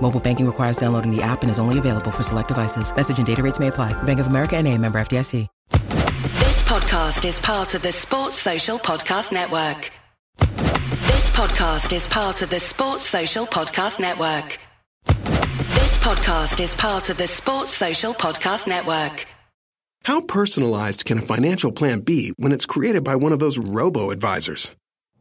Mobile 0.00 0.20
banking 0.20 0.46
requires 0.46 0.76
downloading 0.76 1.14
the 1.14 1.22
app 1.22 1.42
and 1.42 1.50
is 1.50 1.58
only 1.58 1.78
available 1.78 2.10
for 2.10 2.22
select 2.22 2.48
devices. 2.48 2.94
Message 2.94 3.18
and 3.18 3.26
data 3.26 3.42
rates 3.42 3.58
may 3.58 3.68
apply. 3.68 3.92
Bank 4.02 4.18
of 4.18 4.26
America 4.26 4.56
and 4.56 4.66
a 4.66 4.76
member 4.76 5.00
FDIC. 5.00 5.46
This 5.70 6.62
podcast 6.62 7.24
is 7.24 7.38
part 7.40 7.74
of 7.74 7.82
the 7.82 7.92
Sports 7.92 8.36
Social 8.36 8.78
Podcast 8.78 9.32
Network. 9.32 9.90
This 10.38 11.30
podcast 11.30 11.92
is 11.92 12.06
part 12.06 12.42
of 12.42 12.50
the 12.50 12.60
Sports 12.60 13.04
Social 13.04 13.46
Podcast 13.46 14.00
Network. 14.00 14.58
This 15.06 15.98
podcast 15.98 16.60
is 16.60 16.74
part 16.74 17.10
of 17.10 17.16
the 17.18 17.26
Sports 17.26 17.72
Social 17.72 18.14
Podcast 18.14 18.66
Network. 18.66 19.26
How 20.04 20.20
personalized 20.20 21.04
can 21.04 21.18
a 21.18 21.22
financial 21.22 21.72
plan 21.72 22.00
be 22.00 22.32
when 22.36 22.52
it's 22.52 22.66
created 22.66 23.04
by 23.04 23.16
one 23.16 23.32
of 23.32 23.38
those 23.38 23.58
robo 23.58 24.10
advisors? 24.10 24.70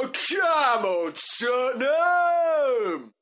Come 0.00 0.86
on, 0.86 1.12
Tottenham. 1.12 3.12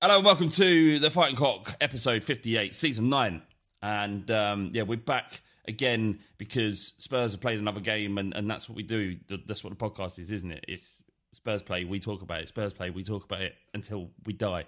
Hello 0.00 0.16
and 0.16 0.24
welcome 0.24 0.48
to 0.48 0.98
the 0.98 1.10
Fighting 1.10 1.36
Cock, 1.36 1.76
episode 1.78 2.24
58, 2.24 2.74
season 2.74 3.10
9. 3.10 3.42
And 3.82 4.30
um, 4.30 4.70
yeah, 4.72 4.84
we're 4.84 4.96
back 4.96 5.42
again 5.68 6.20
because 6.38 6.94
Spurs 6.96 7.32
have 7.32 7.42
played 7.42 7.58
another 7.58 7.80
game 7.80 8.16
and, 8.16 8.32
and 8.32 8.50
that's 8.50 8.66
what 8.66 8.76
we 8.76 8.82
do. 8.82 9.18
That's 9.46 9.62
what 9.62 9.78
the 9.78 9.90
podcast 9.90 10.18
is, 10.18 10.32
isn't 10.32 10.50
it? 10.50 10.64
It's 10.68 11.04
Spurs 11.34 11.62
play, 11.62 11.84
we 11.84 12.00
talk 12.00 12.22
about 12.22 12.40
it. 12.40 12.48
Spurs 12.48 12.72
play, 12.72 12.88
we 12.88 13.04
talk 13.04 13.24
about 13.24 13.42
it 13.42 13.54
until 13.74 14.08
we 14.24 14.32
die. 14.32 14.64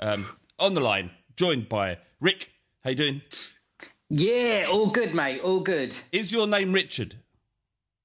Um, 0.00 0.26
on 0.58 0.72
the 0.72 0.80
line, 0.80 1.10
joined 1.36 1.68
by 1.68 1.98
Rick. 2.18 2.50
How 2.82 2.90
you 2.90 2.96
doing? 2.96 3.22
Yeah, 4.08 4.68
all 4.70 4.86
good, 4.86 5.14
mate. 5.14 5.42
All 5.42 5.60
good. 5.60 5.94
Is 6.12 6.32
your 6.32 6.46
name 6.46 6.72
Richard? 6.72 7.16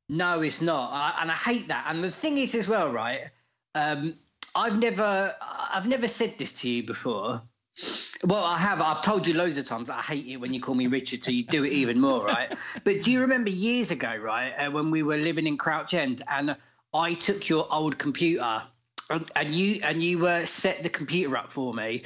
No, 0.09 0.41
it's 0.41 0.61
not, 0.61 0.91
I, 0.91 1.21
and 1.21 1.31
I 1.31 1.35
hate 1.35 1.67
that. 1.67 1.85
And 1.87 2.03
the 2.03 2.11
thing 2.11 2.39
is, 2.39 2.55
as 2.55 2.67
well, 2.67 2.91
right? 2.91 3.29
Um, 3.75 4.15
I've 4.55 4.79
never, 4.79 5.35
I've 5.39 5.87
never 5.87 6.07
said 6.07 6.35
this 6.39 6.51
to 6.61 6.69
you 6.69 6.83
before. 6.83 7.41
Well, 8.25 8.43
I 8.43 8.57
have. 8.57 8.81
I've 8.81 9.01
told 9.01 9.27
you 9.27 9.35
loads 9.35 9.57
of 9.57 9.65
times 9.65 9.87
that 9.87 9.99
I 9.99 10.01
hate 10.01 10.25
it 10.25 10.37
when 10.37 10.53
you 10.53 10.59
call 10.59 10.75
me 10.75 10.87
Richard, 10.87 11.23
so 11.23 11.31
you 11.31 11.45
do 11.45 11.63
it 11.63 11.71
even 11.71 12.01
more, 12.01 12.25
right? 12.25 12.53
but 12.83 13.03
do 13.03 13.11
you 13.11 13.21
remember 13.21 13.49
years 13.49 13.91
ago, 13.91 14.15
right, 14.17 14.51
uh, 14.53 14.71
when 14.71 14.91
we 14.91 15.03
were 15.03 15.17
living 15.17 15.47
in 15.47 15.57
Crouch 15.57 15.93
End, 15.93 16.21
and 16.27 16.57
I 16.93 17.13
took 17.13 17.47
your 17.47 17.67
old 17.71 17.97
computer, 17.97 18.63
and, 19.09 19.31
and 19.35 19.55
you 19.55 19.79
and 19.83 20.03
you 20.03 20.27
uh, 20.27 20.45
set 20.45 20.83
the 20.83 20.89
computer 20.89 21.37
up 21.37 21.53
for 21.53 21.73
me, 21.73 22.03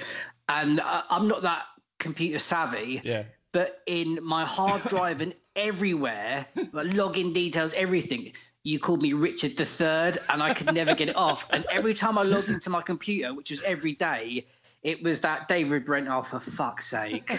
and 0.50 0.80
uh, 0.80 1.04
I'm 1.10 1.28
not 1.28 1.42
that 1.44 1.64
computer 1.98 2.38
savvy. 2.38 3.02
Yeah. 3.04 3.24
But 3.52 3.82
in 3.88 4.20
my 4.22 4.46
hard 4.46 4.84
drive 4.84 5.22
and 5.22 5.34
everywhere, 5.56 6.46
my 6.72 6.84
login 6.84 7.34
details, 7.34 7.74
everything, 7.74 8.34
you 8.64 8.80
called 8.80 9.02
me 9.02 9.14
Richard 9.14 9.58
the 9.58 9.66
Third, 9.66 10.18
and 10.30 10.42
I 10.42 10.54
could 10.54 10.74
never 10.74 10.96
get 10.96 11.10
it 11.10 11.16
off. 11.16 11.46
And 11.50 11.66
every 11.72 11.94
time 11.94 12.18
I 12.18 12.24
logged 12.24 12.50
into 12.50 12.70
my 12.70 12.82
computer, 12.82 13.34
which 13.34 13.52
was 13.52 13.62
every 13.64 13.94
day, 13.94 14.46
it 14.82 15.02
was 15.04 15.22
that 15.22 15.48
David 15.48 15.86
Brent. 15.86 16.08
Oh, 16.10 16.22
for 16.24 16.40
fuck's 16.40 16.88
sake! 16.88 17.30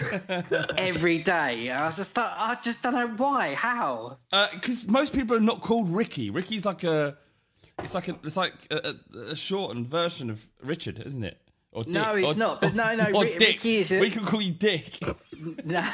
every 0.77 1.19
day, 1.19 1.67
and 1.69 1.79
I 1.79 1.85
was 1.87 1.97
just, 1.97 2.17
I 2.17 2.57
just 2.61 2.81
don't 2.83 2.93
know 2.93 3.07
why, 3.07 3.53
how. 3.53 4.17
Uh, 4.31 4.47
because 4.53 4.87
most 4.87 5.13
people 5.13 5.35
are 5.35 5.41
not 5.41 5.61
called 5.61 5.89
Ricky. 5.89 6.29
Ricky's 6.29 6.65
like 6.65 6.83
a 6.83 7.17
It's 7.83 7.93
like 7.93 8.07
a, 8.07 8.17
it's 8.23 8.37
like 8.37 8.53
a, 8.71 8.95
a, 9.31 9.35
shortened 9.35 9.87
version 9.87 10.29
of 10.29 10.47
Richard, 10.63 11.01
isn't 11.05 11.23
it? 11.23 11.39
Or 11.71 11.83
Dick, 11.83 11.93
No, 11.93 12.15
it's 12.15 12.31
or- 12.31 12.35
not, 12.35 12.61
but 12.61 12.73
no, 12.73 12.95
no, 12.95 13.11
or 13.13 13.25
Dick. 13.25 13.39
Ricky 13.39 13.75
is 13.77 13.91
a- 13.91 13.99
We 13.99 14.09
can 14.09 14.25
call 14.25 14.41
you 14.41 14.51
Dick. 14.53 14.97
No. 15.65 15.87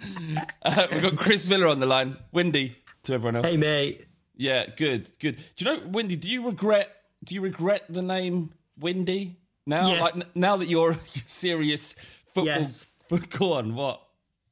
Uh, 0.62 0.86
we've 0.92 1.02
got 1.02 1.16
Chris 1.16 1.46
Miller 1.48 1.66
on 1.66 1.80
the 1.80 1.86
line. 1.86 2.16
Windy 2.32 2.76
to 3.04 3.14
everyone 3.14 3.36
else. 3.36 3.46
Hey, 3.46 3.56
mate. 3.56 4.06
Yeah, 4.36 4.66
good, 4.76 5.10
good. 5.18 5.36
Do 5.56 5.64
you 5.64 5.64
know, 5.64 5.86
Windy? 5.86 6.16
Do 6.16 6.28
you 6.28 6.46
regret? 6.46 6.94
Do 7.24 7.34
you 7.34 7.40
regret 7.40 7.84
the 7.88 8.02
name 8.02 8.52
Windy 8.78 9.36
now? 9.66 9.88
Yes. 9.88 10.00
Like 10.00 10.36
now 10.36 10.56
that 10.58 10.68
you're 10.68 10.94
serious 11.04 11.94
football. 12.34 12.58
Yes. 12.58 12.86
Go 13.30 13.54
on, 13.54 13.74
what? 13.74 14.02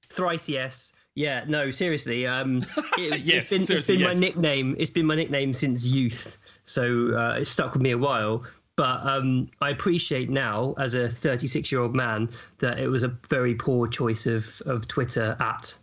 Thrice 0.08 0.48
yes. 0.48 0.92
Yeah, 1.14 1.44
no, 1.46 1.70
seriously. 1.70 2.26
Um, 2.26 2.64
it, 2.98 3.20
Yes, 3.20 3.42
it's 3.42 3.50
been, 3.50 3.60
it's 3.60 3.66
seriously, 3.66 3.96
been 3.96 4.06
yes. 4.06 4.14
my 4.14 4.20
nickname. 4.20 4.76
It's 4.78 4.90
been 4.90 5.06
my 5.06 5.14
nickname 5.14 5.54
since 5.54 5.84
youth, 5.84 6.36
so 6.64 7.14
uh, 7.16 7.36
it's 7.38 7.50
stuck 7.50 7.72
with 7.72 7.82
me 7.82 7.92
a 7.92 7.98
while. 7.98 8.44
But 8.76 9.06
um, 9.06 9.48
I 9.62 9.70
appreciate 9.70 10.28
now, 10.28 10.74
as 10.78 10.92
a 10.94 11.08
36 11.08 11.72
year 11.72 11.80
old 11.80 11.94
man, 11.94 12.28
that 12.58 12.78
it 12.78 12.88
was 12.88 13.02
a 13.02 13.08
very 13.30 13.54
poor 13.54 13.88
choice 13.88 14.26
of 14.26 14.60
of 14.66 14.86
Twitter 14.86 15.36
at. 15.40 15.76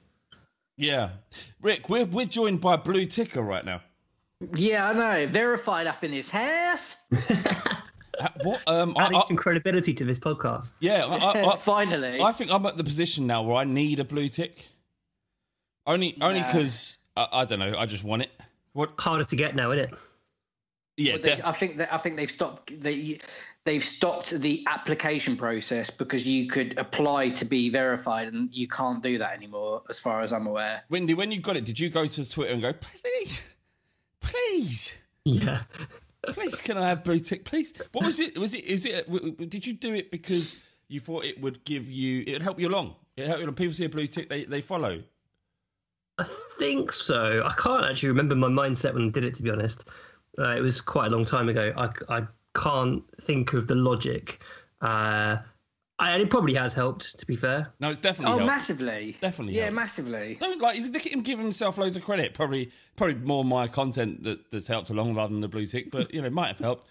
Yeah, 0.77 1.09
Rick, 1.61 1.89
we're 1.89 2.05
we're 2.05 2.25
joined 2.25 2.61
by 2.61 2.75
blue 2.77 3.05
ticker 3.05 3.41
right 3.41 3.65
now. 3.65 3.81
Yeah, 4.55 4.89
I 4.89 4.93
know. 4.93 5.27
Verified 5.31 5.87
up 5.87 6.03
in 6.03 6.11
his 6.11 6.29
house. 6.29 6.97
What? 8.43 8.61
Um, 8.67 8.93
I, 8.95 9.05
Adding 9.05 9.17
I, 9.17 9.27
some 9.27 9.35
credibility 9.37 9.91
to 9.95 10.05
this 10.05 10.19
podcast. 10.19 10.73
yeah, 10.79 11.03
I, 11.05 11.15
I, 11.15 11.53
I, 11.53 11.57
Finally. 11.57 12.21
I 12.21 12.31
think 12.31 12.51
I'm 12.51 12.63
at 12.67 12.77
the 12.77 12.83
position 12.83 13.25
now 13.25 13.41
where 13.41 13.57
I 13.57 13.63
need 13.63 13.99
a 13.99 14.03
blue 14.03 14.29
tick. 14.29 14.67
Only, 15.87 16.15
only 16.21 16.41
Nah. 16.41 16.45
because 16.45 16.97
I, 17.17 17.27
I 17.31 17.45
don't 17.45 17.57
know. 17.57 17.73
I 17.75 17.87
just 17.87 18.03
want 18.03 18.21
it. 18.21 18.29
What? 18.73 18.91
Harder 18.99 19.23
to 19.25 19.35
get 19.35 19.55
now, 19.55 19.71
isn't 19.71 19.91
it? 19.91 19.99
Yeah, 20.97 21.17
they- 21.17 21.35
def- 21.35 21.45
I 21.45 21.51
think 21.51 21.77
that 21.77 21.93
I 21.93 21.97
think 21.97 22.17
they've 22.17 22.29
stopped 22.31 22.79
they 22.81 23.19
they've 23.65 23.83
stopped 23.83 24.29
the 24.41 24.63
application 24.67 25.35
process 25.35 25.89
because 25.89 26.25
you 26.27 26.47
could 26.47 26.77
apply 26.77 27.29
to 27.29 27.45
be 27.45 27.69
verified 27.69 28.27
and 28.27 28.49
you 28.53 28.67
can't 28.67 29.01
do 29.01 29.17
that 29.17 29.33
anymore, 29.33 29.81
as 29.89 29.99
far 29.99 30.21
as 30.21 30.31
I'm 30.33 30.45
aware. 30.47 30.83
Wendy, 30.89 31.13
when 31.13 31.31
you 31.31 31.39
got 31.39 31.55
it, 31.57 31.65
did 31.65 31.79
you 31.79 31.89
go 31.89 32.05
to 32.05 32.29
Twitter 32.29 32.53
and 32.53 32.61
go, 32.61 32.73
please, 32.73 33.43
please, 34.19 34.93
Yeah. 35.25 35.63
please, 36.27 36.61
can 36.61 36.77
I 36.77 36.89
have 36.89 37.03
blue 37.03 37.19
tick, 37.19 37.45
please? 37.45 37.73
What 37.91 38.05
was 38.05 38.19
it? 38.19 38.37
Was 38.37 38.53
it? 38.53 38.63
Is 38.65 38.85
it? 38.85 39.05
w- 39.07 39.31
w- 39.31 39.49
Did 39.49 39.65
you 39.65 39.73
do 39.73 39.93
it 39.93 40.11
because 40.11 40.57
you 40.89 40.99
thought 40.99 41.25
it 41.25 41.39
would 41.41 41.63
give 41.63 41.89
you? 41.89 42.23
It 42.27 42.33
would 42.33 42.41
help 42.43 42.59
you 42.59 42.67
along. 42.69 42.95
It 43.17 43.27
help 43.27 43.39
you 43.39 43.45
along. 43.45 43.55
People 43.55 43.73
see 43.73 43.85
a 43.85 43.89
blue 43.89 44.07
tick, 44.07 44.29
they 44.29 44.43
they 44.45 44.61
follow. 44.61 45.01
I 46.19 46.25
think 46.59 46.91
so. 46.91 47.41
I 47.43 47.53
can't 47.59 47.85
actually 47.85 48.09
remember 48.09 48.35
my 48.35 48.47
mindset 48.47 48.93
when 48.93 49.07
I 49.07 49.09
did 49.09 49.25
it, 49.25 49.33
to 49.35 49.43
be 49.43 49.49
honest. 49.49 49.85
Uh, 50.37 50.55
it 50.57 50.61
was 50.61 50.81
quite 50.81 51.07
a 51.07 51.09
long 51.09 51.25
time 51.25 51.49
ago. 51.49 51.71
I, 51.77 51.89
I 52.09 52.27
can't 52.55 53.03
think 53.21 53.53
of 53.53 53.67
the 53.67 53.75
logic. 53.75 54.41
Uh, 54.81 55.37
and 55.99 56.21
it 56.21 56.29
probably 56.29 56.55
has 56.55 56.73
helped, 56.73 57.19
to 57.19 57.25
be 57.25 57.35
fair. 57.35 57.71
No, 57.79 57.89
it's 57.91 57.99
definitely 57.99 58.33
Oh, 58.33 58.37
helped. 58.39 58.51
massively. 58.51 59.15
Definitely 59.21 59.55
Yeah, 59.55 59.63
helped. 59.63 59.75
massively. 59.75 60.37
Don't 60.39 60.59
like 60.59 60.79
look 60.81 61.05
at 61.05 61.11
him 61.13 61.21
giving 61.21 61.45
himself 61.45 61.77
loads 61.77 61.95
of 61.95 62.03
credit. 62.03 62.33
Probably, 62.33 62.71
probably 62.97 63.15
more 63.15 63.45
my 63.45 63.67
content 63.67 64.23
that, 64.23 64.51
that's 64.51 64.67
helped 64.67 64.89
along 64.89 65.15
rather 65.15 65.31
than 65.31 65.39
the 65.39 65.47
blue 65.47 65.65
tick, 65.65 65.91
but 65.91 66.13
you 66.13 66.21
know, 66.21 66.27
it 66.27 66.33
might 66.33 66.47
have 66.47 66.59
helped. 66.59 66.87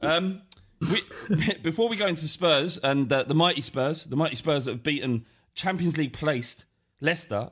Um, 0.00 0.42
we, 0.80 1.02
before 1.62 1.88
we 1.88 1.96
go 1.96 2.06
into 2.06 2.26
Spurs 2.28 2.78
and 2.78 3.12
uh, 3.12 3.24
the 3.24 3.34
mighty 3.34 3.60
Spurs, 3.62 4.04
the 4.04 4.16
mighty 4.16 4.36
Spurs 4.36 4.64
that 4.66 4.72
have 4.72 4.82
beaten 4.82 5.26
Champions 5.54 5.98
League 5.98 6.12
placed 6.12 6.64
Leicester 7.00 7.50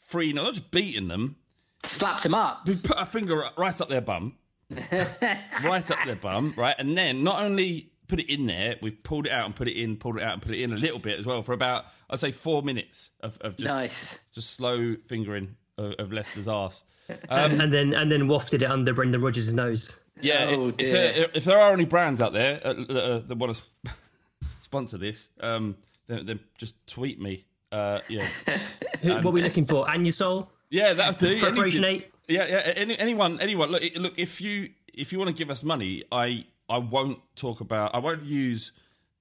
three, 0.00 0.32
not 0.32 0.54
just 0.54 0.70
beating 0.70 1.08
them, 1.08 1.36
Slapped 1.82 2.24
him 2.24 2.34
up. 2.34 2.66
we 2.66 2.76
put 2.76 2.96
our 2.96 3.04
finger 3.06 3.44
right 3.58 3.80
up 3.80 3.88
their 3.88 4.00
bum, 4.00 4.36
right 4.70 5.90
up 5.90 5.98
their 6.04 6.16
bum, 6.16 6.54
right, 6.56 6.74
and 6.78 6.96
then 6.96 7.22
not 7.24 7.42
only 7.42 7.90
put 8.08 8.20
it 8.20 8.32
in 8.32 8.46
there, 8.46 8.76
we've 8.82 9.02
pulled 9.02 9.26
it 9.26 9.32
out 9.32 9.46
and 9.46 9.54
put 9.54 9.68
it 9.68 9.76
in, 9.76 9.96
pulled 9.96 10.16
it 10.18 10.22
out 10.22 10.34
and 10.34 10.42
put 10.42 10.52
it 10.52 10.60
in 10.60 10.72
a 10.72 10.76
little 10.76 10.98
bit 10.98 11.18
as 11.18 11.26
well 11.26 11.42
for 11.42 11.52
about 11.52 11.86
I'd 12.08 12.20
say 12.20 12.30
four 12.32 12.62
minutes 12.62 13.10
of, 13.20 13.36
of 13.40 13.56
just 13.56 13.72
Nice. 13.74 14.18
just 14.32 14.50
slow 14.50 14.96
fingering 15.06 15.56
of, 15.78 15.92
of 15.98 16.12
Leicester's 16.12 16.48
arse. 16.48 16.84
and 17.28 17.72
then 17.72 17.94
and 17.94 18.10
then 18.10 18.26
wafted 18.28 18.62
it 18.62 18.70
under 18.70 18.92
Brendan 18.92 19.20
Rodgers' 19.22 19.52
nose. 19.54 19.96
Yeah, 20.20 20.46
Oh, 20.50 20.68
if, 20.68 20.76
there, 20.76 21.28
if 21.34 21.44
there 21.44 21.60
are 21.60 21.72
any 21.72 21.84
brands 21.84 22.22
out 22.22 22.32
there 22.32 22.60
uh, 22.64 22.72
that, 22.72 23.04
uh, 23.04 23.18
that 23.18 23.36
want 23.36 23.54
to 23.54 23.62
sp- 23.62 23.94
sponsor 24.62 24.96
this, 24.98 25.28
um, 25.40 25.76
then, 26.06 26.24
then 26.26 26.40
just 26.56 26.74
tweet 26.86 27.20
me. 27.20 27.44
Uh, 27.70 27.98
yeah, 28.08 28.26
Who, 29.02 29.12
what 29.14 29.26
are 29.26 29.30
we 29.30 29.42
looking 29.42 29.66
for? 29.66 29.84
Anusol? 29.86 30.48
yeah, 30.70 30.94
that'll 30.94 31.12
do. 31.14 31.38
Preparation 31.38 31.84
H? 31.84 32.08
Yeah, 32.28 32.46
yeah. 32.46 32.72
Any, 32.74 32.98
anyone, 32.98 33.40
anyone. 33.40 33.70
Look, 33.70 33.82
look. 33.96 34.18
If 34.18 34.40
you 34.40 34.70
if 34.92 35.12
you 35.12 35.18
want 35.18 35.30
to 35.30 35.36
give 35.36 35.50
us 35.50 35.62
money, 35.62 36.04
I 36.10 36.46
I 36.68 36.78
won't 36.78 37.20
talk 37.36 37.60
about. 37.60 37.94
I 37.94 37.98
won't 37.98 38.24
use 38.24 38.72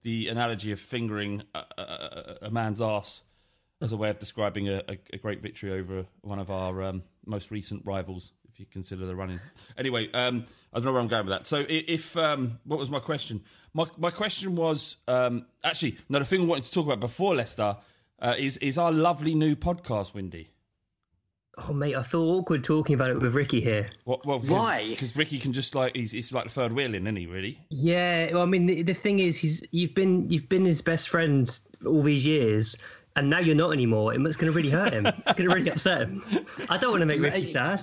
the 0.02 0.28
analogy 0.28 0.72
of 0.72 0.80
fingering 0.80 1.44
a, 1.54 1.60
a, 1.78 2.38
a- 2.44 2.52
man's 2.52 2.80
ass 2.80 3.24
as 3.82 3.92
a 3.92 3.98
way 3.98 4.10
of 4.10 4.20
describing 4.20 4.70
a, 4.70 4.84
a, 5.12 5.18
great 5.18 5.42
victory 5.42 5.72
over 5.72 6.06
one 6.22 6.38
of 6.38 6.52
our 6.52 6.84
um, 6.84 7.04
most 7.26 7.50
recent 7.50 7.84
rivals. 7.86 8.32
If 8.48 8.60
you 8.60 8.68
consider 8.68 9.06
the 9.06 9.16
running. 9.16 9.40
Anyway, 9.78 10.10
um, 10.14 10.46
I 10.72 10.78
don't 10.78 10.86
know 10.86 10.94
where 10.94 11.02
I'm 11.02 11.10
going 11.10 11.26
with 11.26 11.34
that. 11.34 11.46
So, 11.46 11.66
if 11.68 12.16
um, 12.16 12.60
what 12.64 12.80
was 12.80 12.90
my 12.90 13.00
question? 13.00 13.44
My 13.74 13.86
my 13.98 14.12
question 14.12 14.56
was 14.56 14.98
um, 15.08 15.46
actually 15.64 15.98
no. 16.08 16.20
The 16.20 16.26
thing 16.26 16.42
I 16.42 16.46
wanted 16.46 16.64
to 16.64 16.72
talk 16.72 16.86
about 16.86 17.02
before 17.02 17.36
Leicester 17.36 17.76
uh, 18.22 18.36
is 18.38 18.58
is 18.58 18.78
our 18.78 18.94
lovely 18.94 19.36
new 19.36 19.56
podcast, 19.58 20.14
Windy. 20.14 20.52
Oh, 21.58 21.74
mate, 21.74 21.96
I 21.96 22.04
feel 22.04 22.22
awkward 22.22 22.64
talking 22.64 22.96
about 22.96 23.12
it 23.12 23.20
with 23.20 23.34
Ricky 23.34 23.62
here. 23.62 23.90
What, 24.04 24.26
well, 24.26 24.40
Why? 24.40 24.90
Because 24.90 25.16
Ricky 25.16 25.40
can 25.40 25.54
just 25.54 25.74
like 25.74 25.96
he's, 25.96 26.12
he's 26.12 26.34
like 26.34 26.46
the 26.46 26.50
third 26.50 26.74
wheel 26.74 26.94
in, 26.94 27.08
isn't 27.08 27.16
he? 27.16 27.28
Really? 27.28 27.60
Yeah, 27.70 28.34
well, 28.34 28.42
I 28.42 28.46
mean, 28.46 28.66
the, 28.66 28.82
the 28.82 28.94
thing 28.94 29.20
is, 29.20 29.38
he's 29.38 29.64
you've 29.72 29.96
been 29.96 30.30
you've 30.30 30.50
been 30.50 30.66
his 30.66 30.82
best 30.82 31.08
friend 31.08 31.50
all 31.86 32.04
these 32.04 32.26
years, 32.26 32.76
and 33.16 33.30
now 33.30 33.40
you're 33.40 33.56
not 33.56 33.72
anymore. 33.72 34.14
It's 34.14 34.36
going 34.36 34.52
to 34.52 34.56
really 34.56 34.70
hurt 34.70 34.92
him. 34.92 35.06
It's 35.06 35.36
going 35.36 35.50
to 35.50 35.56
really 35.56 35.70
upset 35.70 36.02
him. 36.02 36.24
I 36.70 36.78
don't 36.78 36.92
want 36.92 37.02
to 37.02 37.06
make 37.06 37.22
Ricky 37.22 37.46
sad. 37.46 37.82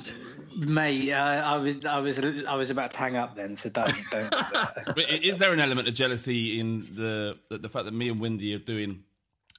Mate, 0.54 1.10
uh, 1.10 1.16
I 1.16 1.56
was 1.56 1.86
I 1.86 1.98
was 1.98 2.18
I 2.18 2.54
was 2.54 2.68
about 2.68 2.92
to 2.92 2.98
hang 2.98 3.16
up 3.16 3.36
then, 3.36 3.56
so 3.56 3.70
don't 3.70 3.94
don't 4.10 4.30
do. 4.30 4.38
But 4.94 5.10
is 5.10 5.38
there 5.38 5.52
an 5.52 5.60
element 5.60 5.88
of 5.88 5.94
jealousy 5.94 6.60
in 6.60 6.80
the 6.80 7.38
the, 7.48 7.56
the 7.56 7.68
fact 7.70 7.86
that 7.86 7.94
me 7.94 8.10
and 8.10 8.20
Windy 8.20 8.54
are 8.54 8.58
doing 8.58 9.04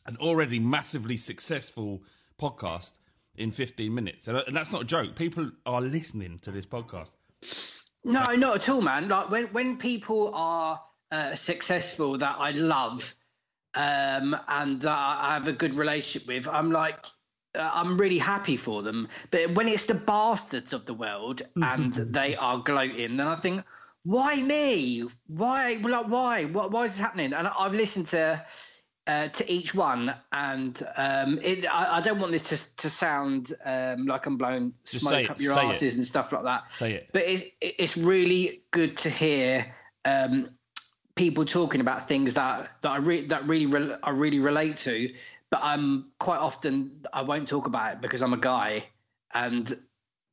an 0.06 0.18
already 0.18 0.60
massively 0.60 1.18
successful 1.18 2.04
podcast 2.40 2.92
in 3.36 3.52
15 3.52 3.94
minutes? 3.94 4.28
And, 4.28 4.38
and 4.38 4.56
that's 4.56 4.72
not 4.72 4.84
a 4.84 4.86
joke. 4.86 5.16
People 5.16 5.52
are 5.66 5.82
listening 5.82 6.38
to 6.40 6.52
this 6.52 6.66
podcast. 6.66 7.12
No, 8.06 8.24
not 8.36 8.56
at 8.56 8.70
all, 8.70 8.82
man. 8.82 9.08
Like 9.08 9.30
when 9.30 9.46
when 9.48 9.78
people 9.78 10.32
are 10.34 10.82
uh, 11.12 11.36
successful 11.36 12.18
that 12.18 12.36
I 12.38 12.52
love 12.52 13.16
um, 13.76 14.36
and 14.48 14.82
that 14.82 14.98
I 14.98 15.34
have 15.36 15.48
a 15.48 15.54
good 15.54 15.76
relationship 15.76 16.28
with, 16.28 16.48
I'm 16.48 16.72
like. 16.72 17.06
Uh, 17.56 17.70
I'm 17.72 18.00
really 18.00 18.18
happy 18.18 18.58
for 18.58 18.82
them, 18.82 19.08
but 19.30 19.52
when 19.52 19.68
it's 19.68 19.86
the 19.86 19.94
bastards 19.94 20.74
of 20.74 20.88
the 20.88 20.96
world 20.96 21.44
and 21.56 21.94
they 21.94 22.36
are 22.36 22.58
gloating, 22.58 23.16
then 23.18 23.28
I 23.28 23.36
think, 23.36 23.64
why 24.06 24.42
me? 24.42 25.04
Why? 25.28 25.76
Like, 25.76 26.08
why? 26.08 26.46
What? 26.46 26.72
Why 26.72 26.86
is 26.86 26.94
this 26.94 27.00
happening? 27.00 27.32
And 27.32 27.48
I've 27.48 27.74
listened 27.74 28.08
to 28.08 28.44
uh, 29.06 29.28
to 29.28 29.52
each 29.52 29.76
one, 29.76 30.14
and 30.32 30.82
um, 30.96 31.40
it, 31.42 31.66
I, 31.66 31.98
I 31.98 32.02
don't 32.02 32.20
want 32.20 32.32
this 32.32 32.50
to 32.50 32.76
to 32.78 32.90
sound 32.90 33.52
um, 33.66 34.06
like 34.06 34.26
I'm 34.26 34.38
blowing 34.38 34.74
smoke 34.84 35.24
it, 35.26 35.30
up 35.30 35.42
your 35.42 35.54
say 35.54 35.66
it. 35.66 35.70
asses 35.70 35.96
and 35.98 36.06
stuff 36.06 36.32
like 36.32 36.44
that. 36.44 36.72
Say 36.72 36.94
it. 36.94 37.10
But 37.12 37.24
it's 37.24 37.44
it's 37.60 37.98
really 37.98 38.64
good 38.72 38.98
to 39.00 39.10
hear 39.10 39.66
um, 40.06 40.50
people 41.16 41.46
talking 41.46 41.82
about 41.82 42.08
things 42.08 42.36
that 42.36 42.70
that 42.82 42.92
I 42.92 42.98
re- 42.98 43.26
that 43.28 43.46
really 43.46 43.66
re- 43.66 43.96
I 44.02 44.12
really 44.12 44.40
relate 44.40 44.78
to. 44.78 45.14
But 45.50 45.60
I'm 45.62 46.12
quite 46.20 46.40
often 46.40 47.06
I 47.12 47.22
won't 47.24 47.48
talk 47.48 47.68
about 47.68 47.94
it 47.94 48.02
because 48.02 48.22
I'm 48.22 48.34
a 48.34 48.38
guy, 48.38 48.86
and 49.34 49.72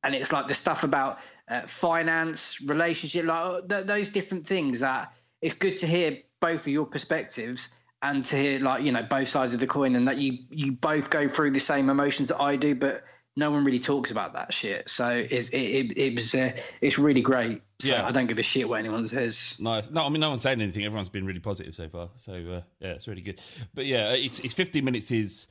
and 0.03 0.15
it's 0.15 0.31
like 0.31 0.47
the 0.47 0.53
stuff 0.53 0.83
about 0.85 1.19
uh, 1.49 1.61
finance, 1.67 2.61
relationship, 2.61 3.25
like 3.25 3.67
th- 3.67 3.85
those 3.85 4.09
different 4.09 4.47
things 4.47 4.79
that 4.79 5.13
it's 5.41 5.55
good 5.55 5.77
to 5.77 5.87
hear 5.87 6.19
both 6.39 6.61
of 6.61 6.67
your 6.67 6.85
perspectives 6.85 7.69
and 8.01 8.25
to 8.25 8.35
hear 8.35 8.59
like 8.59 8.83
you 8.83 8.91
know 8.91 9.03
both 9.03 9.29
sides 9.29 9.53
of 9.53 9.59
the 9.59 9.67
coin 9.67 9.95
and 9.95 10.07
that 10.07 10.17
you 10.17 10.39
you 10.49 10.71
both 10.71 11.09
go 11.09 11.27
through 11.27 11.51
the 11.51 11.59
same 11.59 11.89
emotions 11.89 12.29
that 12.29 12.41
I 12.41 12.55
do, 12.55 12.75
but 12.75 13.03
no 13.35 13.49
one 13.49 13.63
really 13.63 13.79
talks 13.79 14.11
about 14.11 14.33
that 14.33 14.53
shit. 14.53 14.89
So 14.89 15.09
it's, 15.09 15.49
it 15.49 15.57
it, 15.57 15.97
it 15.97 16.15
was 16.15 16.35
uh, 16.35 16.51
it's 16.81 16.99
really 16.99 17.21
great. 17.21 17.61
So 17.79 17.93
Yeah. 17.93 18.05
I 18.05 18.11
don't 18.11 18.27
give 18.27 18.39
a 18.39 18.43
shit 18.43 18.67
what 18.67 18.79
anyone 18.79 19.05
says. 19.05 19.55
Nice. 19.59 19.89
No, 19.89 20.05
I 20.05 20.09
mean, 20.09 20.19
no 20.19 20.29
one's 20.29 20.41
saying 20.41 20.61
anything. 20.61 20.83
Everyone's 20.83 21.09
been 21.09 21.25
really 21.25 21.39
positive 21.39 21.73
so 21.73 21.87
far. 21.89 22.09
So, 22.17 22.33
uh, 22.33 22.61
yeah, 22.79 22.89
it's 22.89 23.07
really 23.07 23.21
good. 23.21 23.41
But 23.73 23.85
yeah, 23.85 24.09
it's, 24.11 24.39
it's 24.39 24.53
15 24.53 24.83
minutes 24.85 25.09
is 25.09 25.47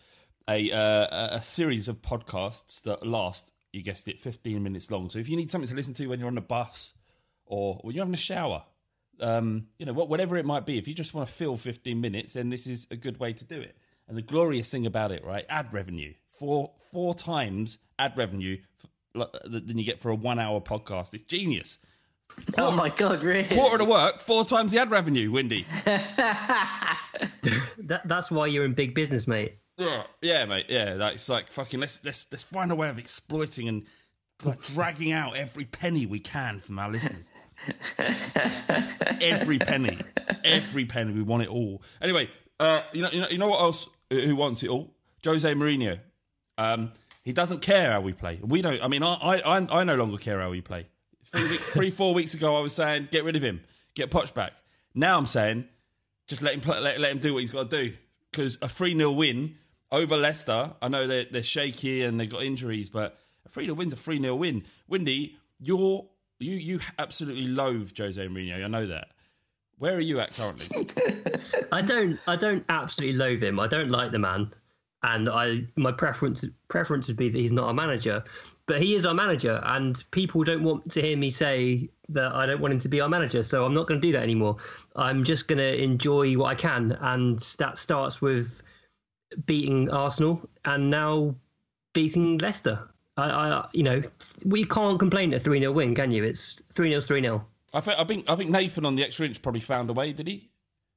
a, 0.49 0.71
uh, 0.71 1.37
a 1.39 1.43
series 1.43 1.89
of 1.89 2.03
podcasts 2.03 2.83
that 2.83 3.05
last, 3.05 3.51
you 3.73 3.83
guessed 3.83 4.07
it, 4.07 4.21
15 4.21 4.63
minutes 4.63 4.91
long. 4.93 5.09
So 5.09 5.19
if 5.19 5.29
you 5.29 5.37
need 5.37 5.51
something 5.51 5.69
to 5.69 5.75
listen 5.75 5.95
to 5.95 6.07
when 6.07 6.21
you're 6.21 6.29
on 6.29 6.37
the 6.37 6.41
bus 6.41 6.95
or 7.47 7.81
when 7.83 7.97
you're 7.97 8.03
having 8.05 8.15
a 8.15 8.19
shower, 8.19 8.63
um, 9.21 9.67
you 9.79 9.87
know, 9.87 9.93
what, 9.93 10.09
whatever 10.09 10.37
it 10.37 10.45
might 10.45 10.67
be, 10.67 10.79
if 10.79 10.89
you 10.89 10.95
just 10.95 11.15
want 11.15 11.29
to 11.29 11.35
fill 11.35 11.57
15 11.57 12.01
minutes, 12.01 12.33
then 12.35 12.51
this 12.51 12.67
is 12.67 12.87
a 12.91 12.97
good 12.97 13.19
way 13.19 13.33
to 13.33 13.45
do 13.45 13.61
it. 13.61 13.77
And 14.09 14.17
the 14.17 14.23
glorious 14.23 14.69
thing 14.69 14.87
about 14.87 15.13
it, 15.13 15.25
right? 15.25 15.45
Ad 15.49 15.73
revenue. 15.73 16.15
Four, 16.29 16.73
four 16.91 17.15
times 17.15 17.79
ad 17.99 18.17
revenue 18.17 18.59
f- 19.15 19.31
than 19.45 19.79
you 19.79 19.85
get 19.85 20.01
for 20.01 20.11
a 20.11 20.15
one-hour 20.15 20.61
podcast. 20.63 21.15
It's 21.15 21.23
genius. 21.25 21.79
Oh 22.57 22.75
my 22.75 22.89
god, 22.89 23.23
really? 23.25 23.45
Quarter 23.45 23.79
to 23.79 23.85
work, 23.85 24.21
four 24.21 24.45
times 24.45 24.73
the 24.73 24.81
ad 24.81 24.91
revenue, 24.91 25.31
Windy. 25.31 25.67
That, 27.91 28.07
that's 28.07 28.31
why 28.31 28.47
you're 28.47 28.65
in 28.65 28.75
big 28.75 28.95
business, 28.95 29.27
mate. 29.27 29.57
Yeah, 29.77 30.05
yeah, 30.21 30.45
mate. 30.45 30.67
Yeah, 30.69 30.95
that's 30.95 31.29
like 31.29 31.49
fucking. 31.49 31.81
Let's 31.81 32.05
let's 32.05 32.27
let's 32.31 32.45
find 32.45 32.71
a 32.71 32.75
way 32.75 32.89
of 32.89 32.99
exploiting 32.99 33.69
and 33.69 33.85
like 34.45 34.63
dragging 34.63 35.11
out 35.13 35.37
every 35.37 35.65
penny 35.65 36.07
we 36.07 36.21
can 36.21 36.61
from 36.61 36.79
our 36.79 36.91
listeners. 36.91 37.31
Every 39.21 39.59
penny, 39.59 39.99
every 40.45 40.85
penny. 40.85 41.13
We 41.13 41.23
want 41.23 41.43
it 41.43 41.49
all. 41.49 41.83
Anyway, 42.01 42.31
uh, 42.59 42.83
you 42.93 43.03
know, 43.03 43.11
you 43.11 43.21
know, 43.21 43.29
you 43.29 43.39
know 43.39 43.49
what 43.49 43.61
else? 43.61 43.89
Who 44.11 44.37
wants 44.37 44.63
it 44.63 44.69
all? 44.69 44.95
Jose 45.25 45.55
Mourinho. 45.55 45.99
Um, 46.59 46.93
he 47.23 47.33
doesn't 47.33 47.61
care 47.61 47.93
how 47.93 48.01
we 48.01 48.13
play. 48.13 48.41
We 48.43 48.63
don't. 48.63 48.83
I 48.83 48.89
mean, 48.89 49.03
I 49.03 49.15
I 49.15 49.81
I 49.81 49.85
no 49.85 49.97
longer 49.97 50.19
care 50.19 50.41
how 50.41 50.51
we 50.51 50.61
play. 50.61 50.87
Three, 51.27 51.49
week, 51.49 51.61
three 51.73 51.91
four 51.91 52.15
weeks 52.15 52.35
ago, 52.35 52.57
I 52.57 52.61
was 52.61 52.75
saying 52.75 53.09
get 53.11 53.25
rid 53.25 53.37
of 53.37 53.43
him, 53.43 53.61
get 53.95 54.11
Poch 54.11 54.33
back. 54.35 54.53
Now 54.95 55.17
I'm 55.17 55.27
saying 55.27 55.67
just 56.27 56.43
let 56.43 56.55
him 56.55 56.61
play, 56.61 56.79
let, 56.81 57.01
let 57.01 57.13
him 57.13 57.19
do 57.19 57.35
what 57.35 57.41
he's 57.41 57.51
got 57.51 57.71
to 57.71 57.85
do 57.85 57.97
because 58.31 58.57
a 58.63 58.69
three 58.69 58.97
0 58.97 59.13
win 59.13 59.57
over 59.93 60.17
Leicester. 60.17 60.73
I 60.81 60.89
know 60.89 61.07
they're 61.07 61.27
they're 61.31 61.43
shaky 61.43 62.05
and 62.05 62.19
they've 62.19 62.31
got 62.31 62.43
injuries, 62.43 62.89
but 62.89 63.19
a 63.45 63.49
three 63.49 63.65
0 63.65 63.75
win's 63.75 63.93
a 63.93 63.97
three 63.97 64.21
0 64.21 64.35
win. 64.37 64.65
Windy, 64.89 65.37
you're 65.59 66.07
you 66.41 66.57
you 66.57 66.81
absolutely 66.99 67.47
loathe 67.47 67.97
Jose 67.97 68.27
Mourinho. 68.27 68.65
I 68.65 68.69
know 68.69 68.87
that. 68.87 69.09
Where 69.79 69.95
are 69.95 70.01
you 70.01 70.21
at 70.21 70.35
currently? 70.35 70.89
I 71.73 71.83
don't. 71.83 72.19
I 72.27 72.37
don't 72.37 72.65
absolutely 72.69 73.17
loathe 73.17 73.43
him. 73.43 73.61
I 73.61 73.67
don't 73.67 73.91
like 73.91 74.11
the 74.11 74.19
man, 74.19 74.53
and 75.03 75.29
I 75.29 75.63
my 75.77 75.93
preference 75.93 76.45
preference 76.69 77.09
would 77.09 77.17
be 77.17 77.29
that 77.29 77.39
he's 77.39 77.53
not 77.53 77.69
our 77.69 77.75
manager, 77.75 78.23
but 78.67 78.83
he 78.83 78.95
is 78.95 79.07
our 79.07 79.15
manager, 79.15 79.61
and 79.65 80.03
people 80.11 80.45
don't 80.45 80.65
want 80.65 80.91
to 80.93 81.03
hear 81.03 81.17
me 81.17 81.31
say 81.31 81.89
that 82.09 82.33
I 82.33 82.47
don't 82.47 82.61
want 82.61 82.75
him 82.75 82.81
to 82.81 82.89
be 82.89 83.01
our 83.01 83.09
manager. 83.09 83.43
So 83.43 83.65
I'm 83.65 83.75
not 83.75 83.87
going 83.87 84.01
to 84.01 84.07
do 84.07 84.13
that 84.13 84.23
anymore. 84.23 84.57
I'm 84.97 85.25
just 85.25 85.49
going 85.49 85.59
to 85.59 85.83
enjoy 85.83 86.35
what 86.35 86.47
I 86.47 86.55
can, 86.55 86.93
and 87.01 87.39
that 87.59 87.79
starts 87.79 88.21
with 88.21 88.63
beating 89.47 89.91
Arsenal 89.91 90.41
and 90.65 90.91
now 90.91 91.35
beating 91.93 92.39
Leicester. 92.39 92.89
I, 93.21 93.51
I 93.51 93.69
you 93.73 93.83
know, 93.83 94.03
we 94.45 94.65
can't 94.65 94.99
complain 94.99 95.33
at 95.35 95.43
three 95.43 95.61
0 95.61 95.73
win, 95.73 95.95
can 95.95 96.11
you? 96.11 96.25
It's 96.25 96.63
three 96.73 96.91
0 96.91 97.01
three 97.01 97.23
0 97.23 97.45
I 97.73 97.81
think 97.81 97.99
I 97.99 98.05
think 98.05 98.31
I 98.31 98.37
think 98.37 98.51
Nathan 98.51 98.85
on 98.85 98.97
the 98.97 99.05
extra 99.05 99.27
inch 99.27 99.41
probably 99.43 99.61
found 99.61 99.91
a 99.91 99.93
way. 99.93 100.13
Did 100.13 100.27
he? 100.27 100.51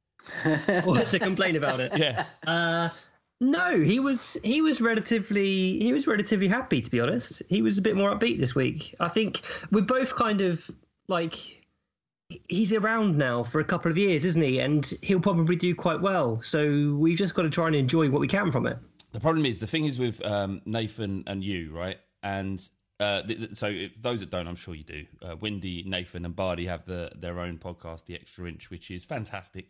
to 0.44 1.20
complain 1.22 1.56
about 1.56 1.80
it. 1.80 1.92
Yeah. 1.98 2.25
Uh, 2.48 2.89
no, 3.42 3.80
he 3.80 4.00
was 4.00 4.38
he 4.44 4.62
was 4.62 4.80
relatively 4.80 5.80
he 5.80 5.92
was 5.94 6.08
relatively 6.08 6.48
happy 6.48 6.82
to 6.82 6.89
be 6.89 7.00
honest. 7.00 7.44
He 7.50 7.62
was 7.62 7.77
a 7.77 7.82
bit 7.82 7.96
more 7.96 8.15
upbeat 8.15 8.39
this 8.39 8.56
week. 8.56 8.96
I 9.00 9.10
think 9.10 9.42
we're 9.72 9.82
both 9.82 10.15
kind 10.15 10.42
of 10.42 10.70
like 11.08 11.63
he's 12.48 12.74
around 12.74 13.18
now 13.18 13.44
for 13.44 13.60
a 13.60 13.65
couple 13.65 13.92
of 13.92 13.98
years, 13.98 14.25
isn't 14.25 14.42
he? 14.42 14.60
And 14.60 14.92
he'll 15.01 15.20
probably 15.20 15.56
do 15.56 15.75
quite 15.75 16.01
well. 16.01 16.42
So 16.42 16.96
we've 16.98 17.18
just 17.18 17.36
got 17.36 17.44
to 17.44 17.50
try 17.50 17.68
and 17.68 17.75
enjoy 17.75 18.10
what 18.10 18.22
we 18.22 18.27
can 18.27 18.50
from 18.50 18.65
it. 18.65 18.77
The 19.12 19.20
problem 19.20 19.46
is 19.46 19.60
the 19.60 19.68
thing 19.68 19.86
is 19.86 20.00
with 20.00 20.25
um, 20.25 20.62
Nathan 20.65 21.24
and 21.27 21.44
you, 21.44 21.72
right? 21.72 22.00
And 22.24 22.60
uh, 23.00 23.22
th- 23.22 23.39
th- 23.39 23.56
so 23.56 23.88
those 24.00 24.22
that 24.22 24.30
don't, 24.30 24.48
I'm 24.48 24.56
sure 24.56 24.74
you 24.74 24.84
do. 24.84 25.06
Uh, 25.22 25.36
Windy, 25.36 25.84
Nathan, 25.86 26.25
and 26.25 26.36
Bardi 26.36 26.65
have 26.65 26.86
the, 26.86 27.12
their 27.15 27.39
own 27.39 27.58
podcast, 27.60 28.06
The 28.06 28.15
Extra 28.15 28.48
Inch, 28.48 28.70
which 28.70 28.89
is 28.89 29.06
fantastic. 29.06 29.68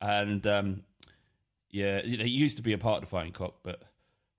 And 0.00 0.46
um, 0.46 0.82
yeah, 1.70 1.98
it 1.98 2.26
used 2.26 2.56
to 2.56 2.62
be 2.62 2.72
a 2.72 2.78
part 2.78 2.96
of 2.96 3.00
the 3.02 3.06
Fighting 3.06 3.32
Cock, 3.32 3.60
but 3.62 3.82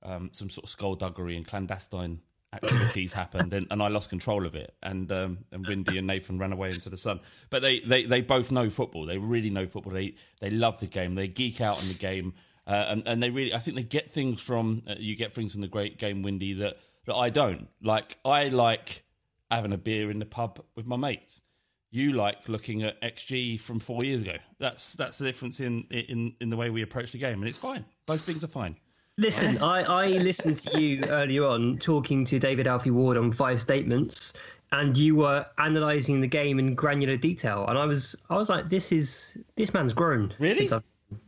um, 0.03 0.29
some 0.33 0.49
sort 0.49 0.65
of 0.65 0.69
skullduggery 0.69 1.35
and 1.35 1.47
clandestine 1.47 2.19
activities 2.53 3.13
happened, 3.13 3.53
and, 3.53 3.67
and 3.71 3.81
I 3.81 3.87
lost 3.87 4.09
control 4.09 4.45
of 4.45 4.55
it. 4.55 4.73
And 4.81 5.11
um, 5.11 5.39
and 5.51 5.65
Windy 5.67 5.97
and 5.97 6.07
Nathan 6.07 6.37
ran 6.37 6.53
away 6.53 6.69
into 6.69 6.89
the 6.89 6.97
sun. 6.97 7.19
But 7.49 7.61
they, 7.61 7.79
they, 7.81 8.05
they 8.05 8.21
both 8.21 8.51
know 8.51 8.69
football. 8.69 9.05
They 9.05 9.17
really 9.17 9.49
know 9.49 9.67
football. 9.67 9.93
They 9.93 10.15
they 10.39 10.49
love 10.49 10.79
the 10.79 10.87
game. 10.87 11.15
They 11.15 11.27
geek 11.27 11.61
out 11.61 11.79
on 11.79 11.87
the 11.87 11.93
game. 11.93 12.33
Uh, 12.65 12.85
and, 12.89 13.07
and 13.07 13.23
they 13.23 13.29
really, 13.29 13.53
I 13.53 13.59
think 13.59 13.77
they 13.77 13.83
get 13.83 14.11
things 14.11 14.41
from 14.41 14.83
uh, 14.89 14.95
you 14.97 15.15
get 15.15 15.33
things 15.33 15.53
from 15.53 15.61
the 15.61 15.69
great 15.69 15.97
game, 15.97 16.21
Windy 16.21 16.53
that 16.53 16.77
that 17.07 17.15
I 17.15 17.29
don't. 17.29 17.67
Like 17.81 18.17
I 18.23 18.49
like 18.49 19.03
having 19.49 19.73
a 19.73 19.77
beer 19.77 20.11
in 20.11 20.19
the 20.19 20.25
pub 20.25 20.63
with 20.75 20.85
my 20.85 20.97
mates. 20.97 21.41
You 21.89 22.13
like 22.13 22.47
looking 22.47 22.83
at 22.83 23.01
XG 23.01 23.59
from 23.59 23.79
four 23.79 24.03
years 24.03 24.21
ago. 24.21 24.35
That's 24.59 24.93
that's 24.93 25.17
the 25.17 25.25
difference 25.25 25.59
in 25.59 25.85
in 25.89 26.35
in 26.39 26.49
the 26.49 26.57
way 26.57 26.69
we 26.69 26.83
approach 26.83 27.11
the 27.13 27.17
game, 27.17 27.39
and 27.39 27.47
it's 27.47 27.57
fine. 27.57 27.85
Both 28.05 28.21
things 28.21 28.43
are 28.43 28.49
fine. 28.49 28.75
Listen, 29.19 29.57
I, 29.63 29.81
I 29.81 30.07
listened 30.09 30.57
to 30.57 30.79
you 30.79 31.03
earlier 31.05 31.43
on 31.43 31.79
talking 31.79 32.23
to 32.25 32.37
David 32.37 32.67
Alfie 32.67 32.91
Ward 32.91 33.17
on 33.17 33.31
five 33.31 33.59
statements, 33.59 34.33
and 34.71 34.95
you 34.95 35.15
were 35.15 35.43
analysing 35.57 36.21
the 36.21 36.27
game 36.27 36.59
in 36.59 36.75
granular 36.75 37.17
detail, 37.17 37.65
and 37.67 37.79
I 37.79 37.85
was 37.85 38.15
I 38.29 38.35
was 38.35 38.49
like, 38.49 38.69
this 38.69 38.91
is 38.91 39.37
this 39.55 39.73
man's 39.73 39.93
grown. 39.93 40.33
Really? 40.39 40.69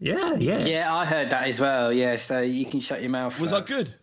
Yeah, 0.01 0.35
yeah, 0.35 0.59
Yeah, 0.59 0.93
I 0.93 1.05
heard 1.05 1.29
that 1.29 1.47
as 1.47 1.61
well. 1.61 1.93
Yeah, 1.93 2.17
so 2.17 2.41
you 2.41 2.65
can 2.65 2.81
shut 2.81 3.01
your 3.01 3.11
mouth. 3.11 3.39
Was 3.39 3.53
I 3.53 3.61
good? 3.61 3.95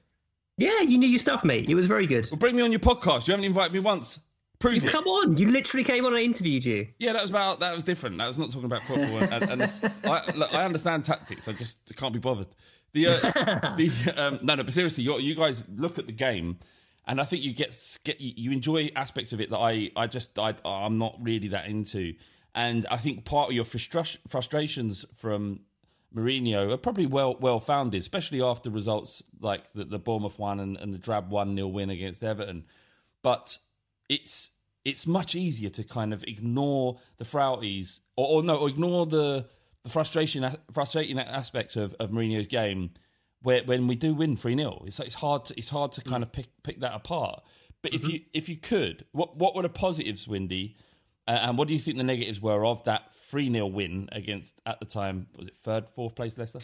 Yeah. 0.57 0.81
You 0.81 0.99
knew 0.99 1.09
your 1.09 1.19
stuff, 1.19 1.45
mate. 1.45 1.69
It 1.69 1.75
was 1.75 1.87
very 1.87 2.07
good. 2.07 2.29
Well, 2.31 2.39
bring 2.39 2.57
me 2.57 2.63
on 2.63 2.73
your 2.73 2.81
podcast. 2.81 3.27
You 3.27 3.33
haven't 3.33 3.45
invited 3.45 3.73
me 3.73 3.81
once. 3.81 4.19
Prove 4.59 4.83
you, 4.83 4.89
it. 4.89 4.93
Come 4.93 5.07
on, 5.07 5.37
you 5.37 5.51
literally 5.51 5.85
came 5.85 6.07
on 6.07 6.15
and 6.15 6.23
interviewed 6.23 6.65
you. 6.65 6.89
Yeah, 6.99 7.13
that 7.13 7.23
was 7.23 7.31
about 7.31 7.61
that 7.61 7.75
was 7.75 7.85
different. 7.85 8.17
That 8.19 8.27
was 8.27 8.39
not 8.39 8.51
talking 8.51 8.65
about 8.65 8.83
football, 8.85 9.19
and, 9.19 9.45
and, 9.45 9.63
and 9.63 9.93
I, 10.05 10.33
look, 10.35 10.55
I 10.55 10.65
understand 10.65 11.05
tactics. 11.05 11.47
I 11.47 11.53
just 11.53 11.95
can't 11.97 12.15
be 12.15 12.19
bothered. 12.19 12.49
The 12.93 13.09
uh, 13.09 13.75
the 13.77 14.15
um, 14.17 14.39
no 14.43 14.55
no, 14.55 14.63
but 14.63 14.73
seriously, 14.73 15.05
you 15.05 15.19
you 15.19 15.35
guys 15.35 15.65
look 15.75 15.99
at 15.99 16.07
the 16.07 16.13
game, 16.13 16.59
and 17.07 17.21
I 17.21 17.25
think 17.25 17.43
you 17.43 17.53
get 17.53 17.99
get 18.05 18.19
you 18.19 18.33
you 18.35 18.51
enjoy 18.51 18.91
aspects 18.97 19.35
of 19.35 19.43
it 19.43 19.51
that 19.51 19.59
I 19.59 19.91
I 19.95 20.07
just 20.07 20.39
I 20.39 20.55
I'm 20.65 20.97
not 20.97 21.17
really 21.21 21.49
that 21.49 21.67
into, 21.67 22.15
and 22.55 22.87
I 22.91 22.97
think 22.97 23.27
part 23.27 23.51
of 23.51 23.55
your 23.55 23.65
frustra- 23.67 24.19
frustrations 24.27 25.05
from 25.15 25.61
Mourinho 26.15 26.73
are 26.73 26.77
probably 26.77 27.07
well 27.07 27.37
well 27.39 27.61
founded, 27.61 28.01
especially 28.01 28.43
after 28.43 28.71
results 28.71 29.23
like 29.41 29.73
the, 29.75 29.85
the 29.85 29.99
Bournemouth 29.99 30.39
one 30.39 30.61
and, 30.61 30.77
and 30.77 30.93
the 30.93 30.99
drab 30.99 31.31
one 31.31 31.55
0 31.55 31.69
win 31.69 31.91
against 31.91 32.23
Everton. 32.23 32.65
But 33.23 33.59
it's 34.09 34.53
it's 34.85 35.07
much 35.07 35.35
easier 35.35 35.71
to 35.71 35.85
kind 35.85 36.13
of 36.15 36.23
ignore 36.25 36.99
the 37.19 37.25
frailties 37.25 38.01
or, 38.17 38.39
or 38.39 38.43
no, 38.43 38.57
or 38.57 38.69
ignore 38.69 39.07
the 39.07 39.47
the 39.83 39.91
frustration 39.91 40.57
frustrating 40.73 41.19
aspects 41.19 41.77
of, 41.77 41.95
of 42.01 42.11
Mourinho's 42.11 42.47
game 42.47 42.91
where 43.43 43.63
when 43.65 43.87
we 43.87 43.95
do 43.95 44.15
win 44.15 44.37
3 44.37 44.57
0. 44.57 44.85
It's 44.87 44.99
it's 45.01 45.15
hard 45.15 45.45
to 45.47 45.59
it's 45.59 45.69
hard 45.69 45.93
to 45.93 46.01
kind 46.01 46.23
of 46.23 46.33
pick 46.33 46.49
pick 46.63 46.81
that 46.81 46.95
apart. 46.95 47.43
But 47.83 47.95
if 47.95 48.03
mm-hmm. 48.03 48.11
you 48.11 48.21
if 48.33 48.49
you 48.49 48.57
could, 48.57 49.05
what 49.13 49.37
what 49.37 49.55
were 49.55 49.63
the 49.63 49.69
positives, 49.69 50.27
Windy? 50.27 50.77
Uh, 51.29 51.39
and 51.43 51.59
what 51.59 51.69
do 51.69 51.75
you 51.75 51.81
think 51.81 51.97
the 51.97 52.05
negatives 52.05 52.41
were 52.41 52.65
of 52.65 52.85
that 52.85 53.15
3 53.15 53.53
0 53.53 53.67
win 53.67 54.09
against, 54.13 54.61
at 54.67 54.79
the 54.79 54.87
time, 54.87 55.27
was 55.37 55.49
it 55.49 55.57
third, 55.57 55.89
fourth 55.89 56.15
place 56.15 56.39
Leicester? 56.39 56.61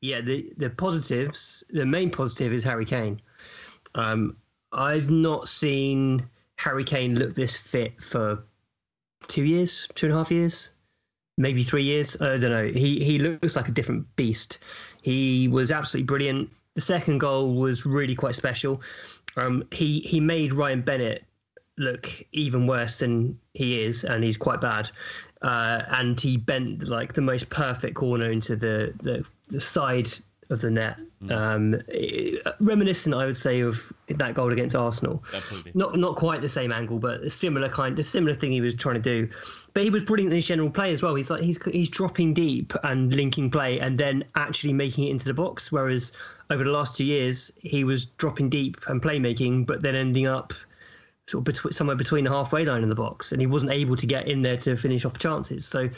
Yeah, 0.00 0.22
the 0.22 0.52
the 0.56 0.70
positives. 0.70 1.62
The 1.70 1.84
main 1.84 2.10
positive 2.10 2.52
is 2.52 2.64
Harry 2.64 2.86
Kane. 2.86 3.20
Um, 3.94 4.36
I've 4.72 5.10
not 5.10 5.48
seen 5.48 6.26
Harry 6.56 6.84
Kane 6.84 7.18
look 7.18 7.34
this 7.34 7.56
fit 7.56 8.02
for 8.02 8.44
two 9.28 9.44
years, 9.44 9.88
two 9.94 10.06
and 10.06 10.14
a 10.14 10.18
half 10.18 10.30
years, 10.30 10.70
maybe 11.36 11.62
three 11.62 11.82
years. 11.82 12.16
I 12.20 12.38
don't 12.38 12.50
know. 12.50 12.68
He 12.68 13.04
he 13.04 13.18
looks 13.18 13.56
like 13.56 13.68
a 13.68 13.72
different 13.72 14.06
beast. 14.16 14.58
He 15.02 15.48
was 15.48 15.70
absolutely 15.70 16.06
brilliant. 16.06 16.50
The 16.74 16.80
second 16.80 17.18
goal 17.18 17.54
was 17.56 17.84
really 17.84 18.14
quite 18.14 18.34
special. 18.34 18.80
Um, 19.36 19.64
he 19.70 20.00
he 20.00 20.18
made 20.18 20.54
Ryan 20.54 20.80
Bennett 20.80 21.24
look 21.80 22.08
even 22.32 22.66
worse 22.66 22.98
than 22.98 23.38
he 23.54 23.82
is, 23.82 24.04
and 24.04 24.22
he's 24.22 24.36
quite 24.36 24.60
bad. 24.60 24.90
Uh, 25.42 25.82
and 25.88 26.20
he 26.20 26.36
bent 26.36 26.86
like 26.86 27.14
the 27.14 27.22
most 27.22 27.48
perfect 27.48 27.94
corner 27.94 28.30
into 28.30 28.54
the 28.54 28.92
the, 29.02 29.24
the 29.48 29.60
side 29.60 30.10
of 30.50 30.60
the 30.60 30.70
net. 30.70 30.98
Um, 31.30 31.76
eh, 31.92 32.36
reminiscent, 32.60 33.14
I 33.14 33.24
would 33.24 33.36
say, 33.36 33.60
of 33.60 33.92
that 34.08 34.34
goal 34.34 34.52
against 34.52 34.74
Arsenal. 34.74 35.22
Absolutely. 35.32 35.72
Not 35.74 35.96
not 35.96 36.16
quite 36.16 36.42
the 36.42 36.48
same 36.48 36.72
angle, 36.72 36.98
but 36.98 37.22
a 37.22 37.30
similar 37.30 37.68
kind, 37.68 37.98
a 37.98 38.04
similar 38.04 38.34
thing 38.34 38.52
he 38.52 38.60
was 38.60 38.74
trying 38.74 38.96
to 38.96 39.00
do. 39.00 39.28
But 39.72 39.84
he 39.84 39.90
was 39.90 40.04
brilliant 40.04 40.32
in 40.32 40.36
his 40.36 40.46
general 40.46 40.70
play 40.70 40.92
as 40.92 41.02
well. 41.02 41.14
He's 41.14 41.30
like 41.30 41.42
he's 41.42 41.58
he's 41.64 41.88
dropping 41.88 42.34
deep 42.34 42.74
and 42.82 43.14
linking 43.14 43.50
play, 43.50 43.80
and 43.80 43.96
then 43.96 44.24
actually 44.34 44.72
making 44.72 45.06
it 45.06 45.10
into 45.10 45.26
the 45.26 45.34
box. 45.34 45.70
Whereas 45.70 46.12
over 46.50 46.64
the 46.64 46.70
last 46.70 46.96
two 46.96 47.04
years, 47.04 47.52
he 47.58 47.84
was 47.84 48.06
dropping 48.06 48.50
deep 48.50 48.76
and 48.88 49.00
playmaking, 49.00 49.66
but 49.66 49.82
then 49.82 49.94
ending 49.94 50.26
up 50.26 50.52
sort 51.30 51.42
of 51.42 51.44
between, 51.44 51.72
somewhere 51.72 51.96
between 51.96 52.24
the 52.24 52.30
halfway 52.30 52.64
line 52.64 52.82
and 52.82 52.90
the 52.90 52.96
box, 52.96 53.32
and 53.32 53.40
he 53.40 53.46
wasn't 53.46 53.70
able 53.70 53.96
to 53.96 54.06
get 54.06 54.26
in 54.26 54.42
there 54.42 54.56
to 54.56 54.76
finish 54.76 55.04
off 55.04 55.16
chances. 55.18 55.66
So 55.66 55.88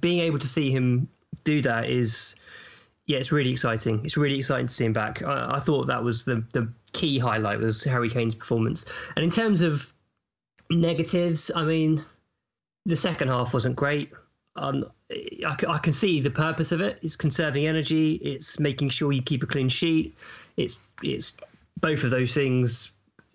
being 0.00 0.20
able 0.20 0.38
to 0.38 0.48
see 0.48 0.70
him 0.70 1.08
do 1.44 1.62
that 1.62 1.88
is, 1.88 2.34
yeah, 3.06 3.18
it's 3.18 3.30
really 3.30 3.50
exciting. 3.50 4.04
It's 4.04 4.16
really 4.16 4.38
exciting 4.38 4.66
to 4.66 4.74
see 4.74 4.84
him 4.84 4.92
back. 4.92 5.22
I, 5.22 5.56
I 5.56 5.60
thought 5.60 5.86
that 5.86 6.02
was 6.02 6.24
the 6.24 6.44
the 6.52 6.72
key 6.92 7.18
highlight 7.18 7.60
was 7.60 7.84
Harry 7.84 8.10
Kane's 8.10 8.34
performance. 8.34 8.84
And 9.14 9.24
in 9.24 9.30
terms 9.30 9.60
of 9.60 9.92
negatives, 10.70 11.50
I 11.54 11.62
mean, 11.62 12.04
the 12.84 12.96
second 12.96 13.28
half 13.28 13.54
wasn't 13.54 13.76
great. 13.76 14.12
Um, 14.56 14.90
I, 15.10 15.56
I 15.68 15.78
can 15.78 15.92
see 15.92 16.20
the 16.20 16.30
purpose 16.30 16.72
of 16.72 16.80
it. 16.80 16.98
It's 17.02 17.14
conserving 17.14 17.66
energy. 17.66 18.14
It's 18.14 18.58
making 18.58 18.90
sure 18.90 19.12
you 19.12 19.22
keep 19.22 19.44
a 19.44 19.46
clean 19.46 19.68
sheet. 19.68 20.16
It's 20.56 20.80
it's 21.02 21.36
both 21.80 22.02
of 22.02 22.10
those 22.10 22.34
things 22.34 22.92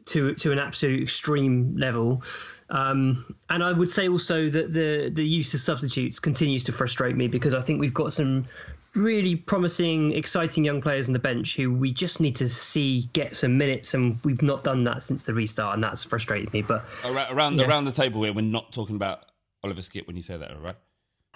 to 0.08 0.34
to 0.36 0.52
an 0.52 0.60
absolute 0.60 1.02
extreme 1.04 1.76
level. 1.78 2.24
Um, 2.70 3.36
and 3.52 3.64
I 3.64 3.72
would 3.72 3.90
say 3.90 4.08
also 4.10 4.50
that 4.50 4.74
the 4.74 5.10
the 5.14 5.24
use 5.26 5.54
of 5.54 5.60
substitutes 5.62 6.20
continues 6.20 6.64
to 6.66 6.72
frustrate 6.72 7.16
me 7.16 7.28
because 7.28 7.54
I 7.54 7.62
think 7.62 7.80
we've 7.80 7.94
got 7.94 8.12
some 8.14 8.46
really 8.96 9.36
promising, 9.36 10.14
exciting 10.14 10.64
young 10.64 10.82
players 10.82 11.08
on 11.08 11.14
the 11.14 11.20
bench 11.20 11.56
who 11.56 11.72
we 11.74 11.92
just 11.92 12.22
need 12.22 12.36
to 12.38 12.48
see 12.50 13.10
get 13.14 13.36
some 13.36 13.58
minutes, 13.58 13.94
and 13.94 14.18
we've 14.24 14.42
not 14.42 14.64
done 14.64 14.84
that 14.86 15.04
since 15.04 15.24
the 15.24 15.34
restart, 15.34 15.76
and 15.76 15.84
that's 15.84 16.04
frustrated 16.04 16.52
me. 16.54 16.62
But 16.62 16.86
Around 17.04 17.32
around, 17.36 17.60
Yeah. 17.60 17.68
around 17.68 17.86
the 17.86 17.92
table 17.92 18.24
here, 18.24 18.34
we're 18.34 18.42
not 18.42 18.72
talking 18.72 18.96
about 18.96 19.26
Oliver 19.64 19.82
Skipp 19.82 20.08
when 20.08 20.16
you 20.16 20.22
say 20.22 20.38
that, 20.38 20.52
all 20.52 20.62
right? 20.62 20.78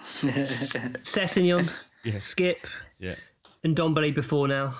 Sessegnon, 0.00 1.70
Yeah. 2.04 2.14
Skipp, 2.14 2.56
Yeah. 2.98 3.14
and 3.62 3.76
Ndombele 3.76 4.14
before 4.14 4.48
now. 4.48 4.78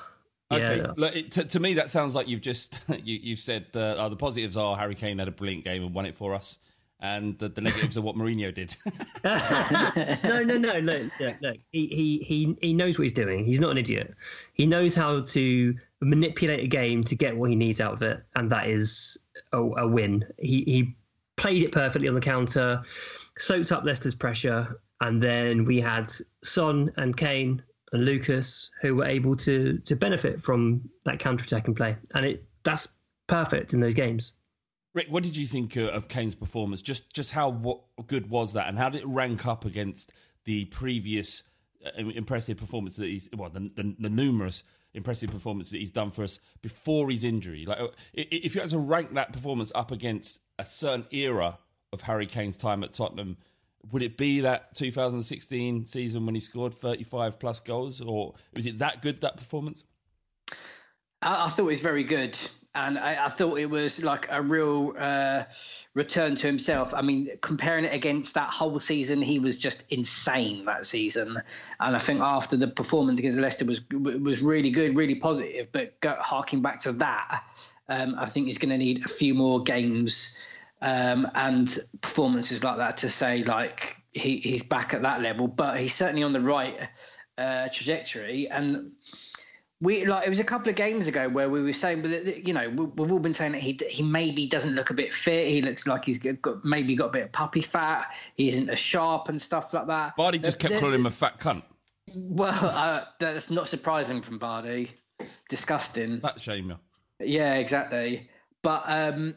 Okay. 0.53 0.79
Yeah, 0.79 0.93
Look, 0.97 1.15
it, 1.15 1.33
to, 1.33 1.45
to 1.45 1.61
me, 1.61 1.75
that 1.75 1.91
sounds 1.91 2.15
like 2.15 2.29
you've 2.29 2.41
just 2.41 2.81
you, 2.89 3.19
you've 3.23 3.39
said 3.39 3.67
uh, 3.75 3.97
oh, 3.99 4.09
the 4.09 4.17
positives 4.17 4.57
are 4.57 4.77
Harry 4.77 4.95
Kane 4.95 5.19
had 5.19 5.29
a 5.29 5.33
brilliant 5.33 5.65
game 5.65 5.85
and 5.85 5.95
won 5.95 6.07
it 6.07 6.17
for 6.17 6.35
us, 6.35 6.59
and 6.99 7.39
the, 7.39 7.49
the 7.49 7.61
negatives 7.61 7.97
are 7.97 8.03
what 8.03 8.17
Mourinho 8.17 8.53
did. 8.53 8.75
no, 9.25 10.43
no, 10.43 10.59
no, 10.59 10.81
no, 10.81 11.11
no, 11.21 11.35
no. 11.41 11.53
He, 11.71 11.87
he, 11.87 12.19
he, 12.19 12.57
he 12.61 12.73
knows 12.73 12.99
what 12.99 13.05
he's 13.05 13.13
doing. 13.13 13.45
He's 13.45 13.61
not 13.61 13.71
an 13.71 13.79
idiot. 13.79 14.15
He 14.55 14.67
knows 14.67 14.95
how 14.95 15.23
to 15.23 15.75
manipulate 16.01 16.65
a 16.65 16.69
game 16.69 17.05
to 17.05 17.15
get 17.15 17.37
what 17.37 17.51
he 17.51 17.57
needs 17.57 17.81
out 17.81 17.93
of 17.93 18.03
it, 18.03 18.23
and 18.35 18.51
that 18.51 18.67
is 18.67 19.19
a, 19.53 19.59
a 19.59 19.87
win. 19.87 20.27
He, 20.37 20.65
he 20.65 20.97
played 21.37 21.63
it 21.63 21.73
perfectly 21.73 22.09
on 22.09 22.15
the 22.15 22.21
counter, 22.21 22.83
soaked 23.39 23.71
up 23.71 23.85
Leicester's 23.85 24.15
pressure, 24.17 24.81
and 25.01 25.23
then 25.23 25.65
we 25.65 25.81
had 25.81 26.13
Son 26.43 26.93
and 26.97 27.17
Kane 27.17 27.63
and 27.93 28.05
Lucas 28.05 28.71
who 28.81 28.97
were 28.97 29.07
able 29.07 29.37
to 29.37 29.79
to 29.79 29.97
benefit 29.97 30.43
from 30.43 30.89
that 31.05 31.19
counter 31.19 31.45
attack 31.45 31.67
and 31.67 31.77
play, 31.77 31.97
and 32.15 32.25
it 32.27 32.45
that's 32.63 32.89
perfect 33.27 33.75
in 33.75 33.81
those 33.81 33.95
games. 33.95 34.35
Rick, 34.93 35.07
what 35.09 35.23
did 35.23 35.37
you 35.37 35.47
think 35.47 35.77
uh, 35.77 35.83
of 35.83 36.09
Kane's 36.09 36.35
performance? 36.35 36.83
Just 36.83 37.13
just 37.13 37.33
how 37.33 37.83
good 38.07 38.29
was 38.29 38.55
that, 38.55 38.69
and 38.69 38.79
how 38.79 38.89
did 38.89 39.03
it 39.03 39.07
rank 39.07 39.47
up 39.47 39.65
against 39.65 40.13
the 40.45 40.65
previous 40.67 41.43
uh, 41.85 42.01
impressive 42.01 42.57
performance 42.57 42.97
that 42.97 43.07
he's 43.07 43.29
well 43.37 43.51
the, 43.51 43.71
the, 43.75 43.95
the 43.99 44.09
numerous 44.09 44.63
impressive 44.93 45.31
performances 45.31 45.71
that 45.71 45.79
he's 45.79 45.93
done 45.93 46.11
for 46.11 46.25
us 46.25 46.41
before 46.63 47.11
his 47.11 47.23
injury? 47.23 47.67
Like, 47.67 47.79
uh, 47.79 47.89
if 48.13 48.55
you 48.55 48.61
had 48.61 48.71
to 48.71 48.79
rank 48.79 49.15
that 49.15 49.33
performance 49.33 49.71
up 49.75 49.93
against 49.93 50.41
a 50.59 50.65
certain 50.65 51.07
era 51.11 51.59
of 51.93 52.03
Harry 52.03 52.27
Kane's 52.27 52.57
time 52.57 52.83
at 52.83 52.93
Tottenham, 52.93 53.37
would 53.91 54.03
it 54.03 54.17
be 54.17 54.41
that 54.41 54.75
2016 54.75 55.87
season 55.87 56.27
when 56.27 56.35
he 56.35 56.41
scored 56.41 56.75
35 56.75 57.39
plus 57.39 57.61
goals, 57.61 58.01
or 58.01 58.35
was 58.55 58.67
it 58.67 58.79
that 58.79 59.03
good 59.03 59.21
that 59.23 59.37
performance? 59.37 59.85
I, 61.23 61.47
I 61.47 61.49
thought 61.49 61.65
it 61.65 61.65
was 61.65 61.81
very 61.81 62.05
good, 62.05 62.39
and 62.75 62.99
I, 62.99 63.25
I 63.25 63.29
thought 63.29 63.59
it 63.59 63.71
was 63.71 64.03
like 64.03 64.29
a 64.31 64.43
real 64.43 64.95
uh, 64.99 65.45
return 65.95 66.37
to 66.37 66.47
himself. 66.47 66.95
I 66.95 67.03
mean, 67.03 67.29
comparing 67.41 67.85
it 67.85 67.93
against 67.93 68.35
that 68.35 68.53
whole 68.53 68.79
season, 68.79 69.23
he 69.23 69.39
was 69.39 69.59
just 69.59 69.85
insane 69.91 70.67
that 70.67 70.87
season. 70.87 71.41
And 71.81 71.97
I 71.97 71.99
think 71.99 72.21
after 72.21 72.57
the 72.57 72.69
performance 72.69 73.19
against 73.19 73.39
Leicester 73.39 73.65
was 73.65 73.83
was 73.91 74.43
really 74.43 74.71
good, 74.71 74.97
really 74.97 75.17
positive. 75.17 75.69
But 75.73 76.01
go, 76.01 76.15
harking 76.21 76.63
back 76.63 76.81
to 76.81 76.93
that, 76.93 77.45
um, 77.89 78.15
I 78.19 78.27
think 78.27 78.47
he's 78.47 78.59
going 78.59 78.71
to 78.71 78.79
need 78.79 79.05
a 79.05 79.09
few 79.09 79.35
more 79.35 79.63
games 79.63 80.39
um, 80.83 81.29
and 81.35 81.79
performances 82.01 82.65
like 82.65 82.77
that 82.77 82.97
to 82.99 83.09
say 83.09 83.45
like 83.45 83.97
he, 84.13 84.39
he's 84.39 84.63
back 84.63 84.95
at 84.95 85.03
that 85.03 85.23
level. 85.23 85.47
But 85.49 85.79
he's 85.79 85.95
certainly 85.95 86.23
on 86.23 86.33
the 86.33 86.41
right 86.41 86.89
uh, 87.39 87.69
trajectory 87.73 88.49
and 88.51 88.93
we 89.83 90.05
like 90.05 90.27
it 90.27 90.29
was 90.29 90.41
a 90.41 90.45
couple 90.45 90.69
of 90.69 90.77
games 90.77 91.09
ago 91.09 91.27
where 91.29 91.49
we 91.49 91.63
were 91.63 91.73
saying, 91.73 92.03
but 92.03 92.47
you 92.47 92.53
know, 92.53 92.69
we- 92.69 92.85
we've 92.85 93.11
all 93.13 93.19
been 93.19 93.33
saying 93.33 93.53
that 93.53 93.63
he 93.63 93.79
he 93.89 94.03
maybe 94.03 94.47
doesn't 94.47 94.75
look 94.75 94.91
a 94.91 94.95
bit 94.95 95.11
fit. 95.13 95.49
He 95.49 95.63
looks 95.63 95.87
like 95.87 96.05
he's 96.05 96.19
got 96.19 96.63
maybe 96.65 96.95
got 96.95 97.07
a 97.07 97.13
bit 97.13 97.23
of 97.25 97.33
puppy 97.33 97.63
fat. 97.63 98.13
He 98.35 98.49
isn't 98.49 98.69
as 98.69 98.79
sharp 98.79 99.31
and 99.31 99.41
stuff 99.41 99.73
like 99.73 99.87
that. 99.87 100.17
Vardy 100.19 100.43
just 100.43 100.59
kept 100.59 100.79
calling 100.81 100.97
him 100.97 101.07
a 101.07 101.11
fat 101.11 101.39
cunt. 101.41 101.63
Well, 102.15 102.53
uh, 102.63 103.05
that's 103.19 103.51
not 103.51 103.69
surprising 103.69 104.21
from 104.21 104.39
Vardy. 104.39 104.91
Disgusting. 105.49 106.21
That 106.21 106.41
shame. 106.41 106.75
Yeah, 107.19 107.55
exactly. 107.55 108.29
But 108.63 108.83
um, 108.87 109.35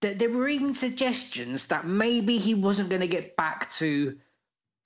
there 0.00 0.30
were 0.30 0.48
even 0.48 0.74
suggestions 0.74 1.66
that 1.66 1.86
maybe 1.86 2.38
he 2.38 2.54
wasn't 2.54 2.88
going 2.88 3.00
to 3.00 3.08
get 3.08 3.36
back 3.36 3.70
to 3.72 4.16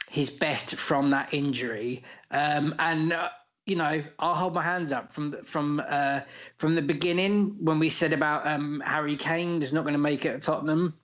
his 0.08 0.30
best 0.30 0.74
from 0.76 1.10
that 1.10 1.32
injury. 1.34 2.04
Um, 2.30 2.74
and 2.78 3.12
uh, 3.12 3.28
you 3.66 3.76
know, 3.76 4.02
I'll 4.18 4.34
hold 4.34 4.54
my 4.54 4.62
hands 4.62 4.92
up 4.92 5.12
from 5.12 5.30
the- 5.30 5.42
from 5.44 5.82
uh, 5.86 6.20
from 6.56 6.74
the 6.74 6.82
beginning 6.82 7.56
when 7.64 7.78
we 7.78 7.90
said 7.90 8.12
about 8.12 8.46
um, 8.46 8.82
Harry 8.84 9.16
Kane 9.16 9.62
is 9.62 9.72
not 9.72 9.82
going 9.82 9.94
to 9.94 9.98
make 9.98 10.24
it 10.24 10.30
at 10.34 10.42
Tottenham. 10.42 10.94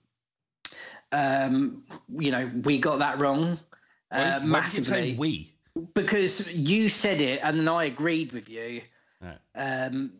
Um, 1.11 1.83
you 2.17 2.31
know, 2.31 2.51
we 2.63 2.77
got 2.77 2.99
that 2.99 3.19
wrong 3.19 3.57
uh, 4.11 4.33
why 4.33 4.39
do 4.39 4.45
massively 4.47 5.15
we? 5.17 5.53
because 5.93 6.55
you 6.55 6.89
said 6.89 7.21
it 7.21 7.39
and 7.43 7.59
then 7.59 7.67
I 7.67 7.85
agreed 7.85 8.31
with 8.31 8.49
you. 8.49 8.81
Right. 9.21 9.37
Um, 9.55 10.13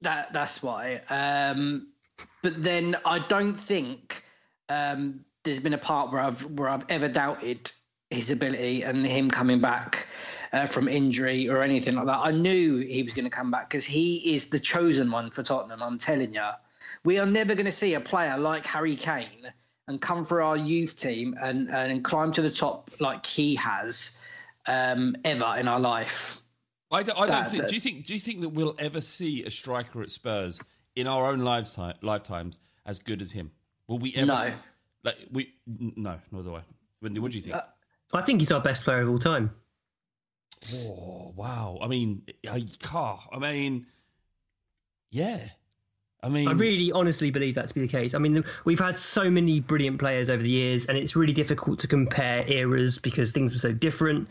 that 0.00 0.32
that's 0.32 0.62
why. 0.62 1.00
Um, 1.08 1.91
but 2.42 2.62
then 2.62 2.96
I 3.04 3.18
don't 3.28 3.58
think 3.58 4.24
um, 4.68 5.24
there's 5.44 5.60
been 5.60 5.74
a 5.74 5.78
part 5.78 6.12
where 6.12 6.20
I've 6.20 6.44
where 6.58 6.68
I've 6.68 6.84
ever 6.88 7.08
doubted 7.08 7.70
his 8.10 8.30
ability 8.30 8.82
and 8.82 9.06
him 9.06 9.30
coming 9.30 9.60
back 9.60 10.06
uh, 10.52 10.66
from 10.66 10.86
injury 10.88 11.48
or 11.48 11.62
anything 11.62 11.94
like 11.96 12.06
that. 12.06 12.18
I 12.18 12.30
knew 12.30 12.78
he 12.78 13.02
was 13.02 13.14
going 13.14 13.24
to 13.24 13.30
come 13.30 13.50
back 13.50 13.70
because 13.70 13.84
he 13.84 14.34
is 14.34 14.48
the 14.48 14.58
chosen 14.60 15.10
one 15.10 15.30
for 15.30 15.42
Tottenham. 15.42 15.82
I'm 15.82 15.98
telling 15.98 16.34
you, 16.34 16.48
we 17.04 17.18
are 17.18 17.26
never 17.26 17.54
going 17.54 17.66
to 17.66 17.72
see 17.72 17.94
a 17.94 18.00
player 18.00 18.36
like 18.36 18.66
Harry 18.66 18.96
Kane 18.96 19.52
and 19.88 20.00
come 20.00 20.24
for 20.24 20.42
our 20.42 20.56
youth 20.56 20.96
team 20.96 21.36
and 21.42 21.68
and 21.70 22.04
climb 22.04 22.32
to 22.32 22.42
the 22.42 22.50
top 22.50 22.90
like 23.00 23.24
he 23.26 23.54
has 23.56 24.24
um, 24.66 25.16
ever 25.24 25.56
in 25.58 25.66
our 25.68 25.80
life. 25.80 26.38
I 26.90 27.02
don't, 27.02 27.16
I 27.16 27.20
don't 27.20 27.28
That- 27.28 27.48
think. 27.50 27.62
that- 27.62 27.68
Do 27.70 27.74
you 27.74 27.80
think? 27.80 28.06
Do 28.06 28.14
you 28.14 28.20
think 28.20 28.42
that 28.42 28.50
we'll 28.50 28.76
ever 28.78 29.00
see 29.00 29.42
a 29.44 29.50
striker 29.50 30.02
at 30.02 30.10
Spurs 30.10 30.60
in 30.96 31.06
our 31.06 31.30
own 31.30 31.40
lifetime, 31.40 31.94
lifetimes 32.02 32.58
as 32.86 32.98
good 32.98 33.22
as 33.22 33.32
him? 33.32 33.50
Will 33.88 33.98
we 33.98 34.14
ever? 34.14 34.26
No. 34.26 34.36
see- 34.36 34.52
like 35.04 35.16
we 35.32 35.52
n- 35.68 35.94
no, 35.96 36.18
nor 36.30 36.42
do 36.42 36.54
I. 36.54 36.62
Wendy, 37.00 37.18
what 37.20 37.32
do 37.32 37.36
you 37.36 37.42
think? 37.42 37.56
Uh, 37.56 37.62
I 38.12 38.22
think 38.22 38.40
he's 38.40 38.52
our 38.52 38.60
best 38.60 38.84
player 38.84 39.00
of 39.02 39.08
all 39.08 39.18
time. 39.18 39.50
oh 40.74 41.32
wow! 41.34 41.78
I 41.82 41.88
mean, 41.88 42.22
I 42.48 42.64
can't. 42.80 43.18
I 43.32 43.38
mean, 43.38 43.86
yeah. 45.10 45.40
I 46.24 46.28
mean, 46.28 46.46
I 46.46 46.52
really 46.52 46.92
honestly 46.92 47.32
believe 47.32 47.56
that 47.56 47.66
to 47.66 47.74
be 47.74 47.80
the 47.80 47.88
case. 47.88 48.14
I 48.14 48.18
mean, 48.18 48.44
we've 48.64 48.78
had 48.78 48.96
so 48.96 49.28
many 49.28 49.58
brilliant 49.58 49.98
players 49.98 50.30
over 50.30 50.40
the 50.40 50.48
years, 50.48 50.86
and 50.86 50.96
it's 50.96 51.16
really 51.16 51.32
difficult 51.32 51.80
to 51.80 51.88
compare 51.88 52.46
eras 52.46 52.96
because 52.98 53.32
things 53.32 53.52
were 53.52 53.58
so 53.58 53.72
different. 53.72 54.28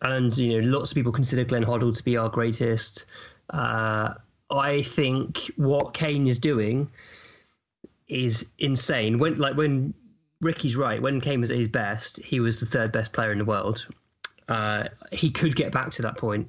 And, 0.00 0.34
you 0.38 0.62
know, 0.62 0.78
lots 0.78 0.90
of 0.90 0.94
people 0.94 1.12
consider 1.12 1.44
Glenn 1.44 1.62
Hoddle 1.64 1.94
to 1.94 2.02
be 2.02 2.16
our 2.16 2.30
greatest. 2.30 3.04
Uh, 3.50 4.14
I 4.54 4.82
think 4.82 5.50
what 5.56 5.94
Kane 5.94 6.26
is 6.26 6.38
doing 6.38 6.90
is 8.08 8.46
insane. 8.58 9.18
When, 9.18 9.36
like, 9.38 9.56
when 9.56 9.94
Ricky's 10.40 10.76
right, 10.76 11.00
when 11.00 11.20
Kane 11.20 11.40
was 11.40 11.50
at 11.50 11.58
his 11.58 11.68
best, 11.68 12.20
he 12.20 12.40
was 12.40 12.60
the 12.60 12.66
third 12.66 12.92
best 12.92 13.12
player 13.12 13.32
in 13.32 13.38
the 13.38 13.44
world. 13.44 13.86
Uh, 14.48 14.88
he 15.12 15.30
could 15.30 15.56
get 15.56 15.72
back 15.72 15.90
to 15.92 16.02
that 16.02 16.18
point 16.18 16.48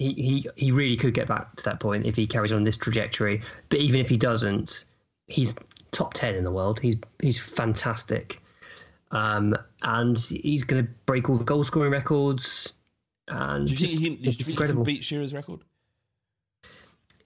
he, 0.00 0.14
he 0.14 0.48
he 0.56 0.72
really 0.72 0.96
could 0.96 1.12
get 1.12 1.28
back 1.28 1.54
to 1.56 1.64
that 1.64 1.78
point 1.78 2.06
if 2.06 2.16
he 2.16 2.26
carries 2.26 2.52
on 2.52 2.64
this 2.64 2.78
trajectory. 2.78 3.42
But 3.68 3.80
even 3.80 4.00
if 4.00 4.08
he 4.08 4.16
doesn't, 4.16 4.86
he's 5.26 5.54
top 5.90 6.14
ten 6.14 6.34
in 6.34 6.42
the 6.42 6.50
world. 6.50 6.80
He's 6.80 6.96
he's 7.20 7.38
fantastic, 7.38 8.40
um, 9.10 9.54
and 9.82 10.18
he's 10.18 10.64
going 10.64 10.86
to 10.86 10.90
break 11.04 11.28
all 11.28 11.36
the 11.36 11.44
goal 11.44 11.62
scoring 11.64 11.92
records. 11.92 12.72
And 13.28 13.68
do 13.68 13.74
you 13.74 13.86
think 13.86 14.00
he, 14.00 14.16
do 14.16 14.30
you 14.30 14.44
think 14.44 14.58
he 14.58 14.66
can 14.66 14.82
beat 14.82 15.04
Shearer's 15.04 15.34
record? 15.34 15.60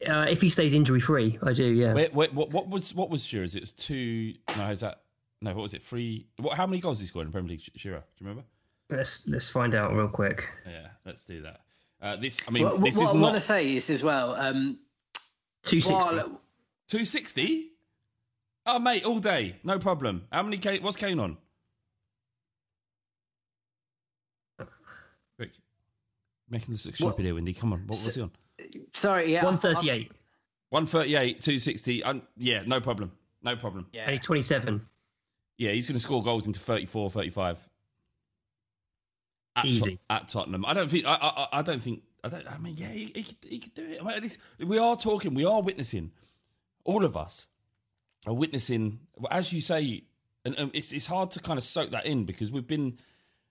Uh, 0.06 0.26
if 0.28 0.40
he 0.40 0.48
stays 0.48 0.74
injury 0.74 1.00
free, 1.00 1.38
I 1.42 1.52
do. 1.52 1.64
Yeah, 1.64 1.94
Wait, 1.94 2.14
wait, 2.14 2.32
what, 2.34 2.50
what 2.50 2.68
was 2.68 2.94
what 2.94 3.10
was 3.10 3.24
Shearer's? 3.24 3.54
It 3.54 3.60
was 3.60 3.72
two. 3.72 4.34
No, 4.56 4.70
is 4.70 4.80
that 4.80 5.00
no? 5.40 5.54
What 5.54 5.62
was 5.62 5.74
it? 5.74 5.82
Three. 5.82 6.26
What? 6.38 6.56
How 6.56 6.66
many 6.66 6.80
goals 6.80 6.98
did 6.98 7.04
he 7.04 7.08
score 7.08 7.22
in 7.22 7.32
Premier 7.32 7.50
League? 7.50 7.62
Shearer, 7.76 7.98
do 8.00 8.24
you 8.24 8.28
remember? 8.28 8.44
let's 8.90 9.26
let's 9.28 9.50
find 9.50 9.74
out 9.74 9.94
real 9.94 10.08
quick. 10.08 10.48
Yeah, 10.66 10.88
let's 11.04 11.24
do 11.24 11.42
that. 11.42 11.60
Uh, 12.00 12.16
this, 12.16 12.40
I 12.46 12.50
mean, 12.50 12.64
what 12.64 12.82
this 12.82 12.96
what 12.96 13.04
is 13.04 13.14
I 13.14 13.16
want 13.16 13.34
to 13.34 13.40
say 13.40 13.74
is 13.74 13.88
as 13.90 14.02
well. 14.02 14.34
Um, 14.34 14.78
two 15.64 15.80
sixty. 15.80 16.20
Two 16.88 17.04
sixty. 17.04 17.70
Oh, 18.66 18.78
mate, 18.78 19.04
all 19.04 19.18
day, 19.18 19.56
no 19.62 19.78
problem. 19.78 20.26
How 20.32 20.42
many? 20.42 20.58
Kane, 20.58 20.82
what's 20.82 20.96
Kane 20.96 21.18
on? 21.18 21.36
Quick, 25.36 25.52
making 26.48 26.72
this 26.72 26.86
look 26.86 26.96
stupid 26.96 27.24
here, 27.24 27.34
Wendy. 27.34 27.52
Come 27.52 27.72
on, 27.72 27.80
what 27.80 27.90
was 27.90 28.14
he 28.14 28.22
on? 28.22 28.30
Sorry, 28.94 29.32
yeah, 29.32 29.44
One 29.44 29.58
thirty 29.58 29.90
eight, 29.90 30.12
One 30.70 30.86
thirty-eight, 30.86 31.42
two 31.42 31.58
sixty. 31.58 32.02
Um, 32.02 32.22
yeah, 32.36 32.62
no 32.66 32.80
problem, 32.80 33.12
no 33.42 33.56
problem. 33.56 33.86
Yeah. 33.92 34.02
and 34.02 34.10
he's 34.12 34.20
twenty 34.20 34.42
seven. 34.42 34.86
Yeah, 35.56 35.70
he's 35.72 35.88
going 35.88 35.94
to 35.96 36.00
score 36.00 36.20
goals 36.22 36.48
into 36.48 36.58
34, 36.58 37.12
35. 37.12 37.58
At 39.56 39.64
Easy. 39.66 40.00
Tot- 40.08 40.22
at 40.22 40.28
Tottenham. 40.28 40.64
I 40.64 40.74
don't 40.74 40.90
think. 40.90 41.06
I. 41.06 41.14
I, 41.14 41.58
I 41.58 41.62
don't 41.62 41.80
think. 41.80 42.02
I 42.24 42.28
don't. 42.28 42.50
I 42.50 42.58
mean, 42.58 42.74
yeah, 42.76 42.88
he, 42.88 43.12
he, 43.14 43.22
could, 43.22 43.36
he 43.48 43.58
could 43.60 43.74
do 43.74 43.84
it. 43.84 43.98
I 44.02 44.04
mean, 44.04 44.20
this, 44.20 44.38
we 44.58 44.78
are 44.78 44.96
talking. 44.96 45.32
We 45.34 45.44
are 45.44 45.62
witnessing. 45.62 46.10
All 46.84 47.04
of 47.04 47.16
us 47.16 47.46
are 48.26 48.34
witnessing, 48.34 48.98
as 49.30 49.52
you 49.52 49.60
say, 49.60 50.02
and, 50.44 50.56
and 50.58 50.70
it's 50.74 50.90
it's 50.90 51.06
hard 51.06 51.30
to 51.32 51.40
kind 51.40 51.56
of 51.56 51.62
soak 51.62 51.90
that 51.90 52.04
in 52.04 52.24
because 52.24 52.50
we've 52.50 52.66
been 52.66 52.98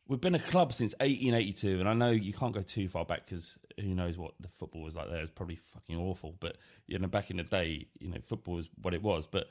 we've 0.07 0.21
been 0.21 0.35
a 0.35 0.39
club 0.39 0.73
since 0.73 0.93
1882, 0.99 1.79
and 1.79 1.87
I 1.87 1.93
know 1.93 2.09
you 2.09 2.33
can't 2.33 2.53
go 2.53 2.61
too 2.61 2.87
far 2.87 3.05
back 3.05 3.25
because 3.25 3.57
who 3.79 3.95
knows 3.95 4.17
what 4.17 4.33
the 4.39 4.47
football 4.47 4.81
was 4.81 4.95
like 4.95 5.09
there. 5.09 5.21
It's 5.21 5.31
probably 5.31 5.55
fucking 5.55 5.97
awful, 5.97 6.35
but 6.39 6.57
you 6.87 6.99
know, 6.99 7.07
back 7.07 7.31
in 7.31 7.37
the 7.37 7.43
day, 7.43 7.87
you 7.99 8.09
know, 8.09 8.17
football 8.27 8.55
was 8.55 8.69
what 8.81 8.93
it 8.93 9.01
was. 9.01 9.27
But 9.27 9.47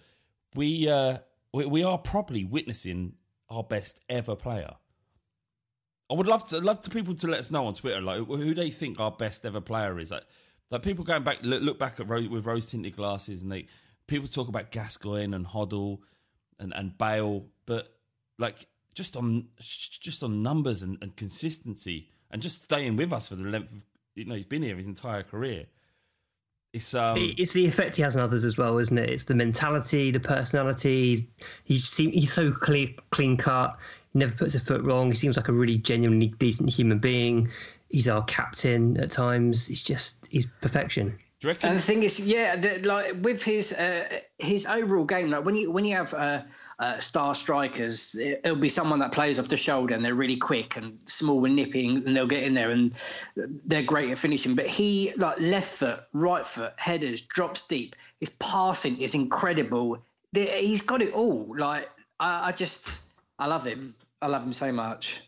we 0.54 0.88
uh, 0.88 1.18
we, 1.52 1.66
we 1.66 1.84
are 1.84 1.98
probably 1.98 2.44
witnessing 2.44 3.14
our 3.48 3.62
best 3.62 4.00
ever 4.08 4.36
player. 4.36 4.74
I 6.10 6.14
would 6.14 6.26
love 6.26 6.46
to 6.48 6.58
love 6.58 6.80
to 6.82 6.90
people 6.90 7.14
to 7.14 7.26
let 7.26 7.40
us 7.40 7.50
know 7.50 7.66
on 7.66 7.74
Twitter, 7.74 8.00
like 8.00 8.26
who 8.26 8.54
they 8.54 8.70
think 8.70 9.00
our 9.00 9.10
best 9.10 9.46
ever 9.46 9.60
player 9.60 9.98
is. 9.98 10.10
Like, 10.10 10.24
like 10.70 10.82
people 10.82 11.04
going 11.04 11.22
back 11.22 11.38
look, 11.42 11.62
look 11.62 11.78
back 11.78 12.00
at 12.00 12.08
rose, 12.08 12.28
with 12.28 12.46
rose 12.46 12.66
tinted 12.66 12.96
glasses, 12.96 13.42
and 13.42 13.50
they 13.50 13.66
people 14.06 14.28
talk 14.28 14.48
about 14.48 14.70
Gascoigne 14.70 15.34
and 15.34 15.46
Hoddle 15.46 16.00
and 16.58 16.74
and 16.76 16.96
Bale, 16.96 17.46
but 17.64 17.88
like 18.38 18.66
just 18.92 19.16
on 19.16 19.46
just 19.58 20.22
on 20.22 20.42
numbers 20.42 20.82
and, 20.82 20.98
and 21.00 21.16
consistency 21.16 22.08
and 22.30 22.42
just 22.42 22.62
staying 22.62 22.96
with 22.96 23.12
us 23.12 23.28
for 23.28 23.36
the 23.36 23.44
length 23.44 23.72
of 23.72 23.82
you 24.14 24.24
know 24.24 24.34
he's 24.34 24.46
been 24.46 24.62
here 24.62 24.76
his 24.76 24.86
entire 24.86 25.22
career. 25.22 25.66
It's 26.72 26.94
um, 26.94 27.16
it's 27.36 27.52
the 27.52 27.66
effect 27.66 27.96
he 27.96 28.02
has 28.02 28.16
on 28.16 28.22
others 28.22 28.46
as 28.46 28.56
well, 28.56 28.78
isn't 28.78 28.96
it? 28.96 29.10
It's 29.10 29.24
the 29.24 29.34
mentality, 29.34 30.10
the 30.10 30.20
personality. 30.20 31.28
He's 31.64 31.96
he's, 31.96 31.96
he's 31.96 32.32
so 32.32 32.50
clean, 32.50 32.96
clean 33.10 33.36
cut. 33.36 33.76
He 34.12 34.18
never 34.18 34.34
puts 34.34 34.54
a 34.54 34.60
foot 34.60 34.82
wrong. 34.82 35.10
He 35.10 35.16
seems 35.16 35.36
like 35.36 35.48
a 35.48 35.52
really 35.52 35.76
genuinely 35.76 36.28
decent 36.28 36.70
human 36.70 36.98
being. 36.98 37.50
He's 37.90 38.08
our 38.08 38.24
captain 38.24 38.98
at 38.98 39.10
times. 39.10 39.66
He's 39.66 39.82
just 39.82 40.26
he's 40.30 40.46
perfection. 40.46 41.18
And 41.44 41.76
the 41.76 41.82
thing 41.82 42.02
is, 42.04 42.20
yeah, 42.20 42.54
the, 42.56 42.78
like 42.86 43.16
with 43.20 43.42
his 43.42 43.72
uh, 43.72 44.04
his 44.38 44.64
overall 44.64 45.04
game, 45.04 45.30
like 45.30 45.44
when 45.44 45.56
you 45.56 45.72
when 45.72 45.84
you 45.84 45.96
have 45.96 46.14
uh, 46.14 46.42
uh, 46.78 46.98
star 46.98 47.34
strikers, 47.34 48.14
it, 48.14 48.40
will 48.44 48.56
be 48.56 48.68
someone 48.68 49.00
that 49.00 49.10
plays 49.10 49.38
off 49.38 49.48
the 49.48 49.56
shoulder 49.56 49.94
and 49.94 50.04
they're 50.04 50.14
really 50.14 50.36
quick 50.36 50.76
and 50.76 50.98
small 51.08 51.44
and 51.44 51.56
nipping, 51.56 51.96
and 52.06 52.16
they'll 52.16 52.26
get 52.26 52.44
in 52.44 52.54
there 52.54 52.70
and 52.70 52.94
they're 53.36 53.82
great 53.82 54.10
at 54.10 54.18
finishing. 54.18 54.54
But 54.54 54.66
he 54.66 55.12
like 55.16 55.40
left 55.40 55.78
foot, 55.78 56.04
right 56.12 56.46
foot, 56.46 56.74
headers, 56.76 57.20
drops 57.22 57.66
deep. 57.66 57.96
His 58.20 58.30
passing 58.30 59.00
is 59.00 59.14
incredible. 59.14 59.98
He's 60.32 60.82
got 60.82 61.02
it 61.02 61.12
all. 61.12 61.54
Like 61.58 61.90
I, 62.20 62.48
I 62.48 62.52
just 62.52 63.00
I 63.38 63.46
love 63.46 63.66
him. 63.66 63.96
I 64.20 64.28
love 64.28 64.44
him 64.44 64.52
so 64.52 64.70
much. 64.70 65.22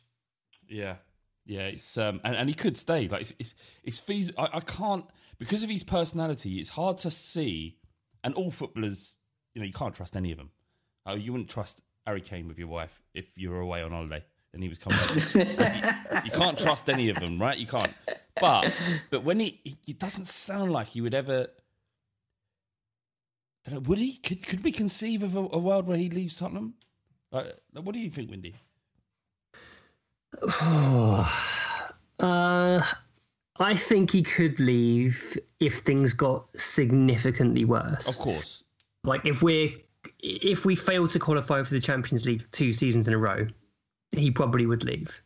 Yeah, 0.68 0.96
yeah. 1.44 1.66
It's 1.66 1.98
um 1.98 2.20
and, 2.22 2.36
and 2.36 2.48
he 2.48 2.54
could 2.54 2.76
stay. 2.76 3.08
Like 3.08 3.22
it's 3.22 3.34
it's, 3.40 3.54
it's 3.82 3.98
feasible. 3.98 4.44
I, 4.44 4.58
I 4.58 4.60
can't 4.60 5.04
because 5.38 5.62
of 5.62 5.70
his 5.70 5.84
personality, 5.84 6.58
it's 6.58 6.70
hard 6.70 6.98
to 6.98 7.10
see. 7.10 7.78
And 8.22 8.34
all 8.34 8.50
footballers, 8.50 9.18
you 9.54 9.60
know, 9.60 9.66
you 9.66 9.72
can't 9.72 9.94
trust 9.94 10.16
any 10.16 10.32
of 10.32 10.38
them. 10.38 10.50
Oh, 11.04 11.14
you 11.14 11.32
wouldn't 11.32 11.50
trust 11.50 11.82
Harry 12.06 12.22
Kane 12.22 12.48
with 12.48 12.58
your 12.58 12.68
wife 12.68 13.02
if 13.12 13.26
you 13.36 13.50
were 13.50 13.60
away 13.60 13.82
on 13.82 13.90
holiday 13.90 14.24
and 14.54 14.62
he 14.62 14.68
was 14.68 14.78
coming 14.78 14.98
you, 15.34 15.42
you, 16.24 16.30
can't 16.30 16.58
trust 16.58 16.88
any 16.88 17.10
of 17.10 17.18
them, 17.18 17.38
right? 17.40 17.58
You 17.58 17.66
can't. 17.66 17.92
But 18.40 18.72
but 19.10 19.24
when 19.24 19.40
he, 19.40 19.60
he 19.84 19.92
doesn't 19.92 20.28
sound 20.28 20.72
like 20.72 20.86
he 20.88 21.00
would 21.00 21.14
ever. 21.14 21.48
Would 23.70 23.98
he? 23.98 24.16
Could 24.18 24.46
could 24.46 24.62
we 24.62 24.72
conceive 24.72 25.22
of 25.22 25.34
a, 25.36 25.40
a 25.40 25.58
world 25.58 25.86
where 25.86 25.96
he 25.96 26.08
leaves 26.08 26.34
Tottenham? 26.36 26.74
What 27.30 27.92
do 27.92 27.98
you 27.98 28.10
think, 28.10 28.30
Windy? 28.30 28.54
uh, 32.20 32.82
I 33.58 33.76
think 33.76 34.10
he 34.10 34.22
could 34.22 34.58
leave 34.58 35.38
if 35.60 35.78
things 35.80 36.12
got 36.12 36.48
significantly 36.48 37.64
worse. 37.64 38.08
Of 38.08 38.18
course. 38.18 38.64
Like 39.04 39.24
if 39.24 39.42
we're 39.42 39.70
if 40.20 40.64
we 40.64 40.74
fail 40.74 41.06
to 41.08 41.18
qualify 41.18 41.62
for 41.62 41.72
the 41.72 41.80
Champions 41.80 42.24
League 42.24 42.44
two 42.50 42.72
seasons 42.72 43.06
in 43.06 43.14
a 43.14 43.18
row, 43.18 43.46
he 44.12 44.30
probably 44.30 44.66
would 44.66 44.82
leave. 44.82 45.20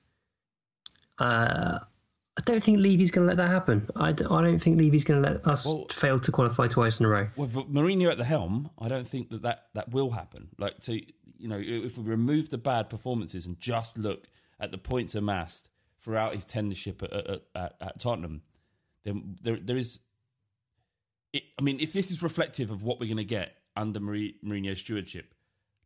Uh, 1.18 1.78
I 2.36 2.40
don't 2.44 2.62
think 2.62 2.78
Levy's 2.78 3.10
going 3.10 3.26
to 3.26 3.34
let 3.34 3.36
that 3.38 3.50
happen. 3.50 3.88
I 3.96 4.12
d- 4.12 4.24
I 4.30 4.42
don't 4.42 4.60
think 4.60 4.78
Levy's 4.78 5.04
going 5.04 5.22
to 5.22 5.28
let 5.30 5.46
us 5.46 5.66
well, 5.66 5.86
fail 5.90 6.20
to 6.20 6.30
qualify 6.30 6.68
twice 6.68 7.00
in 7.00 7.06
a 7.06 7.08
row. 7.08 7.26
With 7.34 7.54
Mourinho 7.54 8.10
at 8.10 8.18
the 8.18 8.24
helm, 8.24 8.70
I 8.78 8.88
don't 8.88 9.06
think 9.06 9.30
that, 9.30 9.42
that 9.42 9.66
that 9.74 9.90
will 9.90 10.10
happen. 10.10 10.48
Like, 10.58 10.74
so 10.78 10.92
you 10.92 11.48
know, 11.48 11.60
if 11.60 11.96
we 11.96 12.04
remove 12.04 12.50
the 12.50 12.58
bad 12.58 12.90
performances 12.90 13.46
and 13.46 13.58
just 13.58 13.98
look 13.98 14.28
at 14.60 14.70
the 14.70 14.78
points 14.78 15.14
amassed 15.14 15.68
throughout 16.00 16.34
his 16.34 16.44
tenureship 16.44 17.02
at, 17.02 17.12
at, 17.12 17.42
at, 17.54 17.76
at 17.80 18.00
Tottenham, 18.00 18.42
then 19.04 19.36
there 19.42 19.56
there 19.56 19.76
is. 19.76 20.00
It, 21.32 21.42
I 21.58 21.62
mean, 21.62 21.78
if 21.80 21.92
this 21.92 22.10
is 22.10 22.22
reflective 22.22 22.70
of 22.70 22.82
what 22.82 23.00
we're 23.00 23.06
going 23.06 23.18
to 23.18 23.24
get 23.24 23.54
under 23.76 24.00
Mourinho's 24.00 24.80
stewardship, 24.80 25.34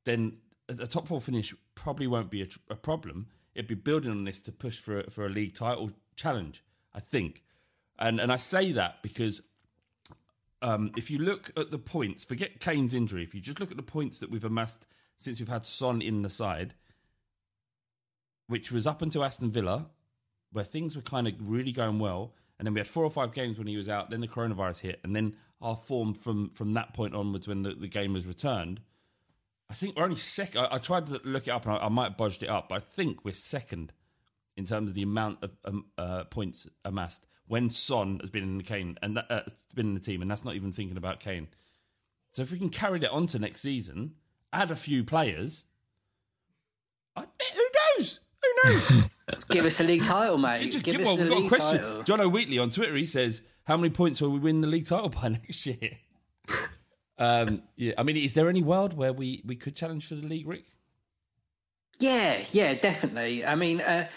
then 0.04 0.38
a 0.68 0.86
top 0.86 1.08
four 1.08 1.20
finish 1.20 1.54
probably 1.74 2.06
won't 2.06 2.30
be 2.30 2.42
a, 2.42 2.48
a, 2.70 2.76
problem. 2.76 3.26
It'd 3.54 3.66
be 3.66 3.74
building 3.74 4.10
on 4.10 4.24
this 4.24 4.40
to 4.42 4.52
push 4.52 4.78
for 4.78 5.04
for 5.10 5.26
a 5.26 5.28
league 5.28 5.54
title 5.54 5.90
challenge, 6.16 6.62
I 6.94 7.00
think, 7.00 7.42
and 7.98 8.20
and 8.20 8.32
I 8.32 8.36
say 8.36 8.72
that 8.72 9.02
because 9.02 9.42
um, 10.62 10.92
if 10.96 11.10
you 11.10 11.18
look 11.18 11.50
at 11.56 11.70
the 11.70 11.78
points, 11.78 12.24
forget 12.24 12.60
Kane's 12.60 12.94
injury. 12.94 13.24
If 13.24 13.34
you 13.34 13.40
just 13.40 13.60
look 13.60 13.70
at 13.70 13.76
the 13.76 13.82
points 13.82 14.20
that 14.20 14.30
we've 14.30 14.44
amassed 14.44 14.86
since 15.16 15.40
we've 15.40 15.48
had 15.48 15.66
Son 15.66 16.00
in 16.00 16.22
the 16.22 16.30
side, 16.30 16.74
which 18.46 18.70
was 18.70 18.86
up 18.86 19.02
until 19.02 19.24
Aston 19.24 19.50
Villa, 19.50 19.86
where 20.52 20.64
things 20.64 20.94
were 20.96 21.02
kind 21.02 21.26
of 21.26 21.34
really 21.40 21.72
going 21.72 21.98
well, 21.98 22.34
and 22.58 22.66
then 22.66 22.74
we 22.74 22.80
had 22.80 22.88
four 22.88 23.04
or 23.04 23.10
five 23.10 23.32
games 23.32 23.58
when 23.58 23.66
he 23.66 23.76
was 23.76 23.88
out. 23.88 24.10
Then 24.10 24.20
the 24.20 24.28
coronavirus 24.28 24.80
hit, 24.80 25.00
and 25.02 25.16
then 25.16 25.34
our 25.60 25.76
form 25.76 26.14
from 26.14 26.50
from 26.50 26.74
that 26.74 26.94
point 26.94 27.14
onwards, 27.14 27.48
when 27.48 27.62
the, 27.62 27.74
the 27.74 27.88
game 27.88 28.12
was 28.12 28.26
returned, 28.26 28.80
I 29.70 29.74
think 29.74 29.96
we're 29.96 30.04
only 30.04 30.16
second. 30.16 30.60
I, 30.60 30.74
I, 30.76 30.78
tried 30.78 31.06
to 31.06 31.20
look 31.24 31.48
it 31.48 31.50
up, 31.50 31.64
and 31.64 31.74
I, 31.74 31.86
I, 31.86 31.88
might 31.88 32.10
have 32.10 32.16
budged 32.16 32.42
it 32.42 32.48
up, 32.48 32.68
but 32.68 32.76
I 32.76 32.80
think 32.80 33.24
we're 33.24 33.32
second 33.32 33.92
in 34.56 34.64
terms 34.64 34.90
of 34.90 34.94
the 34.94 35.02
amount 35.02 35.42
of 35.42 35.50
um, 35.64 35.86
uh, 35.96 36.24
points 36.24 36.66
amassed 36.84 37.26
when 37.46 37.70
Son 37.70 38.18
has 38.20 38.30
been 38.30 38.42
in 38.42 38.58
the 38.58 38.64
Kane 38.64 38.98
and 39.02 39.16
that, 39.16 39.26
uh, 39.30 39.40
been 39.74 39.88
in 39.88 39.94
the 39.94 40.00
team, 40.00 40.22
and 40.22 40.30
that's 40.30 40.44
not 40.44 40.54
even 40.54 40.72
thinking 40.72 40.96
about 40.96 41.20
Kane. 41.20 41.48
So 42.30 42.42
if 42.42 42.50
we 42.50 42.58
can 42.58 42.70
carry 42.70 42.98
that 43.00 43.10
on 43.10 43.26
to 43.26 43.38
next 43.38 43.60
season, 43.60 44.14
add 44.52 44.70
a 44.70 44.76
few 44.76 45.04
players, 45.04 45.66
I, 47.16 47.22
who 47.22 47.98
knows? 47.98 48.20
Knows? 48.64 49.04
give 49.50 49.64
us 49.64 49.80
a 49.80 49.84
league 49.84 50.04
title, 50.04 50.38
mate. 50.38 50.72
Give, 50.72 50.82
give 50.82 51.00
us 51.00 51.06
well, 51.06 51.16
we've 51.16 51.28
got 51.28 51.44
a 51.44 51.48
question. 51.48 51.78
Title. 51.78 52.02
John 52.02 52.20
O'Wheatley 52.20 52.58
on 52.58 52.70
Twitter, 52.70 52.94
he 52.96 53.06
says, 53.06 53.42
"How 53.64 53.76
many 53.76 53.90
points 53.90 54.20
will 54.20 54.30
we 54.30 54.38
win 54.38 54.60
the 54.60 54.66
league 54.66 54.86
title 54.86 55.08
by 55.08 55.28
next 55.28 55.66
year?" 55.66 55.98
um, 57.18 57.62
yeah, 57.76 57.92
I 57.98 58.02
mean, 58.02 58.16
is 58.16 58.34
there 58.34 58.48
any 58.48 58.62
world 58.62 58.94
where 58.94 59.12
we 59.12 59.42
we 59.44 59.56
could 59.56 59.76
challenge 59.76 60.08
for 60.08 60.14
the 60.14 60.26
league, 60.26 60.46
Rick? 60.46 60.64
Yeah, 61.98 62.42
yeah, 62.52 62.74
definitely. 62.74 63.44
I 63.46 63.54
mean, 63.54 63.80
uh, 63.80 64.08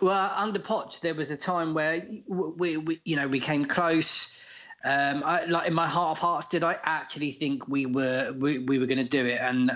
well, 0.00 0.32
under 0.36 0.58
Poch, 0.58 1.00
there 1.00 1.14
was 1.14 1.30
a 1.30 1.36
time 1.36 1.74
where 1.74 2.06
we, 2.26 2.76
we 2.76 3.00
you 3.04 3.16
know, 3.16 3.28
we 3.28 3.40
came 3.40 3.64
close. 3.64 4.36
Um, 4.84 5.22
I, 5.24 5.44
like 5.44 5.68
in 5.68 5.74
my 5.74 5.86
heart 5.86 6.12
of 6.12 6.18
hearts, 6.18 6.46
did 6.46 6.64
I 6.64 6.76
actually 6.84 7.32
think 7.32 7.68
we 7.68 7.86
were 7.86 8.34
we, 8.38 8.58
we 8.58 8.78
were 8.78 8.86
going 8.86 8.98
to 8.98 9.04
do 9.04 9.24
it? 9.26 9.40
And 9.40 9.70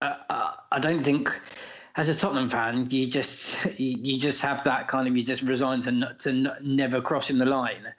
uh, 0.00 0.14
uh, 0.28 0.52
I 0.70 0.80
don't 0.80 1.02
think 1.02 1.38
as 1.96 2.08
a 2.08 2.14
Tottenham 2.14 2.48
fan, 2.48 2.88
you 2.90 3.06
just 3.06 3.66
you 3.78 4.18
just 4.18 4.42
have 4.42 4.64
that 4.64 4.88
kind 4.88 5.08
of 5.08 5.16
you 5.16 5.22
just 5.22 5.42
resign 5.42 5.80
to 5.82 6.14
to 6.20 6.56
never 6.62 7.00
crossing 7.00 7.38
the 7.38 7.46
line, 7.46 7.92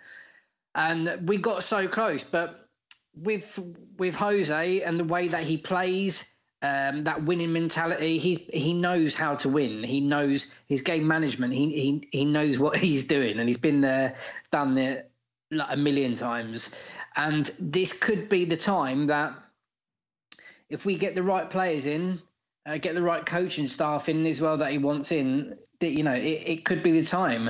and 0.76 1.28
we 1.28 1.38
got 1.38 1.64
so 1.64 1.88
close. 1.88 2.24
But 2.24 2.68
with 3.16 3.60
with 3.98 4.16
Jose 4.16 4.82
and 4.82 5.00
the 5.00 5.04
way 5.04 5.28
that 5.28 5.44
he 5.44 5.58
plays, 5.58 6.36
um, 6.62 7.04
that 7.04 7.24
winning 7.24 7.54
mentality, 7.54 8.18
he's 8.18 8.40
he 8.52 8.74
knows 8.74 9.16
how 9.16 9.36
to 9.36 9.50
win. 9.50 9.84
He 9.84 10.00
knows 10.00 10.60
his 10.68 10.82
game 10.82 11.08
management. 11.08 11.54
He 11.54 11.70
he 11.72 12.08
he 12.12 12.26
knows 12.26 12.58
what 12.58 12.78
he's 12.86 13.08
doing, 13.08 13.40
and 13.40 13.48
he's 13.48 13.58
been 13.58 13.82
there, 13.82 14.16
done 14.52 14.78
it 14.78 15.12
like 15.52 15.68
a 15.70 15.78
million 15.78 16.16
times. 16.16 16.76
And 17.16 17.46
this 17.60 17.94
could 17.94 18.28
be 18.28 18.46
the 18.46 18.58
time 18.58 19.06
that 19.08 19.36
if 20.70 20.84
we 20.84 20.98
get 20.98 21.14
the 21.14 21.22
right 21.22 21.48
players 21.48 21.86
in 21.86 22.20
uh, 22.66 22.78
get 22.78 22.96
the 22.96 23.02
right 23.02 23.26
coaching 23.26 23.68
staff 23.68 24.10
in 24.10 24.26
as 24.26 24.42
well 24.42 24.58
that 24.58 24.72
he 24.72 24.78
wants 24.78 25.12
in, 25.12 25.58
you 25.82 26.04
know, 26.04 26.14
it, 26.14 26.44
it 26.46 26.66
could 26.66 26.82
be 26.82 26.92
the 26.92 27.06
time. 27.06 27.50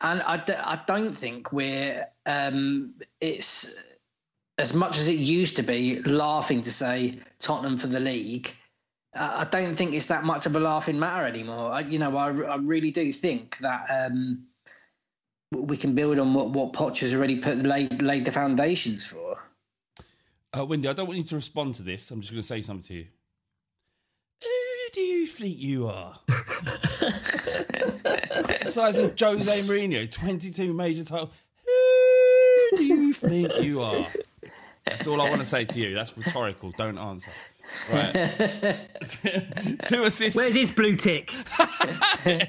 And 0.00 0.22
I 0.22 0.36
d- 0.36 0.54
I 0.54 0.80
don't 0.86 1.16
think 1.16 1.52
we're, 1.52 2.06
um, 2.26 2.94
it's 3.20 3.82
as 4.58 4.74
much 4.74 4.98
as 4.98 5.08
it 5.08 5.18
used 5.18 5.56
to 5.56 5.62
be 5.62 6.02
laughing 6.02 6.62
to 6.62 6.72
say 6.72 7.18
Tottenham 7.38 7.76
for 7.76 7.86
the 7.86 8.00
league. 8.00 8.52
Uh, 9.14 9.32
I 9.38 9.44
don't 9.44 9.74
think 9.74 9.94
it's 9.94 10.06
that 10.06 10.24
much 10.24 10.46
of 10.46 10.56
a 10.56 10.60
laughing 10.60 10.98
matter 10.98 11.26
anymore. 11.26 11.72
I, 11.72 11.80
you 11.80 11.98
know, 11.98 12.16
I, 12.16 12.30
I 12.30 12.56
really 12.56 12.90
do 12.90 13.12
think 13.12 13.58
that 13.58 13.86
um, 13.90 14.44
we 15.52 15.76
can 15.76 15.94
build 15.94 16.18
on 16.18 16.34
what, 16.34 16.50
what 16.50 16.72
Poch 16.72 17.00
has 17.00 17.14
already 17.14 17.36
put 17.36 17.58
laid, 17.58 18.00
laid 18.00 18.24
the 18.24 18.32
foundations 18.32 19.04
for. 19.04 19.38
Uh, 20.56 20.64
Wendy, 20.64 20.88
I 20.88 20.92
don't 20.92 21.06
want 21.06 21.18
you 21.18 21.24
to 21.24 21.34
respond 21.34 21.74
to 21.76 21.82
this. 21.82 22.10
I'm 22.10 22.20
just 22.20 22.32
going 22.32 22.42
to 22.42 22.46
say 22.46 22.62
something 22.62 22.86
to 22.88 22.94
you 22.94 23.06
do 24.92 25.00
you 25.00 25.26
think 25.26 25.58
you 25.58 25.88
are? 25.88 26.18
Criticising 28.44 29.12
Jose 29.18 29.62
Mourinho, 29.62 30.10
22 30.10 30.72
major 30.72 31.04
titles. 31.04 31.30
Who 31.64 32.76
do 32.76 32.84
you 32.84 33.12
think 33.12 33.52
you 33.60 33.82
are? 33.82 34.06
That's 34.84 35.06
all 35.06 35.20
I 35.20 35.28
want 35.28 35.40
to 35.40 35.46
say 35.46 35.64
to 35.64 35.80
you. 35.80 35.94
That's 35.94 36.16
rhetorical. 36.16 36.72
Don't 36.72 36.98
answer. 36.98 37.30
Right. 37.92 38.12
Two 39.86 40.02
assists. 40.02 40.36
Where's 40.36 40.54
his 40.54 40.72
blue 40.72 40.96
tick? 40.96 41.32
I, 41.58 42.48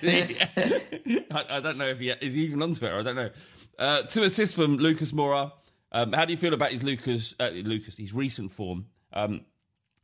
I 1.32 1.60
don't 1.62 1.78
know 1.78 1.88
if 1.88 2.00
he 2.00 2.10
is 2.10 2.34
he 2.34 2.42
even 2.46 2.62
on 2.64 2.74
Twitter. 2.74 2.98
I 2.98 3.04
don't 3.04 3.16
know. 3.16 3.30
Uh, 3.78 4.02
two 4.04 4.24
assists 4.24 4.56
from 4.56 4.78
Lucas 4.78 5.12
Moura. 5.12 5.52
Um, 5.92 6.14
how 6.14 6.26
do 6.26 6.34
you 6.34 6.38
feel 6.38 6.54
about 6.54 6.72
his 6.72 6.84
Lucas? 6.84 7.36
Uh, 7.40 7.50
Lucas, 7.54 7.98
his 7.98 8.14
recent 8.14 8.52
form. 8.52 8.88
Um, 9.14 9.46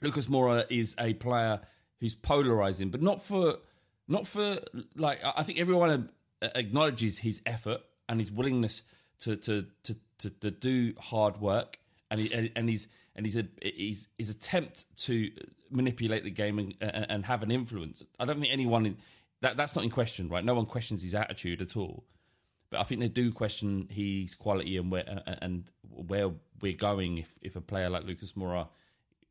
Lucas 0.02 0.28
Moura 0.28 0.66
is 0.70 0.96
a 1.00 1.14
player 1.16 1.60
who's 2.00 2.16
polarizing, 2.16 2.90
but 2.90 3.02
not 3.02 3.22
for 3.22 3.58
not 4.08 4.28
for 4.28 4.60
like. 4.96 5.20
I 5.24 5.44
think 5.44 5.60
everyone 5.60 6.10
acknowledges 6.42 7.20
his 7.20 7.42
effort 7.46 7.82
and 8.08 8.20
his 8.20 8.32
willingness 8.32 8.82
to 9.20 9.36
to 9.38 9.66
to 9.84 9.96
to, 10.20 10.30
to 10.30 10.52
do 10.52 10.94
hard 11.00 11.40
work, 11.40 11.78
and 12.10 12.20
he, 12.20 12.52
and 12.56 12.70
he's 12.70 12.88
and 13.16 13.26
he's 13.26 13.42
he's 13.62 14.08
his 14.18 14.30
attempt 14.30 14.86
to 15.06 15.30
manipulate 15.70 16.24
the 16.24 16.32
game 16.32 16.60
and, 16.60 16.76
and 16.82 17.26
have 17.26 17.44
an 17.44 17.52
influence. 17.52 18.04
I 18.20 18.26
don't 18.26 18.40
think 18.40 18.52
anyone 18.52 18.86
in, 18.86 18.98
that 19.42 19.58
that's 19.58 19.76
not 19.76 19.84
in 19.84 19.90
question, 19.90 20.30
right? 20.30 20.44
No 20.44 20.56
one 20.56 20.66
questions 20.66 21.04
his 21.04 21.16
attitude 21.16 21.62
at 21.62 21.78
all. 21.78 22.06
But 22.70 22.82
I 22.82 22.84
think 22.84 23.02
they 23.02 23.10
do 23.10 23.32
question 23.32 23.88
his 23.90 24.36
quality 24.36 24.78
and 24.78 24.92
where 24.92 25.24
and 25.42 25.70
where 25.90 26.32
we're 26.62 26.74
going 26.74 27.18
if, 27.18 27.30
if 27.42 27.56
a 27.56 27.62
player 27.62 27.90
like 27.90 28.06
Lucas 28.06 28.34
Moura 28.34 28.68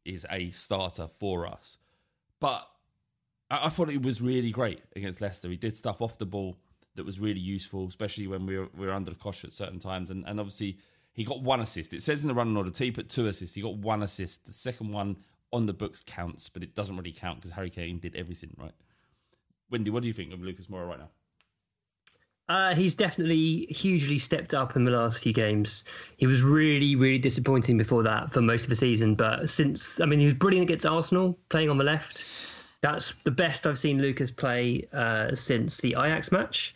is 0.04 0.26
a 0.30 0.50
starter 0.50 1.08
for 1.18 1.46
us. 1.46 1.78
But 2.40 2.66
I, 3.50 3.66
I 3.66 3.68
thought 3.68 3.90
it 3.90 4.02
was 4.02 4.20
really 4.20 4.50
great 4.50 4.80
against 4.96 5.20
Leicester. 5.20 5.48
He 5.48 5.56
did 5.56 5.76
stuff 5.76 6.00
off 6.00 6.18
the 6.18 6.26
ball 6.26 6.56
that 6.94 7.06
was 7.06 7.20
really 7.20 7.40
useful, 7.40 7.86
especially 7.86 8.26
when 8.26 8.46
we 8.46 8.58
were, 8.58 8.68
we 8.76 8.86
were 8.86 8.92
under 8.92 9.10
the 9.10 9.16
cosh 9.16 9.44
at 9.44 9.52
certain 9.52 9.78
times. 9.78 10.10
And, 10.10 10.24
and 10.26 10.40
obviously, 10.40 10.78
he 11.12 11.24
got 11.24 11.42
one 11.42 11.60
assist. 11.60 11.94
It 11.94 12.02
says 12.02 12.22
in 12.22 12.28
the 12.28 12.34
running 12.34 12.56
order, 12.56 12.70
T 12.70 12.90
put 12.90 13.08
two 13.08 13.26
assists. 13.26 13.54
He 13.54 13.62
got 13.62 13.76
one 13.76 14.02
assist. 14.02 14.46
The 14.46 14.52
second 14.52 14.92
one 14.92 15.16
on 15.52 15.66
the 15.66 15.72
books 15.72 16.02
counts, 16.06 16.48
but 16.48 16.62
it 16.62 16.74
doesn't 16.74 16.96
really 16.96 17.12
count 17.12 17.36
because 17.36 17.52
Harry 17.52 17.70
Kane 17.70 17.98
did 17.98 18.14
everything 18.16 18.54
right. 18.58 18.74
Wendy, 19.70 19.90
what 19.90 20.02
do 20.02 20.08
you 20.08 20.14
think 20.14 20.32
of 20.32 20.42
Lucas 20.42 20.66
Moura 20.66 20.88
right 20.88 20.98
now? 20.98 21.10
Uh, 22.48 22.74
he's 22.74 22.94
definitely 22.94 23.66
hugely 23.66 24.18
stepped 24.18 24.54
up 24.54 24.74
in 24.74 24.84
the 24.84 24.90
last 24.90 25.18
few 25.18 25.34
games. 25.34 25.84
He 26.16 26.26
was 26.26 26.42
really, 26.42 26.96
really 26.96 27.18
disappointing 27.18 27.76
before 27.76 28.02
that 28.04 28.32
for 28.32 28.40
most 28.40 28.62
of 28.62 28.70
the 28.70 28.76
season. 28.76 29.14
But 29.14 29.48
since, 29.50 30.00
I 30.00 30.06
mean, 30.06 30.18
he 30.18 30.24
was 30.24 30.34
brilliant 30.34 30.64
against 30.64 30.86
Arsenal, 30.86 31.38
playing 31.50 31.68
on 31.68 31.76
the 31.76 31.84
left. 31.84 32.24
That's 32.80 33.12
the 33.24 33.30
best 33.30 33.66
I've 33.66 33.78
seen 33.78 34.00
Lucas 34.00 34.30
play 34.30 34.88
uh, 34.94 35.34
since 35.34 35.78
the 35.78 35.90
Ajax 35.90 36.32
match. 36.32 36.74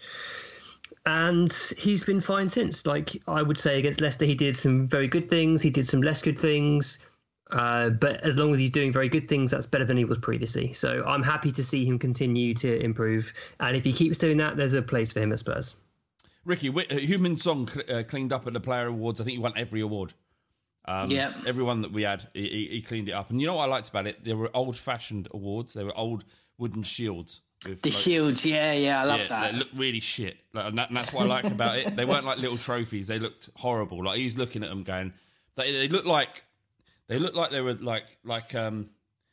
And 1.06 1.52
he's 1.78 2.04
been 2.04 2.20
fine 2.20 2.48
since. 2.48 2.84
Like 2.86 3.20
I 3.26 3.42
would 3.42 3.58
say 3.58 3.78
against 3.78 4.00
Leicester, 4.00 4.26
he 4.26 4.34
did 4.34 4.54
some 4.54 4.86
very 4.86 5.08
good 5.08 5.30
things. 5.30 5.62
He 5.62 5.70
did 5.70 5.86
some 5.86 6.02
less 6.02 6.20
good 6.20 6.38
things. 6.38 6.98
Uh, 7.50 7.90
but 7.90 8.20
as 8.22 8.36
long 8.36 8.52
as 8.52 8.58
he's 8.58 8.70
doing 8.70 8.92
very 8.92 9.08
good 9.08 9.28
things, 9.28 9.50
that's 9.50 9.66
better 9.66 9.84
than 9.84 9.96
he 9.96 10.04
was 10.04 10.18
previously. 10.18 10.72
So 10.72 11.04
I'm 11.06 11.22
happy 11.22 11.52
to 11.52 11.62
see 11.62 11.84
him 11.84 11.98
continue 11.98 12.54
to 12.54 12.80
improve. 12.80 13.32
And 13.60 13.76
if 13.76 13.84
he 13.84 13.92
keeps 13.92 14.16
doing 14.16 14.38
that, 14.38 14.56
there's 14.56 14.74
a 14.74 14.82
place 14.82 15.12
for 15.12 15.20
him 15.20 15.32
at 15.32 15.38
Spurs. 15.38 15.76
Ricky, 16.44 16.70
uh, 16.70 16.72
Heung-min 16.72 17.36
uh, 17.88 18.02
cleaned 18.04 18.32
up 18.32 18.46
at 18.46 18.52
the 18.52 18.60
Player 18.60 18.86
Awards. 18.86 19.20
I 19.20 19.24
think 19.24 19.34
he 19.34 19.38
won 19.38 19.52
every 19.56 19.80
award. 19.80 20.14
Um, 20.84 21.10
yeah. 21.10 21.32
Everyone 21.46 21.82
that 21.82 21.92
we 21.92 22.02
had, 22.02 22.28
he, 22.34 22.68
he, 22.70 22.82
cleaned 22.82 23.08
it 23.08 23.12
up. 23.12 23.30
And 23.30 23.40
you 23.40 23.46
know 23.46 23.54
what 23.54 23.68
I 23.68 23.70
liked 23.70 23.88
about 23.88 24.06
it? 24.06 24.24
They 24.24 24.34
were 24.34 24.50
old 24.52 24.76
fashioned 24.76 25.28
awards, 25.30 25.74
they 25.74 25.84
were 25.84 25.96
old 25.96 26.24
wooden 26.58 26.82
shields. 26.82 27.40
the 27.64 27.78
like, 27.84 27.92
shields, 27.92 28.44
yeah, 28.44 28.72
yeah, 28.72 29.00
I 29.00 29.04
love 29.04 29.20
yeah, 29.20 29.28
that. 29.28 29.52
They 29.52 29.58
looked 29.58 29.76
really 29.76 30.00
shit. 30.00 30.38
Like, 30.52 30.66
and, 30.66 30.78
that, 30.78 30.88
and, 30.88 30.96
that's 30.96 31.12
what 31.12 31.24
I 31.24 31.26
liked 31.26 31.52
about 31.52 31.78
it. 31.78 31.94
They 31.94 32.04
weren't 32.04 32.24
like 32.24 32.38
little 32.38 32.56
trophies, 32.56 33.06
they 33.06 33.20
looked 33.20 33.50
horrible. 33.54 34.04
Like 34.04 34.18
he's 34.18 34.36
looking 34.36 34.64
at 34.64 34.70
them 34.70 34.82
going, 34.82 35.12
they, 35.54 35.70
they 35.70 35.88
looked 35.88 36.06
like 36.06 36.44
they 37.12 37.18
looked 37.18 37.36
like 37.36 37.50
they 37.50 37.60
were 37.60 37.74
like 37.74 38.06
like 38.24 38.54
um, 38.54 38.88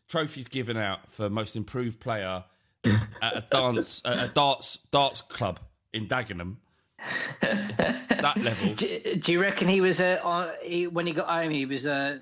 trophies 0.10 0.50
given 0.50 0.76
out 0.76 1.10
for 1.14 1.30
most 1.30 1.56
improved 1.56 2.02
player 2.02 2.44
at 3.22 3.38
a 3.38 3.46
dance 3.50 4.02
at 4.04 4.18
a 4.20 4.28
darts 4.28 4.80
darts 4.92 5.22
club 5.22 5.62
in 5.94 6.08
Dagenham. 6.08 6.58
that 7.42 8.34
level. 8.36 8.74
Do, 8.74 9.16
do, 9.16 9.32
you 9.32 9.40
reckon 9.40 9.70
he 9.70 9.80
was 9.80 10.02
uh, 10.02 10.20
on, 10.22 10.50
he, 10.62 10.88
when 10.88 11.08
he 11.08 11.14
got 11.14 11.30
home? 11.30 11.52
He 11.52 11.66
was 11.66 11.88
uh, 11.88 12.20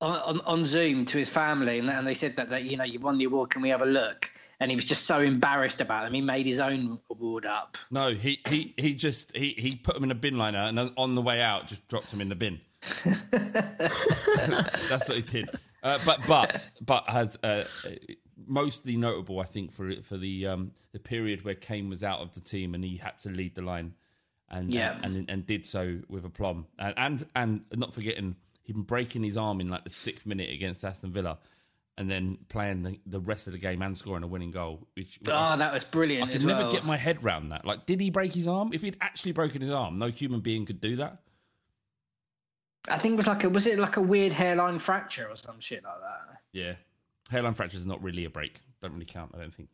on, 0.00 0.40
on 0.40 0.64
Zoom 0.64 1.06
to 1.06 1.18
his 1.18 1.28
family, 1.28 1.78
and, 1.78 1.88
and 1.88 2.04
they 2.04 2.14
said 2.14 2.34
that 2.36 2.48
that 2.48 2.64
you 2.64 2.76
know 2.76 2.82
you 2.82 2.98
won 2.98 3.18
the 3.18 3.24
award. 3.26 3.50
Can 3.50 3.62
we 3.62 3.68
have 3.68 3.82
a 3.82 3.86
look? 3.86 4.28
And 4.58 4.72
he 4.72 4.74
was 4.74 4.84
just 4.84 5.04
so 5.04 5.20
embarrassed 5.20 5.80
about 5.80 6.04
them. 6.04 6.14
He 6.14 6.20
made 6.20 6.46
his 6.46 6.58
own 6.58 6.98
award 7.08 7.46
up. 7.46 7.78
No, 7.92 8.12
he 8.12 8.40
he 8.48 8.74
he 8.76 8.94
just 8.96 9.36
he 9.36 9.54
he 9.56 9.76
put 9.76 9.94
them 9.94 10.02
in 10.02 10.10
a 10.10 10.16
bin 10.16 10.36
liner, 10.36 10.62
and 10.62 10.92
on 10.96 11.14
the 11.14 11.22
way 11.22 11.40
out, 11.40 11.68
just 11.68 11.86
dropped 11.86 12.10
them 12.10 12.20
in 12.20 12.28
the 12.28 12.34
bin. 12.34 12.60
That's 13.30 15.08
what 15.08 15.16
he 15.16 15.22
did. 15.22 15.50
Uh, 15.82 15.98
but 16.04 16.20
but 16.26 16.68
but 16.80 17.04
has 17.08 17.36
uh, 17.42 17.64
mostly 18.46 18.96
notable, 18.96 19.40
I 19.40 19.44
think, 19.44 19.72
for 19.72 19.94
for 20.02 20.16
the 20.16 20.46
um, 20.46 20.72
the 20.92 20.98
period 20.98 21.44
where 21.44 21.54
Kane 21.54 21.88
was 21.88 22.02
out 22.04 22.20
of 22.20 22.34
the 22.34 22.40
team 22.40 22.74
and 22.74 22.84
he 22.84 22.96
had 22.96 23.18
to 23.20 23.30
lead 23.30 23.54
the 23.54 23.62
line, 23.62 23.94
and 24.50 24.72
yeah. 24.72 24.98
and, 25.02 25.16
and, 25.16 25.30
and 25.30 25.46
did 25.46 25.66
so 25.66 26.00
with 26.08 26.24
aplomb, 26.24 26.66
and, 26.78 26.94
and 26.96 27.26
and 27.34 27.64
not 27.74 27.94
forgetting 27.94 28.36
he'd 28.62 28.74
been 28.74 28.82
breaking 28.82 29.22
his 29.22 29.36
arm 29.36 29.60
in 29.60 29.68
like 29.68 29.84
the 29.84 29.90
sixth 29.90 30.26
minute 30.26 30.50
against 30.50 30.84
Aston 30.84 31.10
Villa. 31.10 31.38
And 31.96 32.08
then 32.08 32.38
playing 32.48 32.84
the, 32.84 33.00
the 33.06 33.18
rest 33.18 33.48
of 33.48 33.54
the 33.54 33.58
game 33.58 33.82
and 33.82 33.98
scoring 33.98 34.22
a 34.22 34.28
winning 34.28 34.52
goal. 34.52 34.86
Which, 34.94 35.18
oh, 35.26 35.56
that 35.56 35.74
was 35.74 35.84
brilliant! 35.84 36.28
I 36.28 36.32
could 36.32 36.44
never 36.44 36.60
well. 36.60 36.70
get 36.70 36.84
my 36.84 36.96
head 36.96 37.24
around 37.24 37.48
that. 37.48 37.64
Like, 37.64 37.86
did 37.86 38.00
he 38.00 38.10
break 38.10 38.32
his 38.32 38.46
arm? 38.46 38.70
If 38.72 38.82
he'd 38.82 38.96
actually 39.00 39.32
broken 39.32 39.60
his 39.60 39.70
arm, 39.70 39.98
no 39.98 40.06
human 40.06 40.38
being 40.38 40.64
could 40.64 40.80
do 40.80 40.94
that. 40.94 41.22
I 42.90 42.98
think 42.98 43.14
it 43.14 43.16
was 43.16 43.26
like 43.26 43.44
a 43.44 43.50
was 43.50 43.66
it 43.66 43.78
like 43.78 43.96
a 43.96 44.00
weird 44.00 44.32
hairline 44.32 44.78
fracture 44.78 45.28
or 45.28 45.36
some 45.36 45.60
shit 45.60 45.84
like 45.84 46.00
that. 46.00 46.38
Yeah, 46.52 46.74
hairline 47.30 47.54
fracture 47.54 47.76
is 47.76 47.86
not 47.86 48.02
really 48.02 48.24
a 48.24 48.30
break. 48.30 48.60
Don't 48.82 48.92
really 48.92 49.04
count. 49.04 49.32
I 49.34 49.38
don't 49.38 49.54
think. 49.54 49.68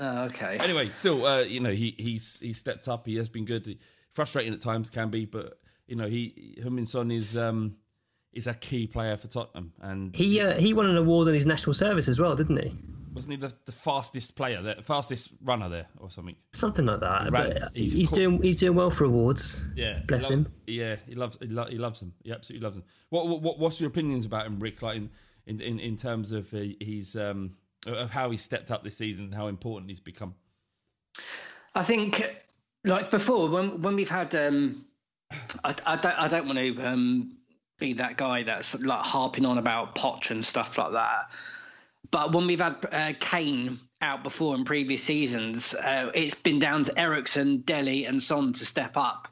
Oh, 0.00 0.24
okay. 0.24 0.56
Anyway, 0.60 0.90
still, 0.90 1.26
uh, 1.26 1.40
you 1.40 1.60
know, 1.60 1.70
he 1.70 1.94
he's 1.98 2.40
he's 2.40 2.58
stepped 2.58 2.88
up. 2.88 3.06
He 3.06 3.16
has 3.16 3.28
been 3.28 3.44
good. 3.44 3.78
Frustrating 4.12 4.52
at 4.52 4.60
times 4.60 4.90
can 4.90 5.10
be, 5.10 5.24
but 5.24 5.60
you 5.86 5.94
know, 5.96 6.06
he 6.06 6.56
Heung-min 6.60 6.86
Son 6.86 7.10
is 7.10 7.36
um 7.36 7.76
is 8.32 8.46
a 8.46 8.54
key 8.54 8.86
player 8.86 9.16
for 9.16 9.28
Tottenham, 9.28 9.72
and 9.80 10.14
he 10.16 10.40
uh, 10.40 10.58
he 10.58 10.72
won 10.72 10.86
an 10.86 10.96
award 10.96 11.28
on 11.28 11.34
his 11.34 11.46
national 11.46 11.74
service 11.74 12.08
as 12.08 12.18
well, 12.18 12.34
didn't 12.34 12.56
he? 12.56 12.74
Wasn't 13.12 13.32
he 13.32 13.36
the, 13.38 13.52
the 13.64 13.72
fastest 13.72 14.36
player, 14.36 14.62
the 14.62 14.82
fastest 14.82 15.32
runner 15.42 15.68
there, 15.68 15.86
or 15.98 16.10
something? 16.10 16.36
Something 16.52 16.86
like 16.86 17.00
that. 17.00 17.24
He 17.24 17.30
ran, 17.30 17.58
but 17.60 17.70
he's, 17.74 17.92
he's 17.92 18.10
doing 18.10 18.40
he's 18.42 18.56
doing 18.56 18.76
well 18.76 18.90
for 18.90 19.04
awards. 19.04 19.62
Yeah, 19.74 20.00
bless 20.06 20.28
him. 20.28 20.52
Yeah, 20.66 20.96
he 21.06 21.14
loves 21.14 21.36
he, 21.40 21.48
lo- 21.48 21.68
he 21.68 21.78
loves 21.78 22.00
him. 22.00 22.12
He 22.22 22.32
absolutely 22.32 22.64
loves 22.64 22.76
him. 22.76 22.84
What, 23.08 23.42
what 23.42 23.58
what's 23.58 23.80
your 23.80 23.88
opinions 23.88 24.26
about 24.26 24.46
him, 24.46 24.60
Rick? 24.60 24.82
Like 24.82 24.96
in 24.96 25.10
in 25.46 25.60
in, 25.60 25.80
in 25.80 25.96
terms 25.96 26.32
of 26.32 26.52
uh, 26.54 26.58
he's 26.80 27.16
um 27.16 27.56
of 27.86 28.10
how 28.10 28.30
he 28.30 28.36
stepped 28.36 28.70
up 28.70 28.84
this 28.84 28.96
season, 28.96 29.32
how 29.32 29.48
important 29.48 29.90
he's 29.90 30.00
become. 30.00 30.34
I 31.74 31.82
think, 31.82 32.22
like 32.84 33.10
before, 33.10 33.48
when 33.48 33.82
when 33.82 33.96
we've 33.96 34.10
had 34.10 34.34
um, 34.34 34.84
I, 35.64 35.74
I 35.86 35.96
don't 35.96 36.18
I 36.18 36.28
don't 36.28 36.46
want 36.46 36.58
to 36.58 36.86
um 36.86 37.36
be 37.78 37.94
that 37.94 38.16
guy 38.16 38.42
that's 38.42 38.78
like 38.80 39.04
harping 39.04 39.46
on 39.46 39.58
about 39.58 39.94
Poch 39.94 40.30
and 40.30 40.44
stuff 40.44 40.78
like 40.78 40.92
that. 40.92 41.30
But 42.10 42.32
when 42.32 42.46
we've 42.46 42.60
had 42.60 42.86
uh, 42.90 43.12
Kane 43.20 43.78
out 44.00 44.22
before 44.22 44.54
in 44.54 44.64
previous 44.64 45.02
seasons, 45.02 45.74
uh, 45.74 46.10
it's 46.14 46.40
been 46.40 46.58
down 46.58 46.84
to 46.84 46.98
Eriksen, 46.98 47.58
Dele, 47.62 48.06
and 48.06 48.22
Son 48.22 48.52
to 48.54 48.66
step 48.66 48.96
up 48.96 49.28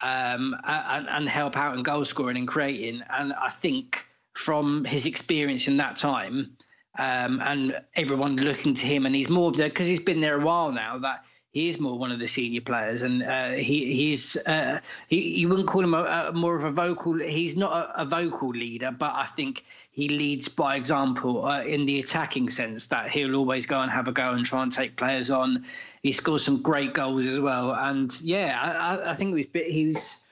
um, 0.00 0.56
and, 0.64 1.08
and, 1.08 1.28
help 1.28 1.56
out 1.56 1.76
in 1.76 1.82
goal 1.82 2.04
scoring 2.04 2.36
and 2.36 2.48
creating. 2.48 3.02
And 3.08 3.32
I 3.32 3.48
think 3.48 4.04
from 4.34 4.84
his 4.84 5.06
experience 5.06 5.68
in 5.68 5.76
that 5.76 5.96
time, 5.96 6.56
um, 6.98 7.40
and 7.42 7.80
everyone 7.94 8.36
looking 8.36 8.74
to 8.74 8.86
him, 8.86 9.06
and 9.06 9.14
he's 9.14 9.28
more 9.28 9.48
of 9.48 9.56
the 9.56 9.64
because 9.64 9.86
he's 9.86 10.02
been 10.02 10.20
there 10.20 10.38
a 10.38 10.44
while 10.44 10.72
now. 10.72 10.98
That 10.98 11.24
he 11.52 11.68
is 11.68 11.78
more 11.78 11.98
one 11.98 12.10
of 12.10 12.18
the 12.18 12.26
senior 12.26 12.62
players, 12.62 13.02
and 13.02 13.22
uh, 13.22 13.50
he 13.50 13.94
he's 13.94 14.36
uh, 14.46 14.80
he 15.08 15.38
you 15.38 15.50
wouldn't 15.50 15.68
call 15.68 15.84
him 15.84 15.92
a, 15.92 16.30
a, 16.30 16.32
more 16.32 16.56
of 16.56 16.64
a 16.64 16.70
vocal. 16.70 17.18
He's 17.18 17.58
not 17.58 17.72
a, 17.72 18.02
a, 18.02 18.04
vocal 18.06 18.48
leader, 18.48 18.90
but 18.90 19.12
I 19.14 19.26
think 19.26 19.66
he 19.90 20.08
leads 20.08 20.48
by 20.48 20.76
example 20.76 21.44
uh, 21.44 21.62
in 21.62 21.84
the 21.84 22.00
attacking 22.00 22.48
sense. 22.48 22.86
That 22.86 23.10
he'll 23.10 23.36
always 23.36 23.66
go 23.66 23.80
and 23.80 23.92
have 23.92 24.08
a 24.08 24.12
go 24.12 24.30
and 24.32 24.46
try 24.46 24.62
and 24.62 24.72
take 24.72 24.96
players 24.96 25.30
on. 25.30 25.66
He 26.02 26.12
scores 26.12 26.42
some 26.42 26.62
great 26.62 26.94
goals 26.94 27.26
as 27.26 27.38
well, 27.38 27.74
and 27.74 28.18
yeah, 28.22 28.58
I, 28.58 29.10
I 29.10 29.14
think 29.14 29.32
it 29.32 29.34
was 29.34 29.46
bit, 29.46 29.66
he 29.66 29.88
was 29.88 30.24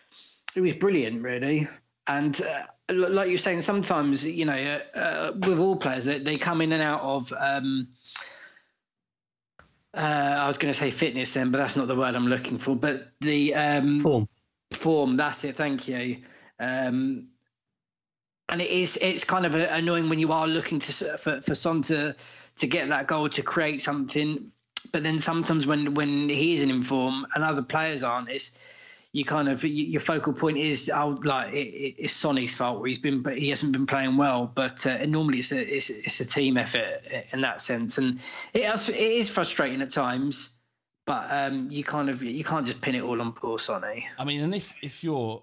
it 0.57 0.63
was 0.63 0.75
brilliant, 0.75 1.23
really. 1.23 1.69
And 2.07 2.41
uh, 2.41 2.63
like 2.95 3.29
you're 3.29 3.37
saying, 3.37 3.61
sometimes 3.61 4.25
you 4.25 4.47
know 4.47 4.81
uh, 4.95 5.33
with 5.35 5.59
all 5.59 5.77
players 5.77 6.07
they, 6.07 6.19
they 6.19 6.39
come 6.39 6.63
in 6.63 6.73
and 6.73 6.83
out 6.83 7.03
of. 7.03 7.31
Um, 7.39 7.89
uh, 9.94 10.37
I 10.40 10.46
was 10.46 10.59
going 10.59 10.72
to 10.72 10.79
say 10.79 10.90
fitness 10.90 11.35
then, 11.35 11.50
but 11.50 11.59
that's 11.59 11.76
not 11.76 11.88
the 11.88 11.96
word 11.96 12.14
I'm 12.14 12.26
looking 12.26 12.59
for. 12.59 12.76
But 12.76 13.09
the 13.20 13.55
um, 13.55 14.00
form, 14.00 14.29
form. 14.72 15.16
That's 15.16 15.44
it. 15.44 15.57
Thank 15.57 15.88
you. 15.88 16.18
Um, 16.59 17.29
and 18.48 18.61
it 18.61 18.70
is. 18.70 18.98
It's 19.00 19.24
kind 19.24 19.46
of 19.46 19.55
annoying 19.55 20.09
when 20.09 20.18
you 20.18 20.33
are 20.33 20.46
looking 20.46 20.81
to 20.81 21.18
for 21.18 21.40
for 21.40 21.55
Son 21.55 21.83
to 21.83 22.14
to 22.59 22.66
get 22.66 22.88
that 22.88 23.07
goal 23.07 23.29
to 23.31 23.42
create 23.42 23.83
something, 23.83 24.53
but 24.92 25.03
then 25.03 25.18
sometimes 25.18 25.66
when 25.66 25.94
when 25.94 26.29
he 26.29 26.55
isn't 26.55 26.70
in 26.70 26.83
form 26.83 27.26
and 27.35 27.44
other 27.44 27.62
players 27.62 28.03
aren't, 28.03 28.29
it's 28.29 28.59
you 29.12 29.25
kind 29.25 29.49
of 29.49 29.64
your 29.64 30.01
focal 30.01 30.33
point 30.33 30.57
is 30.57 30.90
oh, 30.94 31.20
like 31.25 31.53
it, 31.53 31.96
it's 31.99 32.12
Sonny's 32.12 32.57
fault 32.57 32.79
where 32.79 32.88
he's 32.88 32.99
been 32.99 33.23
but 33.23 33.37
he 33.37 33.49
hasn't 33.51 33.73
been 33.73 33.87
playing 33.87 34.16
well. 34.16 34.46
But 34.46 34.87
uh, 34.87 35.05
normally 35.07 35.38
it's 35.38 35.53
a 35.53 35.77
it's, 35.77 35.90
it's, 35.90 36.20
a 36.20 36.25
team 36.25 36.57
effort 36.57 37.03
in 37.33 37.40
that 37.40 37.61
sense, 37.61 37.99
and 37.99 38.20
it 38.55 38.61
it 38.61 38.96
is 38.96 39.29
frustrating 39.29 39.83
at 39.83 39.90
times. 39.90 40.57
But 41.07 41.27
um, 41.31 41.68
you 41.73 41.83
kind 41.83 42.09
of 42.09 42.23
you 42.23 42.44
can't 42.44 42.66
just 42.66 42.81
pin 42.81 42.94
it 42.94 43.03
all 43.03 43.20
on 43.20 43.33
poor 43.33 43.59
Sonny. 43.59 44.07
I 44.16 44.25
mean, 44.25 44.42
and 44.42 44.55
if 44.55 44.73
if 44.81 45.03
you're 45.03 45.42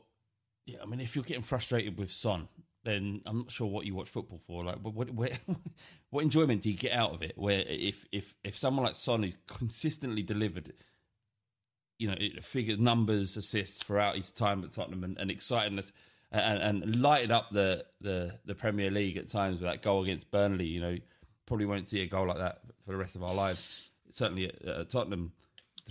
yeah, 0.67 0.77
I 0.81 0.85
mean, 0.85 0.99
if 0.99 1.15
you're 1.15 1.23
getting 1.23 1.43
frustrated 1.43 1.97
with 1.97 2.11
Son, 2.11 2.47
then 2.83 3.21
I'm 3.25 3.39
not 3.39 3.51
sure 3.51 3.67
what 3.67 3.85
you 3.85 3.95
watch 3.95 4.09
football 4.09 4.39
for. 4.45 4.63
Like, 4.63 4.77
what 4.81 5.09
what, 5.11 5.31
what 6.09 6.23
enjoyment 6.23 6.61
do 6.61 6.69
you 6.69 6.77
get 6.77 6.93
out 6.93 7.13
of 7.13 7.21
it? 7.21 7.33
Where 7.35 7.63
if 7.67 8.05
if 8.11 8.33
if 8.43 8.57
someone 8.57 8.85
like 8.85 8.95
Son 8.95 9.23
is 9.23 9.35
consistently 9.47 10.23
delivered 10.23 10.73
you 11.97 12.07
know, 12.07 12.15
figure 12.41 12.77
numbers, 12.77 13.37
assists 13.37 13.81
throughout 13.81 14.15
his 14.15 14.31
time 14.31 14.63
at 14.63 14.71
Tottenham, 14.71 15.03
and, 15.03 15.17
and 15.17 15.31
exciting 15.31 15.79
and, 16.31 16.83
and 16.83 17.01
lighted 17.01 17.31
up 17.31 17.49
the, 17.51 17.85
the 18.01 18.33
the 18.45 18.55
Premier 18.55 18.91
League 18.91 19.17
at 19.17 19.27
times 19.27 19.59
with 19.59 19.69
that 19.69 19.81
goal 19.81 20.03
against 20.03 20.29
Burnley. 20.31 20.65
You 20.65 20.81
know, 20.81 20.97
probably 21.45 21.65
won't 21.65 21.89
see 21.89 22.01
a 22.01 22.07
goal 22.07 22.27
like 22.27 22.37
that 22.37 22.61
for 22.85 22.91
the 22.91 22.97
rest 22.97 23.15
of 23.15 23.23
our 23.23 23.33
lives. 23.33 23.65
Certainly 24.11 24.45
at, 24.45 24.65
at 24.65 24.89
Tottenham, 24.89 25.31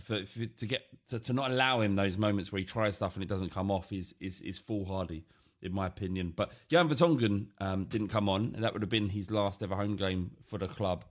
for, 0.02 0.24
for, 0.26 0.46
to 0.46 0.66
get 0.66 0.82
to, 1.08 1.18
to 1.18 1.32
not 1.32 1.50
allow 1.50 1.80
him 1.80 1.96
those 1.96 2.16
moments 2.16 2.52
where 2.52 2.58
he 2.58 2.64
tries 2.64 2.96
stuff 2.96 3.14
and 3.14 3.22
it 3.22 3.28
doesn't 3.28 3.50
come 3.50 3.70
off 3.70 3.92
is 3.92 4.14
is 4.20 4.40
is 4.42 4.58
foolhardy 4.58 5.24
in 5.62 5.72
my 5.72 5.86
opinion. 5.86 6.32
But 6.34 6.52
Jan 6.68 6.88
Vertonghen 6.88 7.46
um, 7.60 7.84
didn't 7.84 8.08
come 8.08 8.28
on, 8.28 8.52
and 8.54 8.62
that 8.62 8.72
would 8.72 8.82
have 8.82 8.90
been 8.90 9.08
his 9.08 9.30
last 9.30 9.62
ever 9.62 9.74
home 9.74 9.96
game 9.96 10.32
for 10.44 10.58
the 10.58 10.68
club. 10.68 11.04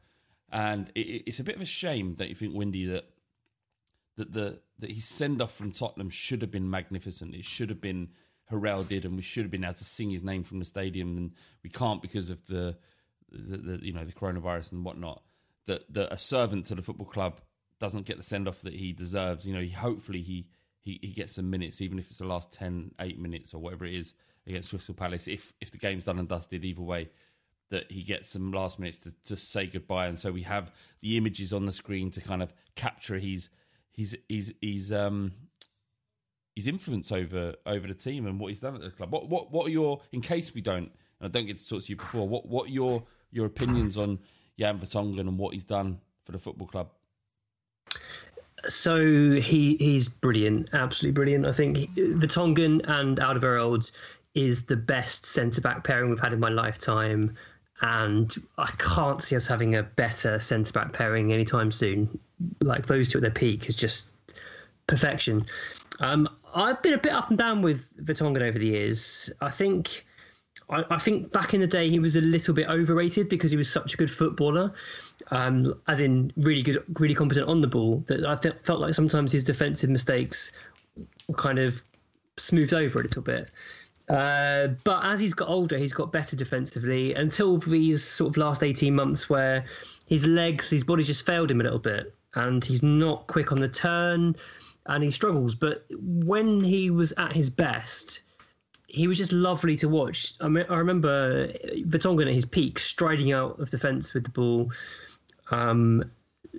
And 0.51 0.91
it, 0.95 1.23
it's 1.25 1.39
a 1.39 1.43
bit 1.43 1.55
of 1.55 1.62
a 1.62 1.65
shame, 1.65 2.13
don't 2.13 2.29
you 2.29 2.36
think, 2.36 2.55
Windy, 2.55 2.86
that 2.86 3.05
that 4.17 4.34
the 4.34 4.60
that 4.80 4.91
his 4.91 5.06
send 5.06 5.41
off 5.41 5.56
from 5.56 5.71
Tottenham 5.71 6.10
should 6.10 6.41
have 6.41 6.51
been 6.51 6.69
magnificent. 6.69 7.36
It 7.36 7.45
should 7.45 7.69
have 7.69 7.82
been 7.82 8.10
heralded, 8.49 9.06
and 9.06 9.15
we 9.15 9.21
should 9.21 9.43
have 9.43 9.51
been 9.51 9.63
able 9.63 9.73
to 9.73 9.84
sing 9.84 10.10
his 10.10 10.23
name 10.23 10.43
from 10.43 10.60
the 10.60 10.65
stadium, 10.65 11.17
and 11.17 11.32
we 11.63 11.69
can't 11.69 12.01
because 12.01 12.30
of 12.30 12.45
the, 12.47 12.78
the, 13.32 13.58
the 13.58 13.86
you 13.86 13.93
know 13.93 14.06
the 14.06 14.13
coronavirus 14.13 14.71
and 14.71 14.86
whatnot. 14.86 15.23
That 15.67 15.91
that 15.93 16.13
a 16.13 16.17
servant 16.17 16.65
to 16.65 16.75
the 16.75 16.82
football 16.82 17.08
club 17.08 17.41
doesn't 17.80 18.06
get 18.06 18.17
the 18.17 18.23
send 18.23 18.47
off 18.47 18.62
that 18.62 18.73
he 18.73 18.93
deserves. 18.93 19.45
You 19.45 19.54
know, 19.54 19.62
he, 19.62 19.69
hopefully 19.69 20.21
he, 20.21 20.47
he 20.82 20.99
he 21.01 21.10
gets 21.10 21.34
some 21.34 21.49
minutes, 21.49 21.82
even 21.82 21.99
if 21.99 22.10
it's 22.10 22.19
the 22.19 22.25
last 22.25 22.51
10, 22.54 22.91
8 22.99 23.19
minutes 23.19 23.54
or 23.54 23.62
whatever 23.62 23.86
it 23.86 23.95
is 23.95 24.13
against 24.47 24.69
Crystal 24.69 24.95
Palace. 24.95 25.28
If 25.28 25.54
if 25.60 25.71
the 25.71 25.78
game's 25.78 26.06
done 26.06 26.19
and 26.19 26.28
dusted, 26.28 26.63
either 26.63 26.82
way, 26.82 27.10
that 27.71 27.91
he 27.91 28.04
gets 28.04 28.30
some 28.30 28.51
last 28.51 28.80
minutes 28.80 28.99
to, 29.01 29.13
to 29.25 29.36
say 29.36 29.65
goodbye, 29.65 30.08
and 30.08 30.19
so 30.19 30.32
we 30.32 30.43
have 30.43 30.71
the 31.01 31.17
images 31.17 31.51
on 31.51 31.65
the 31.65 31.71
screen 31.71 32.12
to 32.12 32.21
kind 32.21 32.43
of 32.43 32.54
capture 32.75 33.17
his 33.17 33.49
his 33.95 34.17
his 34.29 34.53
his 34.62 34.91
um 34.91 35.31
his 36.55 36.67
influence 36.67 37.12
over 37.12 37.55
over 37.65 37.88
the 37.88 37.93
team 37.93 38.27
and 38.27 38.39
what 38.39 38.49
he's 38.49 38.60
done 38.60 38.75
at 38.75 38.81
the 38.81 38.91
club. 38.91 39.12
What 39.12 39.29
what 39.29 39.51
what 39.51 39.67
are 39.67 39.71
your 39.71 40.01
in 40.12 40.21
case 40.21 40.53
we 40.53 40.62
don't 40.62 40.91
and 41.19 41.27
I 41.27 41.27
don't 41.27 41.45
get 41.45 41.58
to 41.58 41.67
talk 41.67 41.84
to 41.84 41.89
you 41.89 41.95
before, 41.95 42.27
what 42.27 42.47
what 42.47 42.67
are 42.67 42.71
your 42.71 43.03
your 43.31 43.45
opinions 43.45 43.97
on 43.97 44.19
Jan 44.60 44.79
Vertonghen 44.79 45.21
and 45.21 45.38
what 45.38 45.53
he's 45.53 45.63
done 45.63 45.99
for 46.25 46.31
the 46.31 46.39
football 46.39 46.67
club? 46.67 46.89
So 48.67 48.99
he 49.34 49.75
he's 49.79 50.10
brilliant, 50.10 50.69
absolutely 50.73 51.13
brilliant. 51.13 51.45
I 51.45 51.51
think 51.51 51.77
Vertonghen 51.91 52.81
and 52.88 53.17
Alderweireld 53.17 53.91
is 54.34 54.65
the 54.65 54.75
best 54.75 55.25
centre 55.25 55.62
back 55.62 55.84
pairing 55.84 56.10
we've 56.10 56.19
had 56.19 56.34
in 56.34 56.39
my 56.39 56.49
lifetime 56.49 57.36
and 57.82 58.34
I 58.58 58.72
can't 58.78 59.22
see 59.22 59.36
us 59.36 59.48
having 59.48 59.76
a 59.76 59.84
better 59.84 60.40
centre 60.40 60.72
back 60.72 60.94
pairing 60.94 61.34
anytime 61.34 61.72
soon. 61.72 62.20
Like 62.62 62.86
those 62.86 63.10
two 63.10 63.18
at 63.18 63.22
their 63.22 63.32
peak 63.32 63.68
is 63.68 63.76
just 63.76 64.10
perfection. 64.88 65.46
Um, 66.00 66.30
I've 66.54 66.82
been 66.82 66.94
a 66.94 66.98
bit 66.98 67.12
up 67.12 67.30
and 67.30 67.38
down 67.38 67.62
with 67.62 67.90
Vertonghen 68.04 68.42
over 68.42 68.58
the 68.58 68.68
years. 68.68 69.32
I 69.42 69.50
think. 69.50 70.06
I, 70.70 70.84
I, 70.90 70.98
think 70.98 71.32
back 71.32 71.54
in 71.54 71.60
the 71.60 71.68
day 71.68 71.90
he 71.90 72.00
was 72.00 72.16
a 72.16 72.22
little 72.22 72.54
bit 72.54 72.68
overrated 72.68 73.30
because 73.30 73.52
he 73.52 73.58
was 73.58 73.70
such 73.70 73.94
a 73.94 73.98
good 73.98 74.10
footballer, 74.10 74.74
um, 75.30 75.80
as 75.88 76.02
in 76.02 76.32
really 76.38 76.64
good, 76.64 76.84
really 76.98 77.14
competent 77.14 77.48
on 77.48 77.62
the 77.62 77.68
ball. 77.68 78.04
That 78.08 78.26
I 78.26 78.36
felt 78.64 78.80
like 78.80 78.94
sometimes 78.94 79.32
his 79.32 79.44
defensive 79.44 79.90
mistakes 79.90 80.54
kind 81.36 81.60
of 81.60 81.84
smoothed 82.38 82.74
over 82.74 83.00
a 83.00 83.04
little 83.04 83.22
bit. 83.22 83.52
Uh, 84.08 84.68
but 84.84 85.04
as 85.04 85.20
he's 85.20 85.34
got 85.34 85.50
older, 85.50 85.78
he's 85.78 85.94
got 85.94 86.12
better 86.12 86.36
defensively 86.36 87.13
until 87.15 87.58
these 87.58 88.04
sort 88.04 88.30
of 88.30 88.38
last 88.38 88.63
18 88.63 88.94
months 88.94 89.30
where 89.30 89.65
his 90.06 90.28
legs, 90.28 90.70
his 90.70 90.84
body 90.84 91.04
just 91.04 91.26
failed 91.26 91.50
him 91.50 91.60
a 91.60 91.63
little 91.63 91.80
bit 91.80 92.13
and 92.36 92.63
he's 92.63 92.84
not 92.84 93.26
quick 93.28 93.52
on 93.52 93.60
the 93.60 93.68
turn 93.68 94.36
and 94.86 95.04
he 95.04 95.10
struggles. 95.10 95.56
But 95.56 95.86
when 95.89 96.60
he 96.63 96.91
was 96.91 97.13
at 97.18 97.32
his 97.32 97.50
best, 97.50 98.22
he 98.88 99.08
was 99.08 99.18
just 99.18 99.32
lovely 99.32 99.76
to 99.78 99.89
watch. 99.89 100.34
I, 100.39 100.48
mean, 100.48 100.65
I 100.70 100.76
remember 100.76 101.48
Vertonghen 101.88 102.28
at 102.28 102.34
his 102.34 102.46
peak 102.46 102.78
striding 102.78 103.34
out 103.34 103.60
of 103.60 103.72
defence 103.72 104.13
with 104.13 104.24
the 104.26 104.30
ball. 104.30 104.72
Um, 105.50 106.04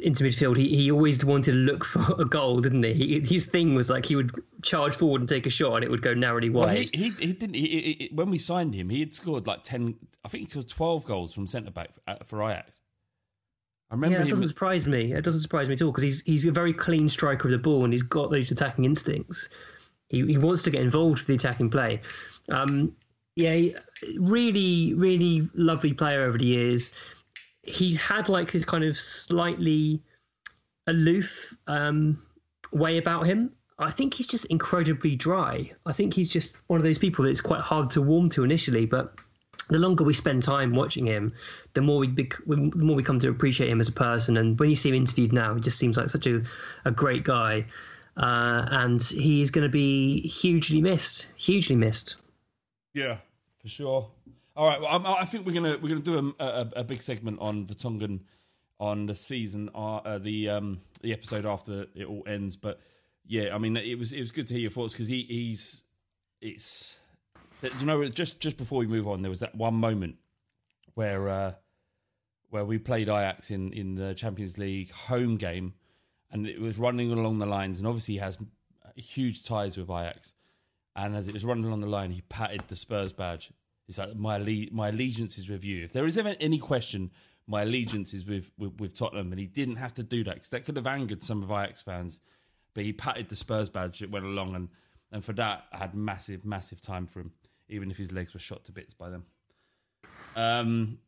into 0.03 0.25
midfield, 0.25 0.57
he, 0.57 0.69
he 0.69 0.91
always 0.91 1.25
wanted 1.25 1.53
to 1.53 1.59
look 1.59 1.85
for 1.85 2.21
a 2.21 2.25
goal, 2.25 2.61
didn't 2.61 2.83
he? 2.83 2.93
he? 2.93 3.21
His 3.21 3.47
thing 3.47 3.75
was 3.75 3.91
like 3.91 4.07
he 4.07 4.17
would 4.17 4.33
charge 4.63 4.95
forward 4.95 5.23
and 5.23 5.29
take 5.29 5.47
a 5.47 5.51
shot, 5.51 5.77
and 5.77 5.85
it 5.85 5.91
would 5.91 6.03
go 6.03 6.15
narrowly 6.15 6.51
wide. 6.51 6.67
Well, 6.67 6.75
he, 6.75 6.89
he, 6.93 7.11
he 7.11 7.33
didn't. 7.33 7.55
He, 7.55 7.67
he, 7.69 8.11
when 8.13 8.31
we 8.31 8.39
signed 8.39 8.75
him, 8.75 8.89
he 8.89 9.01
had 9.01 9.15
scored 9.15 9.47
like 9.47 9.63
ten. 9.63 9.95
I 10.25 10.29
think 10.29 10.45
he 10.45 10.51
scored 10.51 10.69
twelve 10.69 11.05
goals 11.05 11.33
from 11.35 11.47
centre 11.47 11.71
back 11.71 11.91
for 12.25 12.43
Ajax. 12.43 12.81
I 13.91 13.95
remember. 13.95 14.19
Yeah, 14.19 14.25
it 14.25 14.31
doesn't 14.31 14.49
surprise 14.49 14.89
me. 14.89 15.13
It 15.13 15.23
doesn't 15.23 15.41
surprise 15.41 15.69
me 15.69 15.75
at 15.75 15.83
all 15.83 15.93
because 15.93 16.05
he's 16.05 16.23
he's 16.23 16.45
a 16.47 16.53
very 16.53 16.73
clean 16.73 17.09
striker 17.09 17.49
of 17.49 17.53
the 17.53 17.59
ball, 17.59 17.85
and 17.85 17.93
he's 17.93 18.03
got 18.03 18.31
those 18.31 18.51
attacking 18.51 18.85
instincts. 18.85 19.49
He 20.09 20.25
he 20.27 20.39
wants 20.39 20.63
to 20.65 20.71
get 20.71 20.83
involved 20.83 21.21
with 21.21 21.27
the 21.29 21.35
attacking 21.35 21.71
play. 21.71 22.01
Um, 22.51 22.95
yeah, 23.37 23.69
really, 24.19 24.95
really 24.95 25.49
lovely 25.55 25.93
player 25.93 26.23
over 26.23 26.39
the 26.39 26.47
years 26.47 26.93
he 27.67 27.95
had 27.95 28.29
like 28.29 28.51
his 28.51 28.65
kind 28.65 28.85
of 28.85 28.99
slightly 28.99 30.03
aloof 30.87 31.57
um, 31.67 32.23
way 32.73 32.99
about 32.99 33.27
him. 33.27 33.51
I 33.79 33.91
think 33.91 34.15
he's 34.15 34.27
just 34.27 34.47
incredibly 34.47 35.17
dry. 35.17 35.71
I 35.85 35.93
think 35.93 36.15
he's 36.15 36.29
just 36.29 36.55
one 36.69 36.79
of 36.79 36.85
those 36.85 36.99
people 36.99 37.25
that's 37.25 37.41
quite 37.41 37.61
hard 37.61 37.91
to 37.91 38.03
warm 38.03 38.29
to 38.31 38.45
initially, 38.45 38.87
but 38.87 39.15
the 39.69 39.79
longer 39.79 40.05
we 40.05 40.15
spend 40.15 40.43
time 40.43 40.75
watching 40.75 41.07
him, 41.07 41.33
the 41.75 41.83
more 41.83 41.99
we 41.99 42.07
bec- 42.07 42.39
the 42.47 42.57
more 42.57 42.97
we 42.97 43.03
come 43.03 43.19
to 43.19 43.29
appreciate 43.29 43.69
him 43.69 43.81
as 43.81 43.89
a 43.89 43.93
person. 43.93 44.37
And 44.37 44.59
when 44.59 44.71
you 44.71 44.77
see 44.77 44.89
him 44.91 44.95
interviewed 44.95 45.33
now, 45.33 45.55
he 45.55 45.61
just 45.61 45.79
seems 45.79 45.97
like 45.97 46.09
such 46.09 46.27
a, 46.27 46.43
a 46.85 46.91
great 46.91 47.25
guy. 47.25 47.67
Uh, 48.17 48.67
and 48.71 49.03
he 49.03 49.43
is 49.43 49.51
going 49.51 49.65
to 49.65 49.73
be 49.73 50.27
hugely 50.27 50.81
missed, 50.81 51.29
hugely 51.37 51.77
missed. 51.77 52.17
Yeah, 52.95 53.19
for 53.61 53.69
sure. 53.69 54.11
All 54.57 54.67
right. 54.67 54.81
Well, 54.81 55.07
I 55.07 55.27
think 55.27 55.47
we're 55.47 55.53
gonna 55.53 55.77
we're 55.83 55.91
gonna 55.91 56.01
do 56.01 56.35
a, 56.41 56.45
a, 56.45 56.69
a 56.77 56.85
big 56.85 57.03
segment 57.03 57.41
on 57.41 57.67
the 57.67 57.75
Vertonghen 57.75 58.21
on 58.81 59.07
the 59.07 59.15
season, 59.15 59.69
uh, 59.75 59.97
uh, 59.97 60.19
the 60.19 60.49
um, 60.49 60.79
the 61.03 61.13
episode 61.13 61.45
after 61.45 61.87
it 61.95 62.07
all 62.07 62.25
ends. 62.27 62.57
But 62.57 62.81
yeah, 63.27 63.55
I 63.55 63.59
mean, 63.59 63.77
it 63.77 63.99
was 63.99 64.15
it 64.15 64.21
was 64.21 64.31
good 64.31 64.47
to 64.47 64.55
hear 64.55 64.63
your 64.63 64.71
thoughts 64.71 64.95
because 64.95 65.09
he, 65.09 65.27
he's 65.29 65.85
it's 66.41 66.99
you 67.79 67.85
know 67.85 68.07
just 68.09 68.41
just 68.41 68.57
before 68.57 68.79
we 68.79 68.87
move 68.87 69.07
on, 69.07 69.21
there 69.21 69.31
was 69.31 69.41
that 69.41 69.55
one 69.55 69.75
moment 69.75 70.17
where 70.95 71.29
uh, 71.29 71.53
where 72.49 72.65
we 72.65 72.79
played 72.79 73.09
Ajax 73.09 73.51
in 73.51 73.75
in 73.75 73.95
the 73.95 74.15
Champions 74.15 74.57
League 74.57 74.91
home 74.91 75.37
game, 75.37 75.75
and 76.31 76.47
it 76.47 76.63
was 76.63 76.79
running 76.79 77.13
along 77.13 77.39
the 77.39 77.47
lines, 77.47 77.79
and 77.79 77.87
obviously 77.87 78.15
he 78.15 78.21
has 78.21 78.39
huge 78.95 79.45
ties 79.45 79.77
with 79.77 79.91
Ajax. 79.91 80.33
And 80.99 81.15
as 81.15 81.29
it 81.29 81.35
was 81.35 81.45
running 81.45 81.67
along 81.67 81.81
the 81.81 81.87
line, 81.87 82.11
he 82.11 82.23
patted 82.23 82.63
the 82.69 82.77
Spurs 82.77 83.13
badge 83.13 83.53
it's 83.89 83.99
like 83.99 84.17
my 84.17 84.39
my 84.73 84.89
allegiance 84.89 85.39
is 85.39 85.49
with 85.49 85.65
you. 85.65 85.85
If 85.85 85.93
there 85.93 86.07
is 86.07 86.19
ever 86.19 86.35
any 86.41 86.59
question, 86.59 87.11
my 87.47 87.63
allegiance 87.63 88.13
is 88.13 88.27
with, 88.27 88.51
with, 88.59 88.81
with 88.81 88.99
Tottenham, 88.99 89.33
and 89.33 89.39
he 89.39 89.47
didn't 89.47 89.77
have 89.77 89.95
to 89.95 90.03
do 90.03 90.25
that 90.25 90.35
because 90.35 90.51
that 90.51 90.65
could 90.65 90.77
have 90.77 90.87
angered 90.87 91.23
some 91.23 91.43
of 91.43 91.51
Ajax 91.51 91.83
fans. 91.83 92.19
But 92.75 92.85
he 92.85 92.93
patted 92.93 93.29
the 93.29 93.37
Spurs 93.37 93.71
badge 93.71 94.03
it 94.03 94.11
went 94.11 94.25
along, 94.25 94.55
and 94.55 94.69
and 95.13 95.25
for 95.25 95.33
that 95.35 95.65
I 95.73 95.79
had 95.79 95.95
massive 95.95 96.45
massive 96.45 96.81
time 96.81 97.07
for 97.07 97.21
him, 97.21 97.33
even 97.69 97.91
if 97.91 97.97
his 97.97 98.13
legs 98.13 98.35
were 98.35 98.41
shot 98.41 98.65
to 98.65 98.73
bits 98.73 98.95
by 98.95 99.11
them. 99.11 99.25
Um, 100.35 100.99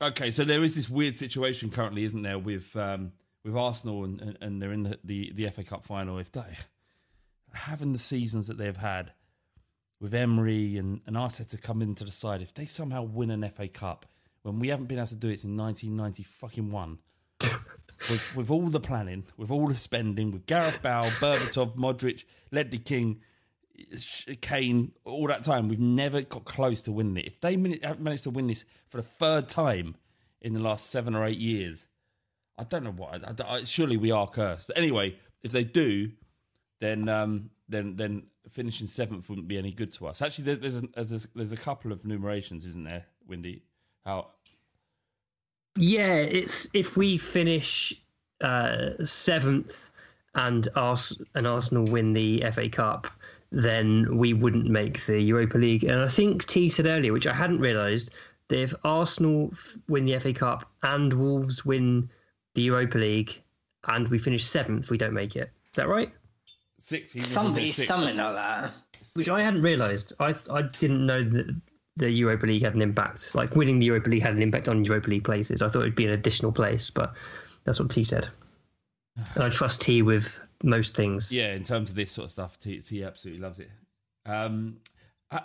okay, 0.00 0.30
so 0.30 0.44
there 0.44 0.62
is 0.62 0.74
this 0.74 0.88
weird 0.88 1.16
situation 1.16 1.70
currently, 1.70 2.04
isn't 2.04 2.22
there, 2.22 2.38
with 2.38 2.74
um, 2.76 3.12
with 3.44 3.56
Arsenal, 3.56 4.04
and, 4.04 4.20
and, 4.20 4.38
and 4.40 4.62
they're 4.62 4.72
in 4.72 4.84
the, 4.84 4.98
the, 5.02 5.32
the 5.34 5.50
FA 5.50 5.64
Cup 5.64 5.84
final. 5.84 6.18
If 6.18 6.32
they 6.32 6.56
having 7.52 7.92
the 7.92 7.98
seasons 7.98 8.46
that 8.46 8.58
they've 8.58 8.76
had 8.76 9.12
with 10.00 10.14
Emery 10.14 10.76
and, 10.78 11.00
and 11.06 11.16
Arteta 11.16 11.50
to 11.50 11.58
come 11.58 11.82
into 11.82 12.04
the 12.04 12.10
side, 12.10 12.42
if 12.42 12.54
they 12.54 12.64
somehow 12.64 13.02
win 13.02 13.30
an 13.30 13.48
FA 13.50 13.68
Cup 13.68 14.06
when 14.42 14.58
we 14.58 14.68
haven't 14.68 14.86
been 14.86 14.98
able 14.98 15.06
to 15.08 15.16
do 15.16 15.28
it 15.28 15.40
since 15.40 15.58
1990 15.58 16.22
fucking 16.22 16.70
one, 16.70 16.98
with, 18.08 18.34
with 18.34 18.50
all 18.50 18.66
the 18.68 18.80
planning, 18.80 19.24
with 19.36 19.50
all 19.50 19.68
the 19.68 19.76
spending, 19.76 20.30
with 20.30 20.46
Gareth 20.46 20.80
Bale, 20.80 21.10
Berbatov, 21.20 21.76
Modric, 21.76 22.24
Ledley 22.50 22.78
King, 22.78 23.20
Kane, 24.40 24.92
all 25.04 25.26
that 25.26 25.44
time, 25.44 25.68
we've 25.68 25.78
never 25.78 26.22
got 26.22 26.44
close 26.44 26.82
to 26.82 26.92
winning 26.92 27.18
it. 27.18 27.26
If 27.26 27.40
they 27.40 27.56
managed 27.56 28.24
to 28.24 28.30
win 28.30 28.46
this 28.46 28.64
for 28.88 28.98
the 28.98 29.02
third 29.02 29.48
time 29.48 29.96
in 30.40 30.54
the 30.54 30.60
last 30.60 30.90
seven 30.90 31.14
or 31.14 31.26
eight 31.26 31.38
years, 31.38 31.86
I 32.58 32.64
don't 32.64 32.84
know 32.84 32.92
what. 32.92 33.40
I, 33.40 33.44
I, 33.44 33.64
surely 33.64 33.96
we 33.96 34.10
are 34.10 34.26
cursed. 34.26 34.70
Anyway, 34.76 35.16
if 35.42 35.52
they 35.52 35.64
do, 35.64 36.10
then 36.80 37.08
um, 37.08 37.50
then 37.68 37.96
then 37.96 38.24
finishing 38.50 38.86
seventh 38.86 39.28
wouldn't 39.28 39.48
be 39.48 39.58
any 39.58 39.72
good 39.72 39.92
to 39.94 40.06
us. 40.06 40.22
Actually, 40.22 40.44
there- 40.44 40.56
there's 40.56 40.76
a, 40.76 40.82
there's, 41.02 41.26
there's 41.34 41.52
a 41.52 41.56
couple 41.56 41.92
of 41.92 42.04
numerations, 42.04 42.64
isn't 42.66 42.84
there, 42.84 43.06
Windy? 43.26 43.62
How 44.04 44.28
Yeah, 45.76 46.14
it's 46.16 46.68
if 46.72 46.96
we 46.96 47.18
finish 47.18 47.92
uh, 48.40 48.90
seventh 49.04 49.90
and 50.34 50.68
Ars- 50.74 51.20
and 51.34 51.46
Arsenal 51.46 51.84
win 51.92 52.12
the 52.12 52.42
FA 52.52 52.68
Cup, 52.68 53.06
then 53.52 54.16
we 54.16 54.32
wouldn't 54.32 54.66
make 54.66 55.04
the 55.06 55.20
Europa 55.20 55.58
League. 55.58 55.84
And 55.84 56.00
I 56.02 56.08
think 56.08 56.46
T 56.46 56.68
said 56.68 56.86
earlier, 56.86 57.12
which 57.12 57.26
I 57.26 57.34
hadn't 57.34 57.58
realised, 57.60 58.10
that 58.48 58.58
if 58.60 58.74
Arsenal 58.84 59.52
win 59.88 60.06
the 60.06 60.18
FA 60.18 60.32
Cup 60.32 60.70
and 60.82 61.12
Wolves 61.12 61.64
win 61.64 62.08
the 62.54 62.62
Europa 62.62 62.98
League, 62.98 63.42
and 63.86 64.08
we 64.08 64.18
finish 64.18 64.44
seventh, 64.44 64.90
we 64.90 64.98
don't 64.98 65.14
make 65.14 65.36
it. 65.36 65.50
Is 65.66 65.76
that 65.76 65.88
right? 65.88 66.12
Sixth? 66.80 67.12
he 67.12 67.20
was 67.20 67.28
Something, 67.28 67.66
sixth. 67.66 67.88
something 67.88 68.16
like 68.16 68.34
that. 68.34 68.72
Which 69.14 69.28
I 69.28 69.42
hadn't 69.42 69.62
realised. 69.62 70.12
I 70.20 70.34
I 70.50 70.62
didn't 70.62 71.06
know 71.06 71.22
that 71.22 71.60
the 71.96 72.10
Europa 72.10 72.46
League 72.46 72.62
had 72.62 72.74
an 72.74 72.82
impact. 72.82 73.34
Like 73.34 73.54
winning 73.54 73.78
the 73.78 73.86
Europa 73.86 74.08
League 74.08 74.22
had 74.22 74.34
an 74.34 74.42
impact 74.42 74.68
on 74.68 74.84
Europa 74.84 75.10
League 75.10 75.24
places. 75.24 75.62
I 75.62 75.68
thought 75.68 75.80
it'd 75.82 75.94
be 75.94 76.06
an 76.06 76.12
additional 76.12 76.52
place, 76.52 76.90
but 76.90 77.14
that's 77.64 77.78
what 77.78 77.90
T 77.90 78.04
said. 78.04 78.28
And 79.34 79.44
I 79.44 79.48
trust 79.50 79.82
T 79.82 80.02
with 80.02 80.38
most 80.62 80.94
things. 80.96 81.32
Yeah, 81.32 81.54
in 81.54 81.64
terms 81.64 81.90
of 81.90 81.96
this 81.96 82.12
sort 82.12 82.26
of 82.26 82.32
stuff, 82.32 82.58
T, 82.58 82.80
T 82.80 83.04
absolutely 83.04 83.42
loves 83.42 83.60
it. 83.60 83.70
Um, 84.26 84.78
how, 85.30 85.44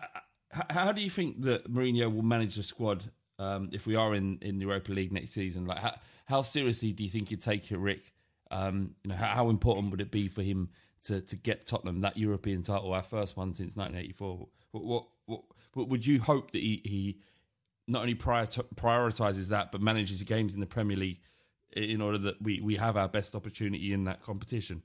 how 0.70 0.92
do 0.92 1.02
you 1.02 1.10
think 1.10 1.42
that 1.44 1.72
Mourinho 1.72 2.14
will 2.14 2.24
manage 2.24 2.56
the 2.56 2.64
squad 2.64 3.04
um, 3.40 3.70
if 3.74 3.86
we 3.86 3.96
are 3.96 4.14
in, 4.16 4.38
in 4.42 4.58
the 4.60 4.66
Europa 4.66 4.92
League 4.92 5.12
next 5.12 5.32
season? 5.32 5.66
Like, 5.66 5.80
how, 5.80 5.96
how 6.26 6.42
seriously 6.42 6.92
do 6.94 7.04
you 7.04 7.10
think 7.10 7.30
he'd 7.30 7.42
take 7.42 7.70
it, 7.72 7.78
Rick? 7.78 8.14
Um, 8.52 8.96
you 9.04 9.10
know, 9.10 9.16
how, 9.16 9.28
how 9.28 9.50
important 9.50 9.92
would 9.92 10.02
it 10.02 10.12
be 10.12 10.28
for 10.28 10.42
him 10.42 10.70
to, 11.06 11.22
to 11.22 11.36
get 11.36 11.66
Tottenham 11.66 12.02
that 12.02 12.18
European 12.18 12.62
title, 12.62 12.94
our 12.94 13.04
first 13.04 13.38
one 13.38 13.54
since 13.54 13.76
1984? 13.76 14.48
What, 14.72 15.06
what, 15.26 15.44
what, 15.74 15.90
would 15.90 16.06
you 16.06 16.20
hope 16.20 16.52
that 16.52 16.62
he, 16.62 16.82
he 16.84 17.20
not 17.88 18.02
only 18.02 18.16
prior 18.16 18.46
prioritizes 18.46 19.50
that, 19.50 19.72
but 19.72 19.82
manages 19.82 20.20
the 20.20 20.26
games 20.26 20.54
in 20.54 20.60
the 20.60 20.66
Premier 20.66 20.98
League 20.98 21.20
in 21.74 22.02
order 22.02 22.18
that 22.18 22.42
we, 22.42 22.62
we 22.62 22.76
have 22.76 22.98
our 22.98 23.08
best 23.08 23.36
opportunity 23.36 23.94
in 23.94 24.06
that 24.06 24.22
competition? 24.22 24.82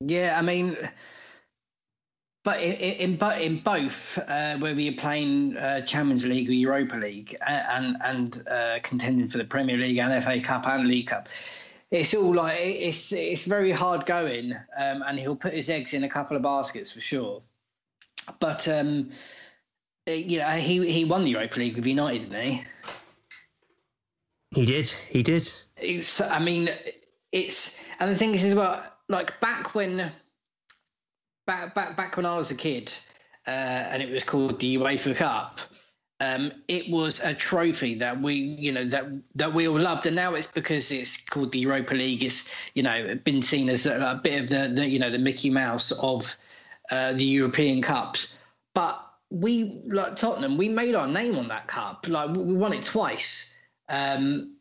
Yeah, 0.00 0.38
I 0.38 0.42
mean, 0.42 0.76
but 2.42 2.60
in 2.62 3.18
in, 3.18 3.32
in 3.40 3.58
both, 3.58 4.18
uh, 4.18 4.56
whether 4.58 4.80
you're 4.80 4.94
playing 4.94 5.56
uh, 5.56 5.82
Champions 5.82 6.26
League 6.26 6.48
or 6.48 6.52
Europa 6.52 6.96
League, 6.96 7.36
uh, 7.46 7.50
and 7.50 7.96
and 8.02 8.48
uh, 8.48 8.78
contending 8.82 9.28
for 9.28 9.38
the 9.38 9.44
Premier 9.44 9.76
League 9.76 9.98
and 9.98 10.24
FA 10.24 10.40
Cup 10.40 10.66
and 10.66 10.88
League 10.88 11.08
Cup, 11.08 11.28
it's 11.90 12.14
all 12.14 12.34
like 12.34 12.58
it's 12.58 13.12
it's 13.12 13.44
very 13.44 13.72
hard 13.72 14.06
going, 14.06 14.52
um, 14.76 15.02
and 15.06 15.18
he'll 15.18 15.36
put 15.36 15.54
his 15.54 15.70
eggs 15.70 15.94
in 15.94 16.04
a 16.04 16.08
couple 16.08 16.36
of 16.36 16.42
baskets 16.42 16.92
for 16.92 17.00
sure. 17.00 17.42
But 18.38 18.68
um, 18.68 19.10
uh, 20.08 20.12
you 20.12 20.38
know, 20.38 20.50
he 20.50 20.90
he 20.90 21.04
won 21.04 21.24
the 21.24 21.30
Europa 21.30 21.58
League 21.58 21.76
with 21.76 21.86
United, 21.86 22.30
didn't 22.30 22.42
he? 22.42 22.62
He 24.52 24.66
did. 24.66 24.86
He 25.08 25.22
did. 25.22 25.52
It's, 25.76 26.20
I 26.20 26.40
mean, 26.40 26.70
it's, 27.30 27.82
and 28.00 28.10
the 28.10 28.16
thing 28.16 28.34
is 28.34 28.44
as 28.44 28.54
well, 28.54 28.82
like 29.08 29.38
back 29.40 29.74
when, 29.74 30.10
back 31.46 31.74
back 31.74 31.96
back 31.96 32.16
when 32.16 32.26
I 32.26 32.36
was 32.36 32.50
a 32.50 32.56
kid, 32.56 32.92
uh, 33.46 33.50
and 33.50 34.02
it 34.02 34.10
was 34.10 34.24
called 34.24 34.58
the 34.58 34.76
UEFA 34.76 35.14
Cup. 35.14 35.60
Um, 36.20 36.52
it 36.68 36.90
was 36.90 37.20
a 37.20 37.32
trophy 37.34 37.94
that 37.94 38.20
we, 38.20 38.34
you 38.34 38.72
know, 38.72 38.84
that 38.88 39.06
that 39.36 39.54
we 39.54 39.66
all 39.66 39.80
loved, 39.80 40.06
and 40.06 40.14
now 40.14 40.34
it's 40.34 40.52
because 40.52 40.92
it's 40.92 41.16
called 41.16 41.52
the 41.52 41.60
Europa 41.60 41.94
League. 41.94 42.22
It's, 42.22 42.52
you 42.74 42.82
know, 42.82 43.14
been 43.24 43.40
seen 43.40 43.70
as 43.70 43.86
a, 43.86 43.94
a 43.94 44.20
bit 44.22 44.42
of 44.42 44.48
the, 44.50 44.68
the, 44.74 44.86
you 44.86 44.98
know, 44.98 45.10
the 45.10 45.18
Mickey 45.18 45.48
Mouse 45.48 45.92
of 45.92 46.36
uh, 46.90 47.14
the 47.14 47.24
European 47.24 47.80
Cups. 47.80 48.36
But 48.74 49.02
we, 49.30 49.80
like 49.86 50.16
Tottenham, 50.16 50.58
we 50.58 50.68
made 50.68 50.94
our 50.94 51.06
name 51.06 51.36
on 51.38 51.48
that 51.48 51.66
cup. 51.68 52.06
Like 52.06 52.30
we 52.30 52.54
won 52.54 52.72
it 52.74 52.84
twice. 52.84 53.54
Um, 53.88 54.56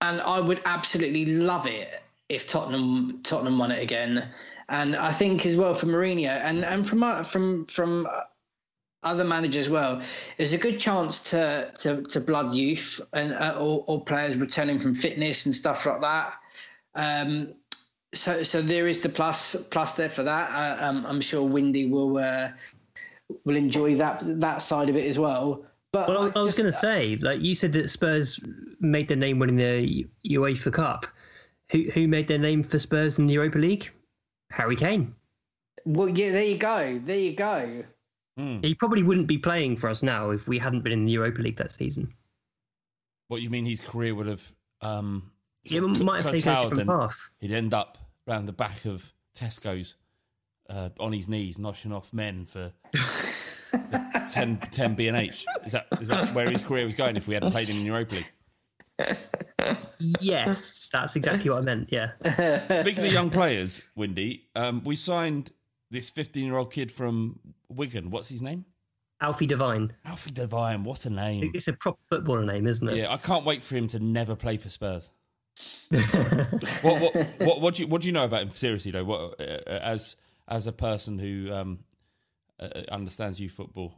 and 0.00 0.20
I 0.20 0.40
would 0.40 0.60
absolutely 0.64 1.24
love 1.26 1.66
it 1.66 1.88
if 2.28 2.46
Tottenham 2.46 3.20
Tottenham 3.22 3.58
won 3.58 3.70
it 3.72 3.82
again. 3.82 4.28
And 4.68 4.96
I 4.96 5.12
think 5.12 5.46
as 5.46 5.56
well 5.56 5.74
for 5.74 5.86
Mourinho 5.86 6.28
and 6.28 6.64
and 6.64 6.86
from 6.86 7.02
uh, 7.02 7.22
from 7.22 7.66
from 7.66 8.06
other 9.06 9.24
managers 9.24 9.66
as 9.66 9.70
well, 9.70 10.02
there's 10.36 10.52
a 10.52 10.58
good 10.58 10.78
chance 10.78 11.20
to 11.30 11.72
to, 11.78 12.02
to 12.02 12.20
blood 12.20 12.54
youth 12.54 13.00
and 13.12 13.32
uh, 13.34 13.56
or, 13.58 13.84
or 13.86 14.04
players 14.04 14.38
returning 14.38 14.78
from 14.78 14.94
fitness 14.94 15.46
and 15.46 15.54
stuff 15.54 15.86
like 15.86 16.00
that. 16.00 16.34
Um, 16.94 17.54
so 18.14 18.42
so 18.42 18.62
there 18.62 18.86
is 18.86 19.00
the 19.00 19.08
plus 19.08 19.56
plus 19.70 19.94
there 19.94 20.10
for 20.10 20.22
that. 20.22 20.50
Uh, 20.50 20.84
um, 20.84 21.06
I'm 21.06 21.20
sure 21.20 21.42
Windy 21.42 21.90
will 21.90 22.18
uh, 22.18 22.50
will 23.44 23.56
enjoy 23.56 23.94
that 23.96 24.20
that 24.40 24.58
side 24.62 24.88
of 24.88 24.96
it 24.96 25.06
as 25.06 25.18
well. 25.18 25.64
But 25.92 26.08
Well, 26.08 26.32
I, 26.34 26.40
I 26.40 26.42
was 26.42 26.56
going 26.56 26.70
to 26.70 26.76
say, 26.76 27.16
like 27.22 27.40
you 27.40 27.54
said, 27.54 27.72
that 27.72 27.88
Spurs 27.88 28.40
made 28.80 29.08
their 29.08 29.16
name 29.16 29.38
winning 29.38 29.56
the 29.56 30.06
UEFA 30.26 30.72
Cup. 30.72 31.06
Who 31.70 31.84
who 31.94 32.08
made 32.08 32.28
their 32.28 32.38
name 32.38 32.62
for 32.62 32.78
Spurs 32.78 33.18
in 33.18 33.26
the 33.26 33.34
Europa 33.34 33.58
League? 33.58 33.90
Harry 34.50 34.76
Kane. 34.76 35.14
Well, 35.84 36.08
yeah, 36.08 36.32
there 36.32 36.44
you 36.44 36.58
go. 36.58 37.00
There 37.04 37.18
you 37.18 37.34
go. 37.34 37.84
He 38.36 38.74
probably 38.74 39.02
wouldn't 39.02 39.26
be 39.26 39.38
playing 39.38 39.76
for 39.76 39.88
us 39.88 40.02
now 40.02 40.30
if 40.30 40.46
we 40.46 40.58
hadn't 40.58 40.82
been 40.82 40.92
in 40.92 41.06
the 41.06 41.12
Europa 41.12 41.40
League 41.40 41.56
that 41.56 41.72
season. 41.72 42.12
What 43.28 43.40
you 43.40 43.48
mean? 43.50 43.64
His 43.64 43.80
career 43.80 44.14
would 44.14 44.26
have 44.26 44.52
um, 44.82 45.30
Yeah, 45.64 45.80
might 45.80 46.20
have 46.20 46.30
taken 46.30 46.52
a 46.52 46.68
different 46.68 46.90
path. 46.90 47.30
He'd 47.40 47.52
end 47.52 47.72
up 47.72 47.98
round 48.26 48.46
the 48.46 48.52
back 48.52 48.84
of 48.84 49.12
Tesco's 49.34 49.94
uh, 50.68 50.90
on 51.00 51.12
his 51.12 51.28
knees, 51.28 51.56
noshing 51.56 51.94
off 51.94 52.12
men 52.12 52.44
for 52.44 52.72
10, 54.30 54.58
10 54.58 54.94
B 54.94 55.08
and 55.08 55.16
H. 55.16 55.46
Is 55.64 55.72
that 55.72 55.86
is 56.00 56.08
that 56.08 56.34
where 56.34 56.50
his 56.50 56.62
career 56.62 56.84
was 56.84 56.94
going 56.94 57.16
if 57.16 57.26
we 57.26 57.34
hadn't 57.34 57.52
played 57.52 57.68
him 57.68 57.76
in 57.78 57.82
the 57.82 57.88
Europa 57.88 58.16
League? 58.16 59.18
Yes, 60.20 60.88
that's 60.92 61.16
exactly 61.16 61.50
what 61.50 61.58
I 61.58 61.62
meant. 61.62 61.90
Yeah. 61.90 62.12
Speaking 62.80 63.06
of 63.06 63.12
young 63.12 63.30
players, 63.30 63.80
Windy, 63.94 64.44
um, 64.54 64.82
we 64.84 64.94
signed 64.96 65.50
this 65.90 66.10
fifteen-year-old 66.10 66.72
kid 66.72 66.90
from 66.92 67.38
Wigan. 67.68 68.10
What's 68.10 68.28
his 68.28 68.42
name? 68.42 68.64
Alfie 69.20 69.46
Devine. 69.46 69.92
Alfie 70.04 70.30
Devine. 70.30 70.84
What 70.84 71.06
a 71.06 71.10
name! 71.10 71.50
It's 71.54 71.68
a 71.68 71.72
proper 71.72 72.00
footballer 72.10 72.44
name, 72.44 72.66
isn't 72.66 72.86
it? 72.88 72.96
Yeah, 72.96 73.12
I 73.12 73.16
can't 73.16 73.44
wait 73.44 73.64
for 73.64 73.74
him 73.76 73.88
to 73.88 73.98
never 73.98 74.36
play 74.36 74.56
for 74.56 74.68
Spurs. 74.68 75.10
what, 75.88 77.00
what, 77.00 77.14
what, 77.40 77.60
what 77.60 77.74
do 77.74 77.82
you 77.82 77.88
what 77.88 78.02
do 78.02 78.08
you 78.08 78.12
know 78.12 78.24
about 78.24 78.42
him? 78.42 78.50
Seriously 78.50 78.90
though, 78.90 79.04
what 79.04 79.40
uh, 79.40 79.44
as 79.68 80.16
as 80.48 80.66
a 80.66 80.72
person 80.72 81.18
who 81.18 81.50
um, 81.52 81.78
uh, 82.60 82.68
understands 82.90 83.40
youth 83.40 83.52
football, 83.52 83.94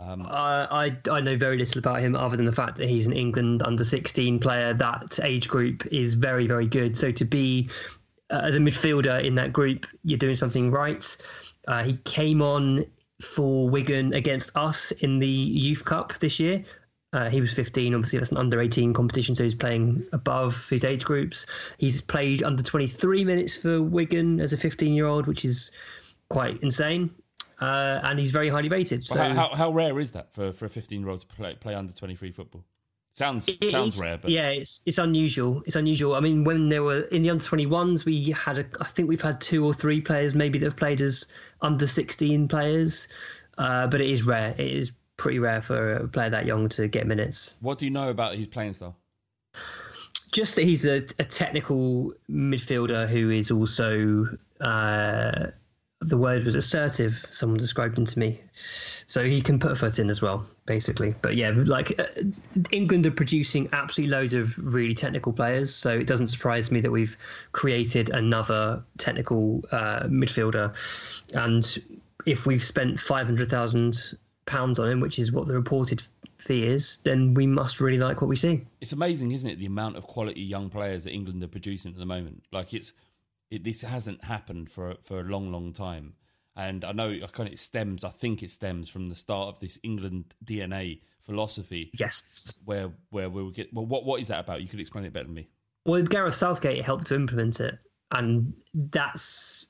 um, 0.00 0.26
I, 0.26 0.86
I 0.86 1.10
I 1.10 1.20
know 1.20 1.36
very 1.36 1.58
little 1.58 1.78
about 1.78 2.00
him 2.00 2.16
other 2.16 2.36
than 2.36 2.46
the 2.46 2.52
fact 2.52 2.76
that 2.78 2.88
he's 2.88 3.06
an 3.06 3.12
England 3.12 3.62
under 3.62 3.84
16 3.84 4.40
player. 4.40 4.74
That 4.74 5.20
age 5.22 5.48
group 5.48 5.86
is 5.92 6.16
very 6.16 6.48
very 6.48 6.66
good. 6.66 6.96
So 6.96 7.12
to 7.12 7.24
be 7.24 7.70
uh, 8.30 8.40
as 8.44 8.56
a 8.56 8.58
midfielder 8.58 9.24
in 9.24 9.34
that 9.36 9.52
group, 9.52 9.86
you're 10.04 10.18
doing 10.18 10.34
something 10.34 10.70
right. 10.70 11.16
Uh, 11.68 11.82
he 11.82 11.96
came 11.98 12.42
on 12.42 12.86
for 13.20 13.68
Wigan 13.68 14.12
against 14.12 14.56
us 14.56 14.92
in 14.92 15.18
the 15.18 15.26
Youth 15.26 15.84
Cup 15.84 16.18
this 16.18 16.38
year. 16.38 16.64
Uh, 17.12 17.30
he 17.30 17.40
was 17.40 17.54
15. 17.54 17.94
Obviously, 17.94 18.18
that's 18.18 18.30
an 18.30 18.36
under 18.36 18.60
18 18.60 18.92
competition, 18.92 19.34
so 19.34 19.42
he's 19.42 19.54
playing 19.54 20.04
above 20.12 20.68
his 20.68 20.84
age 20.84 21.04
groups. 21.04 21.46
He's 21.78 22.02
played 22.02 22.42
under 22.42 22.62
23 22.62 23.24
minutes 23.24 23.56
for 23.56 23.80
Wigan 23.80 24.40
as 24.40 24.52
a 24.52 24.56
15 24.56 24.92
year 24.92 25.06
old, 25.06 25.26
which 25.26 25.44
is 25.44 25.70
quite 26.28 26.62
insane. 26.62 27.10
Uh, 27.60 28.00
and 28.02 28.18
he's 28.18 28.32
very 28.32 28.48
highly 28.50 28.68
rated. 28.68 29.02
So 29.02 29.18
how, 29.18 29.32
how 29.32 29.54
how 29.54 29.70
rare 29.70 29.98
is 29.98 30.12
that 30.12 30.30
for, 30.30 30.52
for 30.52 30.66
a 30.66 30.68
fifteen-year-old 30.68 31.20
to 31.20 31.26
play 31.26 31.54
play 31.54 31.74
under 31.74 31.90
twenty-three 31.90 32.32
football? 32.32 32.62
Sounds 33.16 33.48
It 33.48 33.70
sounds 33.70 33.94
is- 33.94 34.00
rare, 34.02 34.18
but 34.18 34.30
yeah, 34.30 34.48
it's 34.50 34.82
it's 34.84 34.98
unusual. 34.98 35.62
It's 35.64 35.74
unusual. 35.74 36.14
I 36.14 36.20
mean, 36.20 36.44
when 36.44 36.68
there 36.68 36.82
were 36.82 37.00
in 37.00 37.22
the 37.22 37.30
under 37.30 37.42
twenty 37.42 37.64
ones, 37.64 38.04
we 38.04 38.30
had 38.32 38.58
a. 38.58 38.66
I 38.78 38.84
think 38.84 39.08
we've 39.08 39.22
had 39.22 39.40
two 39.40 39.64
or 39.64 39.72
three 39.72 40.02
players 40.02 40.34
maybe 40.34 40.58
that 40.58 40.66
have 40.66 40.76
played 40.76 41.00
as 41.00 41.26
under 41.62 41.86
sixteen 41.86 42.46
players, 42.46 43.08
uh, 43.56 43.86
but 43.86 44.02
it 44.02 44.10
is 44.10 44.24
rare. 44.24 44.50
It 44.58 44.70
is 44.70 44.92
pretty 45.16 45.38
rare 45.38 45.62
for 45.62 45.94
a 45.94 46.08
player 46.08 46.28
that 46.28 46.44
young 46.44 46.68
to 46.68 46.88
get 46.88 47.06
minutes. 47.06 47.56
what 47.62 47.78
do 47.78 47.86
you 47.86 47.90
know 47.90 48.10
about 48.10 48.34
his 48.34 48.48
playing 48.48 48.74
style? 48.74 48.98
Just 50.32 50.56
that 50.56 50.64
he's 50.64 50.84
a, 50.84 50.96
a 51.18 51.24
technical 51.24 52.12
midfielder 52.30 53.08
who 53.08 53.30
is 53.30 53.50
also. 53.50 54.28
Uh, 54.60 55.46
the 56.06 56.16
word 56.16 56.44
was 56.44 56.54
assertive. 56.54 57.26
Someone 57.30 57.58
described 57.58 57.98
him 57.98 58.06
to 58.06 58.18
me, 58.18 58.40
so 59.06 59.24
he 59.24 59.42
can 59.42 59.58
put 59.58 59.72
a 59.72 59.76
foot 59.76 59.98
in 59.98 60.08
as 60.08 60.22
well, 60.22 60.46
basically. 60.64 61.14
But 61.20 61.36
yeah, 61.36 61.52
like 61.54 61.98
uh, 62.00 62.04
England 62.70 63.06
are 63.06 63.10
producing 63.10 63.68
absolutely 63.72 64.14
loads 64.16 64.34
of 64.34 64.56
really 64.58 64.94
technical 64.94 65.32
players, 65.32 65.74
so 65.74 65.90
it 65.90 66.06
doesn't 66.06 66.28
surprise 66.28 66.70
me 66.70 66.80
that 66.80 66.90
we've 66.90 67.16
created 67.52 68.10
another 68.10 68.82
technical 68.98 69.62
uh, 69.72 70.04
midfielder. 70.04 70.74
And 71.34 71.78
if 72.24 72.46
we've 72.46 72.62
spent 72.62 72.98
five 73.00 73.26
hundred 73.26 73.50
thousand 73.50 74.14
pounds 74.46 74.78
on 74.78 74.88
him, 74.88 75.00
which 75.00 75.18
is 75.18 75.32
what 75.32 75.48
the 75.48 75.54
reported 75.54 76.02
fee 76.38 76.64
is, 76.64 76.98
then 76.98 77.34
we 77.34 77.46
must 77.46 77.80
really 77.80 77.98
like 77.98 78.20
what 78.20 78.28
we 78.28 78.36
see. 78.36 78.64
It's 78.80 78.92
amazing, 78.92 79.32
isn't 79.32 79.50
it? 79.50 79.58
The 79.58 79.66
amount 79.66 79.96
of 79.96 80.04
quality 80.04 80.42
young 80.42 80.70
players 80.70 81.04
that 81.04 81.12
England 81.12 81.42
are 81.42 81.48
producing 81.48 81.92
at 81.92 81.98
the 81.98 82.06
moment. 82.06 82.44
Like 82.52 82.72
it's, 82.72 82.92
it, 83.50 83.64
this 83.64 83.82
hasn't 83.82 84.24
happened 84.24 84.70
for 84.70 84.96
for 85.02 85.20
a 85.20 85.24
long, 85.24 85.52
long 85.52 85.72
time. 85.72 86.14
And 86.56 86.84
I 86.84 86.92
know 86.92 87.10
I 87.10 87.26
kind 87.32 87.48
of 87.48 87.52
it 87.52 87.58
stems. 87.58 88.04
I 88.04 88.10
think 88.10 88.42
it 88.42 88.50
stems 88.50 88.88
from 88.88 89.08
the 89.08 89.14
start 89.14 89.48
of 89.48 89.60
this 89.60 89.78
England 89.82 90.34
DNA 90.44 91.00
philosophy. 91.24 91.90
Yes. 91.98 92.54
Where 92.64 92.90
where 93.10 93.28
we 93.28 93.50
get. 93.52 93.72
Well, 93.72 93.86
what 93.86 94.04
what 94.04 94.20
is 94.20 94.28
that 94.28 94.40
about? 94.40 94.62
You 94.62 94.68
could 94.68 94.80
explain 94.80 95.04
it 95.04 95.12
better 95.12 95.26
than 95.26 95.34
me. 95.34 95.48
Well, 95.84 96.02
Gareth 96.02 96.34
Southgate 96.34 96.84
helped 96.84 97.06
to 97.06 97.14
implement 97.14 97.60
it, 97.60 97.78
and 98.10 98.52
that's 98.74 99.68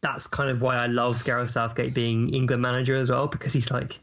that's 0.00 0.26
kind 0.26 0.50
of 0.50 0.60
why 0.60 0.76
I 0.76 0.86
love 0.86 1.24
Gareth 1.24 1.50
Southgate 1.50 1.94
being 1.94 2.34
England 2.34 2.62
manager 2.62 2.96
as 2.96 3.10
well 3.10 3.28
because 3.28 3.52
he's 3.52 3.70
like 3.70 3.98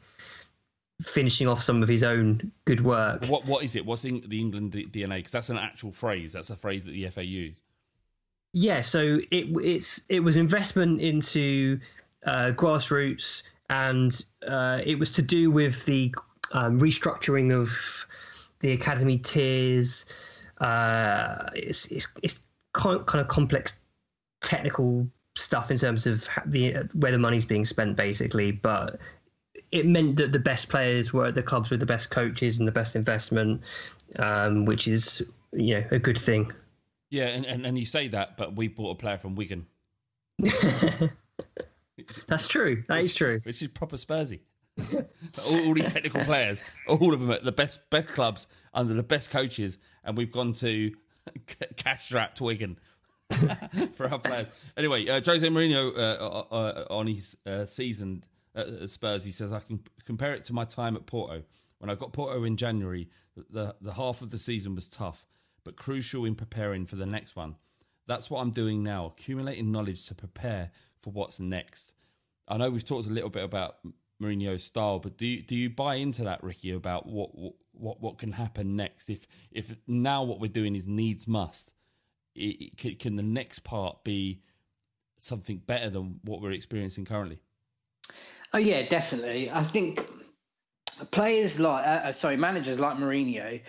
finishing 1.02 1.48
off 1.48 1.62
some 1.62 1.82
of 1.82 1.90
his 1.90 2.04
own 2.04 2.52
good 2.66 2.84
work. 2.84 3.26
What 3.26 3.46
what 3.46 3.64
is 3.64 3.76
it? 3.76 3.86
What's 3.86 4.06
in, 4.06 4.24
the 4.28 4.40
England 4.40 4.74
DNA? 4.74 5.18
Because 5.18 5.32
that's 5.32 5.50
an 5.50 5.58
actual 5.58 5.92
phrase. 5.92 6.34
That's 6.34 6.50
a 6.50 6.56
phrase 6.56 6.86
that 6.86 6.92
the 6.92 7.08
FA 7.10 7.24
use. 7.24 7.62
Yeah, 8.54 8.82
so 8.82 9.20
it 9.30 9.46
it's 9.64 10.02
it 10.10 10.22
was 10.22 10.38
investment 10.38 11.02
into 11.02 11.80
uh, 12.26 12.52
grassroots, 12.56 13.44
and 13.70 14.26
uh, 14.48 14.82
it 14.84 14.98
was 14.98 15.12
to 15.14 15.22
do 15.22 15.52
with 15.52 15.86
the 15.86 16.14
um, 16.52 16.80
restructuring 16.80 17.54
of 17.54 17.70
the 18.60 18.72
academy 18.72 19.20
tiers. 19.20 20.06
Uh, 20.60 21.50
it's, 21.54 21.86
it's 21.88 22.08
it's 22.24 22.40
kind 22.74 23.04
of 23.14 23.28
complex 23.28 23.78
technical 24.42 25.08
stuff 25.36 25.70
in 25.70 25.78
terms 25.78 26.08
of 26.08 26.28
the 26.46 26.90
where 26.94 27.12
the 27.12 27.20
money's 27.20 27.46
being 27.46 27.66
spent, 27.66 27.96
basically. 27.96 28.52
But 28.52 29.00
it 29.72 29.86
meant 29.86 30.16
that 30.18 30.32
the 30.32 30.40
best 30.40 30.70
players 30.70 31.14
were 31.14 31.28
at 31.28 31.36
the 31.36 31.44
clubs 31.44 31.70
with 31.70 31.80
the 31.80 31.86
best 31.86 32.10
coaches 32.10 32.58
and 32.58 32.68
the 32.68 32.72
best 32.72 32.96
investment, 32.96 33.62
um, 34.18 34.66
which 34.66 34.88
is 34.88 35.22
you 35.54 35.76
know 35.76 35.86
a 35.92 36.00
good 36.00 36.18
thing. 36.18 36.52
Yeah, 37.10 37.28
and, 37.28 37.46
and, 37.46 37.66
and 37.66 37.78
you 37.78 37.86
say 37.86 38.08
that, 38.10 38.38
but 38.38 38.56
we 38.56 38.68
bought 38.68 38.92
a 38.92 38.96
player 38.96 39.18
from 39.18 39.36
Wigan. 39.36 39.66
That's 42.28 42.48
true. 42.48 42.84
That 42.88 42.98
which, 42.98 43.06
is 43.06 43.14
true. 43.14 43.42
Which 43.44 43.62
is 43.62 43.68
proper 43.70 43.98
Spursy. 43.98 44.40
all, 45.46 45.68
all, 45.68 45.74
these 45.74 45.92
technical 45.92 46.24
players, 46.24 46.64
all 46.88 47.14
of 47.14 47.20
them 47.20 47.32
at 47.32 47.44
the 47.44 47.52
best 47.52 47.82
best 47.90 48.08
clubs 48.10 48.48
under 48.74 48.94
the 48.94 49.04
best 49.04 49.30
coaches, 49.30 49.78
and 50.06 50.16
we've 50.16 50.32
gone 50.32 50.54
to 50.54 50.94
cash 51.76 52.06
strapped 52.06 52.40
Wigan 52.40 52.80
for 53.94 54.08
our 54.10 54.20
players. 54.20 54.50
Anyway, 54.78 55.10
uh, 55.10 55.22
Jose 55.26 55.46
Mourinho 55.48 55.94
uh, 55.98 56.00
uh, 56.00 56.46
uh 56.52 56.86
on 56.90 57.08
his 57.08 57.36
uh, 57.46 57.66
season 57.66 58.24
at 58.56 58.90
Spurs, 58.90 59.26
he 59.26 59.32
says 59.32 59.52
I 59.52 59.60
can 59.60 59.82
compare 60.06 60.34
it 60.34 60.46
to 60.46 60.54
my 60.54 60.64
time 60.64 60.96
at 60.96 61.06
Porto. 61.06 61.44
When 61.80 61.90
I 61.90 61.96
got 61.96 62.14
Porto 62.14 62.44
in 62.44 62.56
January, 62.56 63.10
the 63.50 63.76
the 63.82 63.94
half 63.94 64.22
of 64.22 64.32
the 64.32 64.38
season 64.38 64.76
was 64.76 64.88
tough 64.88 65.29
but 65.64 65.76
crucial 65.76 66.26
in 66.26 66.36
preparing 66.36 66.86
for 66.86 66.96
the 66.96 67.06
next 67.06 67.36
one. 67.36 67.56
That's 68.08 68.30
what 68.30 68.42
I'm 68.42 68.52
doing 68.52 68.84
now, 68.84 69.06
accumulating 69.06 69.72
knowledge 69.72 70.08
to 70.08 70.16
prepare 70.16 70.72
for 71.02 71.12
what's 71.12 71.40
next. 71.40 71.94
I 72.48 72.58
know 72.58 72.70
we've 72.70 72.84
talked 72.84 73.08
a 73.08 73.12
little 73.12 73.30
bit 73.30 73.44
about 73.44 73.78
Mourinho's 74.22 74.64
style, 74.64 75.00
but 75.00 75.18
do 75.18 75.28
you, 75.28 75.42
do 75.42 75.56
you 75.56 75.70
buy 75.70 75.96
into 75.96 76.24
that, 76.24 76.44
Ricky, 76.44 76.72
about 76.72 77.06
what, 77.06 77.30
what 77.72 78.02
what 78.02 78.18
can 78.18 78.34
happen 78.34 78.76
next? 78.76 79.10
If 79.10 79.28
if 79.52 79.76
now 79.88 80.24
what 80.24 80.40
we're 80.40 80.48
doing 80.48 80.76
is 80.76 80.86
needs 80.86 81.28
must, 81.28 81.72
it, 82.36 82.78
can, 82.78 82.96
can 82.96 83.16
the 83.16 83.24
next 83.24 83.60
part 83.60 84.04
be 84.04 84.42
something 85.20 85.58
better 85.58 85.90
than 85.90 86.20
what 86.24 86.42
we're 86.42 86.52
experiencing 86.52 87.06
currently? 87.06 87.40
Oh 88.54 88.58
yeah, 88.58 88.88
definitely. 88.88 89.52
I 89.52 89.64
think 89.64 90.02
players 91.12 91.60
like 91.60 91.86
uh, 91.86 92.08
uh 92.08 92.12
sorry 92.12 92.38
managers 92.38 92.80
like 92.80 92.98
Mourinho 92.98 93.62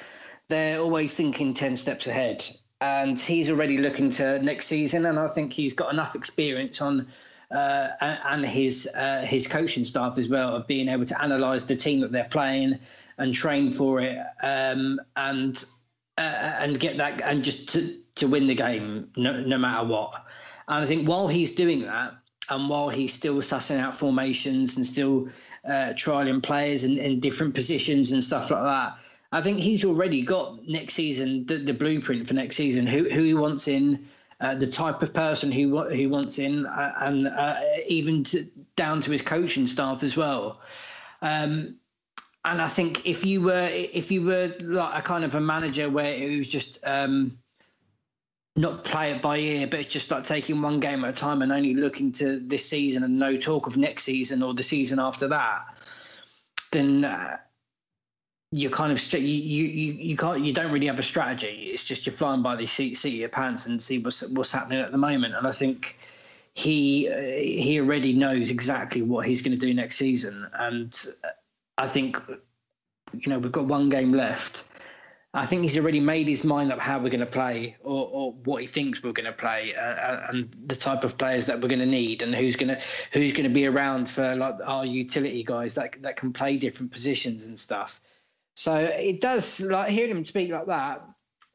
they're 0.50 0.80
always 0.80 1.14
thinking 1.14 1.54
10 1.54 1.76
steps 1.76 2.06
ahead. 2.06 2.44
And 2.82 3.18
he's 3.18 3.48
already 3.48 3.78
looking 3.78 4.10
to 4.12 4.42
next 4.42 4.66
season. 4.66 5.06
And 5.06 5.18
I 5.18 5.28
think 5.28 5.52
he's 5.52 5.74
got 5.74 5.92
enough 5.92 6.14
experience 6.14 6.82
on 6.82 7.06
uh, 7.50 7.88
and 8.00 8.46
his 8.46 8.88
uh, 8.94 9.22
his 9.22 9.46
coaching 9.46 9.84
staff 9.84 10.18
as 10.18 10.28
well 10.28 10.54
of 10.54 10.66
being 10.66 10.88
able 10.88 11.04
to 11.04 11.24
analyse 11.24 11.64
the 11.64 11.74
team 11.74 12.00
that 12.00 12.12
they're 12.12 12.24
playing 12.30 12.78
and 13.18 13.34
train 13.34 13.70
for 13.70 14.00
it 14.00 14.18
um, 14.42 15.00
and 15.16 15.64
uh, 16.16 16.20
and 16.60 16.78
get 16.78 16.98
that 16.98 17.20
and 17.22 17.42
just 17.42 17.70
to, 17.70 17.96
to 18.14 18.28
win 18.28 18.46
the 18.46 18.54
game 18.54 19.10
no, 19.16 19.40
no 19.40 19.58
matter 19.58 19.86
what. 19.86 20.14
And 20.68 20.84
I 20.84 20.86
think 20.86 21.08
while 21.08 21.26
he's 21.26 21.52
doing 21.52 21.82
that 21.82 22.14
and 22.48 22.68
while 22.68 22.88
he's 22.88 23.12
still 23.12 23.36
sussing 23.36 23.78
out 23.78 23.96
formations 23.96 24.76
and 24.76 24.86
still 24.86 25.28
uh, 25.64 25.92
trialing 25.94 26.42
players 26.42 26.84
in, 26.84 26.98
in 26.98 27.20
different 27.20 27.54
positions 27.54 28.12
and 28.12 28.22
stuff 28.22 28.50
like 28.50 28.62
that, 28.62 28.98
I 29.32 29.42
think 29.42 29.58
he's 29.58 29.84
already 29.84 30.22
got 30.22 30.66
next 30.66 30.94
season 30.94 31.46
the, 31.46 31.58
the 31.58 31.74
blueprint 31.74 32.26
for 32.26 32.34
next 32.34 32.56
season. 32.56 32.86
Who 32.86 33.08
who 33.08 33.22
he 33.22 33.34
wants 33.34 33.68
in, 33.68 34.08
uh, 34.40 34.56
the 34.56 34.66
type 34.66 35.02
of 35.02 35.14
person 35.14 35.52
who 35.52 35.88
who 35.88 36.08
wants 36.08 36.38
in, 36.38 36.66
uh, 36.66 36.94
and 37.00 37.28
uh, 37.28 37.60
even 37.86 38.24
to, 38.24 38.46
down 38.76 39.00
to 39.02 39.10
his 39.10 39.22
coaching 39.22 39.66
staff 39.66 40.02
as 40.02 40.16
well. 40.16 40.60
Um, 41.22 41.76
and 42.44 42.62
I 42.62 42.66
think 42.66 43.06
if 43.06 43.24
you 43.24 43.42
were 43.42 43.68
if 43.70 44.10
you 44.10 44.22
were 44.24 44.54
like 44.62 44.98
a 44.98 45.02
kind 45.02 45.24
of 45.24 45.34
a 45.34 45.40
manager 45.40 45.88
where 45.88 46.12
it 46.12 46.36
was 46.36 46.48
just 46.48 46.84
um, 46.84 47.38
not 48.56 48.82
play 48.82 49.12
it 49.12 49.22
by 49.22 49.38
ear, 49.38 49.66
but 49.66 49.80
it's 49.80 49.88
just 49.88 50.10
like 50.10 50.24
taking 50.24 50.60
one 50.60 50.80
game 50.80 51.04
at 51.04 51.10
a 51.10 51.16
time 51.16 51.42
and 51.42 51.52
only 51.52 51.74
looking 51.74 52.12
to 52.12 52.40
this 52.40 52.68
season 52.68 53.04
and 53.04 53.18
no 53.18 53.36
talk 53.36 53.66
of 53.66 53.76
next 53.76 54.04
season 54.04 54.42
or 54.42 54.54
the 54.54 54.62
season 54.62 54.98
after 54.98 55.28
that, 55.28 55.62
then 56.72 57.04
uh, 57.04 57.36
you're 58.52 58.70
kind 58.70 58.90
of 58.90 59.12
you, 59.12 59.20
you 59.20 59.92
you 59.92 60.16
can't 60.16 60.40
you 60.40 60.52
don't 60.52 60.72
really 60.72 60.88
have 60.88 60.98
a 60.98 61.04
strategy. 61.04 61.70
It's 61.72 61.84
just 61.84 62.06
you're 62.06 62.12
flying 62.12 62.42
by 62.42 62.56
the 62.56 62.66
seat, 62.66 62.96
seat 62.96 63.14
of 63.14 63.20
your 63.20 63.28
pants 63.28 63.66
and 63.66 63.80
see 63.80 63.98
what's 63.98 64.28
what's 64.32 64.52
happening 64.52 64.80
at 64.80 64.90
the 64.90 64.98
moment. 64.98 65.34
And 65.36 65.46
I 65.46 65.52
think 65.52 65.98
he 66.54 67.08
uh, 67.08 67.20
he 67.20 67.78
already 67.80 68.12
knows 68.12 68.50
exactly 68.50 69.02
what 69.02 69.26
he's 69.26 69.42
going 69.42 69.56
to 69.56 69.66
do 69.66 69.72
next 69.72 69.96
season. 69.96 70.48
And 70.52 70.96
I 71.78 71.86
think 71.86 72.20
you 73.12 73.30
know 73.30 73.38
we've 73.38 73.52
got 73.52 73.66
one 73.66 73.88
game 73.88 74.12
left. 74.12 74.64
I 75.32 75.46
think 75.46 75.62
he's 75.62 75.78
already 75.78 76.00
made 76.00 76.26
his 76.26 76.42
mind 76.42 76.72
up 76.72 76.80
how 76.80 76.98
we're 76.98 77.08
going 77.08 77.20
to 77.20 77.26
play, 77.26 77.76
or, 77.84 78.08
or 78.10 78.32
what 78.32 78.62
he 78.62 78.66
thinks 78.66 79.00
we're 79.00 79.12
going 79.12 79.26
to 79.26 79.32
play, 79.32 79.76
uh, 79.76 79.80
uh, 79.80 80.26
and 80.30 80.52
the 80.66 80.74
type 80.74 81.04
of 81.04 81.16
players 81.16 81.46
that 81.46 81.60
we're 81.60 81.68
going 81.68 81.78
to 81.78 81.86
need, 81.86 82.22
and 82.22 82.34
who's 82.34 82.56
going 82.56 82.70
to 82.70 82.80
who's 83.12 83.32
going 83.32 83.44
to 83.44 83.54
be 83.54 83.66
around 83.66 84.10
for 84.10 84.34
like 84.34 84.56
our 84.64 84.84
utility 84.84 85.44
guys 85.44 85.74
that 85.74 86.02
that 86.02 86.16
can 86.16 86.32
play 86.32 86.56
different 86.56 86.90
positions 86.90 87.44
and 87.44 87.56
stuff. 87.56 88.00
So 88.54 88.76
it 88.76 89.20
does 89.20 89.60
like 89.60 89.90
hearing 89.90 90.10
him 90.10 90.24
speak 90.24 90.50
like 90.50 90.66
that. 90.66 91.06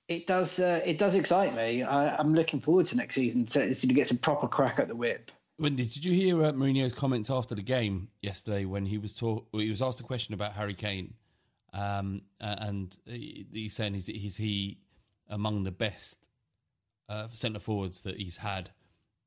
It 0.07 0.27
does. 0.27 0.59
Uh, 0.59 0.81
it 0.85 0.97
does 0.97 1.15
excite 1.15 1.55
me. 1.55 1.83
I, 1.83 2.19
am 2.19 2.33
looking 2.33 2.61
forward 2.61 2.85
to 2.87 2.97
next 2.97 3.15
season 3.15 3.45
to, 3.47 3.73
to 3.73 3.87
get 3.87 4.07
some 4.07 4.17
proper 4.17 4.47
crack 4.47 4.79
at 4.79 4.87
the 4.87 4.95
whip. 4.95 5.31
Windy, 5.57 5.85
did 5.85 6.03
you 6.03 6.13
hear 6.13 6.43
uh, 6.43 6.51
Mourinho's 6.51 6.93
comments 6.93 7.29
after 7.29 7.55
the 7.55 7.61
game 7.61 8.09
yesterday 8.21 8.65
when 8.65 8.85
he 8.85 8.97
was 8.97 9.15
talk? 9.15 9.47
He 9.53 9.69
was 9.69 9.81
asked 9.81 9.99
a 9.99 10.03
question 10.03 10.33
about 10.33 10.53
Harry 10.53 10.73
Kane, 10.73 11.13
um, 11.73 12.21
and 12.41 12.95
he's 13.05 13.73
saying 13.73 13.95
is, 13.95 14.09
is 14.09 14.37
he 14.37 14.79
among 15.29 15.63
the 15.63 15.71
best 15.71 16.17
uh, 17.09 17.27
centre 17.31 17.59
forwards 17.59 18.01
that 18.01 18.17
he's 18.17 18.37
had 18.37 18.71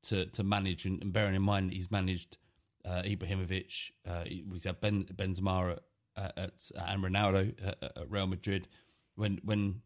to 0.03 0.27
to 0.27 0.43
manage, 0.43 0.85
and, 0.85 1.01
and 1.01 1.11
bearing 1.11 1.35
in 1.35 1.41
mind 1.41 1.71
that 1.71 1.75
he's 1.75 1.91
managed 1.91 2.37
uh, 2.85 3.01
Ibrahimovic, 3.03 3.91
uh, 4.07 4.23
he's 4.23 4.63
had 4.63 4.79
Ben 4.81 5.03
Benzema 5.05 5.73
at 5.73 5.83
at, 6.37 6.69
and 6.87 7.03
Ronaldo 7.03 7.53
at, 7.65 7.83
at 7.97 8.09
Real 8.09 8.27
Madrid 8.27 8.67
when 9.15 9.39
when 9.43 9.81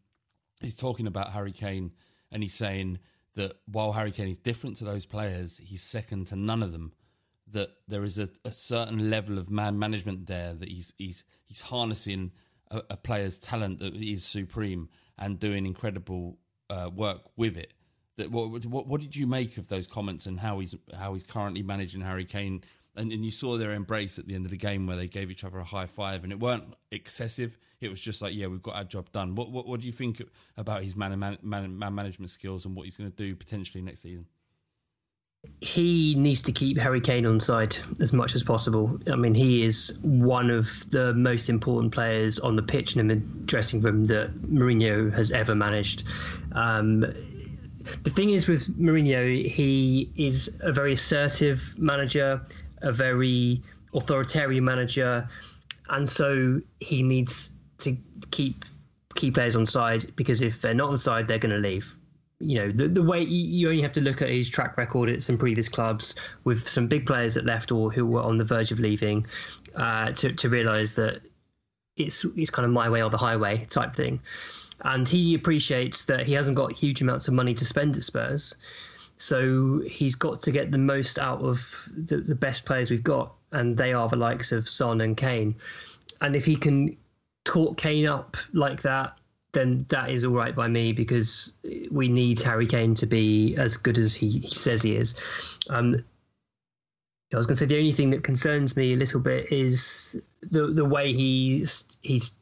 he's 0.60 0.76
talking 0.76 1.06
about 1.06 1.32
Harry 1.32 1.52
Kane 1.52 1.92
and 2.30 2.42
he's 2.42 2.54
saying 2.54 2.98
that 3.34 3.56
while 3.66 3.92
Harry 3.92 4.12
Kane 4.12 4.28
is 4.28 4.38
different 4.38 4.76
to 4.76 4.84
those 4.84 5.06
players, 5.06 5.60
he's 5.62 5.82
second 5.82 6.28
to 6.28 6.36
none 6.36 6.62
of 6.62 6.72
them. 6.72 6.92
That 7.50 7.70
there 7.88 8.04
is 8.04 8.18
a, 8.18 8.28
a 8.44 8.50
certain 8.50 9.10
level 9.10 9.38
of 9.38 9.50
man 9.50 9.78
management 9.78 10.26
there 10.26 10.54
that 10.54 10.68
he's 10.68 10.94
he's 10.98 11.24
he's 11.44 11.60
harnessing 11.60 12.32
a, 12.70 12.82
a 12.90 12.96
player's 12.96 13.38
talent 13.38 13.80
that 13.80 13.94
is 13.94 14.24
supreme 14.24 14.88
and 15.18 15.38
doing 15.38 15.66
incredible 15.66 16.38
uh, 16.70 16.90
work 16.94 17.22
with 17.36 17.56
it. 17.56 17.74
That 18.16 18.30
what, 18.30 18.64
what 18.64 18.86
what 18.86 19.00
did 19.00 19.14
you 19.14 19.26
make 19.26 19.58
of 19.58 19.68
those 19.68 19.86
comments 19.86 20.26
and 20.26 20.40
how 20.40 20.60
he's 20.60 20.74
how 20.96 21.14
he's 21.14 21.24
currently 21.24 21.62
managing 21.62 22.00
Harry 22.00 22.24
Kane 22.24 22.62
and, 22.96 23.12
and 23.12 23.24
you 23.24 23.30
saw 23.30 23.56
their 23.58 23.72
embrace 23.72 24.18
at 24.18 24.26
the 24.26 24.34
end 24.34 24.44
of 24.44 24.50
the 24.50 24.56
game 24.56 24.86
where 24.86 24.96
they 24.96 25.08
gave 25.08 25.30
each 25.30 25.44
other 25.44 25.58
a 25.58 25.64
high 25.64 25.86
five, 25.86 26.24
and 26.24 26.32
it 26.32 26.40
weren't 26.40 26.74
excessive. 26.90 27.56
It 27.80 27.90
was 27.90 28.00
just 28.00 28.22
like, 28.22 28.34
yeah, 28.34 28.46
we've 28.46 28.62
got 28.62 28.76
our 28.76 28.84
job 28.84 29.10
done. 29.12 29.34
What 29.34 29.50
what, 29.50 29.66
what 29.66 29.80
do 29.80 29.86
you 29.86 29.92
think 29.92 30.22
about 30.56 30.82
his 30.82 30.96
man, 30.96 31.18
man, 31.18 31.38
man, 31.42 31.78
man 31.78 31.94
management 31.94 32.30
skills 32.30 32.64
and 32.64 32.74
what 32.74 32.84
he's 32.84 32.96
going 32.96 33.10
to 33.10 33.16
do 33.16 33.34
potentially 33.34 33.82
next 33.82 34.00
season? 34.00 34.26
He 35.60 36.14
needs 36.14 36.42
to 36.42 36.52
keep 36.52 36.78
Harry 36.78 37.02
Kane 37.02 37.26
on 37.26 37.38
side 37.38 37.76
as 38.00 38.14
much 38.14 38.34
as 38.34 38.42
possible. 38.42 38.98
I 39.10 39.16
mean, 39.16 39.34
he 39.34 39.64
is 39.64 39.98
one 40.00 40.48
of 40.48 40.90
the 40.90 41.12
most 41.12 41.50
important 41.50 41.92
players 41.92 42.38
on 42.38 42.56
the 42.56 42.62
pitch 42.62 42.96
and 42.96 43.00
in 43.00 43.08
the 43.08 43.26
dressing 43.44 43.82
room 43.82 44.04
that 44.04 44.34
Mourinho 44.42 45.12
has 45.12 45.32
ever 45.32 45.54
managed. 45.54 46.04
Um, 46.52 47.00
the 47.00 48.10
thing 48.10 48.30
is 48.30 48.48
with 48.48 48.66
Mourinho, 48.80 49.46
he 49.46 50.10
is 50.16 50.50
a 50.60 50.72
very 50.72 50.94
assertive 50.94 51.74
manager 51.78 52.40
a 52.84 52.92
very 52.92 53.60
authoritarian 53.94 54.64
manager, 54.64 55.28
and 55.88 56.08
so 56.08 56.60
he 56.80 57.02
needs 57.02 57.52
to 57.78 57.96
keep 58.30 58.64
key 59.14 59.30
players 59.30 59.56
on 59.56 59.66
side 59.66 60.12
because 60.16 60.42
if 60.42 60.60
they're 60.60 60.74
not 60.74 60.90
on 60.90 60.98
side, 60.98 61.26
they're 61.28 61.38
going 61.38 61.54
to 61.62 61.68
leave. 61.68 61.96
you 62.40 62.58
know 62.58 62.70
the 62.72 62.88
the 62.88 63.02
way 63.02 63.22
you 63.22 63.68
only 63.70 63.82
have 63.82 63.92
to 63.92 64.00
look 64.00 64.20
at 64.22 64.28
his 64.28 64.48
track 64.48 64.76
record 64.76 65.08
at 65.08 65.22
some 65.22 65.38
previous 65.38 65.68
clubs 65.68 66.14
with 66.44 66.68
some 66.68 66.88
big 66.88 67.06
players 67.06 67.34
that 67.34 67.44
left 67.44 67.70
or 67.72 67.90
who 67.92 68.04
were 68.04 68.22
on 68.22 68.38
the 68.38 68.44
verge 68.44 68.72
of 68.72 68.78
leaving 68.80 69.26
uh, 69.76 70.12
to 70.12 70.32
to 70.32 70.48
realise 70.48 70.94
that 70.94 71.22
it's 71.96 72.24
it's 72.36 72.50
kind 72.50 72.66
of 72.66 72.72
my 72.72 72.88
way 72.88 73.02
or 73.02 73.10
the 73.10 73.16
highway 73.16 73.64
type 73.70 73.94
thing. 73.94 74.20
And 74.80 75.08
he 75.08 75.34
appreciates 75.34 76.04
that 76.06 76.26
he 76.26 76.32
hasn't 76.34 76.56
got 76.56 76.72
huge 76.72 77.00
amounts 77.00 77.28
of 77.28 77.34
money 77.34 77.54
to 77.54 77.64
spend 77.64 77.96
at 77.96 78.02
Spurs. 78.02 78.56
So 79.18 79.80
he's 79.86 80.14
got 80.14 80.42
to 80.42 80.50
get 80.50 80.70
the 80.70 80.78
most 80.78 81.18
out 81.18 81.40
of 81.40 81.88
the, 81.96 82.18
the 82.18 82.34
best 82.34 82.64
players 82.64 82.90
we've 82.90 83.02
got, 83.02 83.32
and 83.52 83.76
they 83.76 83.92
are 83.92 84.08
the 84.08 84.16
likes 84.16 84.52
of 84.52 84.68
Son 84.68 85.00
and 85.00 85.16
Kane. 85.16 85.54
And 86.20 86.34
if 86.34 86.44
he 86.44 86.56
can 86.56 86.96
talk 87.44 87.76
Kane 87.76 88.06
up 88.06 88.36
like 88.52 88.82
that, 88.82 89.16
then 89.52 89.86
that 89.88 90.10
is 90.10 90.24
all 90.24 90.32
right 90.32 90.54
by 90.54 90.68
me 90.68 90.92
because 90.92 91.52
we 91.90 92.08
need 92.08 92.42
Harry 92.42 92.66
Kane 92.66 92.94
to 92.96 93.06
be 93.06 93.54
as 93.56 93.76
good 93.76 93.98
as 93.98 94.14
he, 94.14 94.40
he 94.40 94.54
says 94.54 94.82
he 94.82 94.96
is. 94.96 95.14
Um, 95.70 96.04
I 97.32 97.36
was 97.36 97.46
going 97.46 97.56
to 97.56 97.60
say 97.60 97.66
the 97.66 97.78
only 97.78 97.92
thing 97.92 98.10
that 98.10 98.22
concerns 98.22 98.76
me 98.76 98.92
a 98.92 98.96
little 98.96 99.20
bit 99.20 99.50
is 99.50 100.20
the 100.50 100.68
the 100.68 100.84
way 100.84 101.12
he's 101.12 101.84
he's 102.02 102.32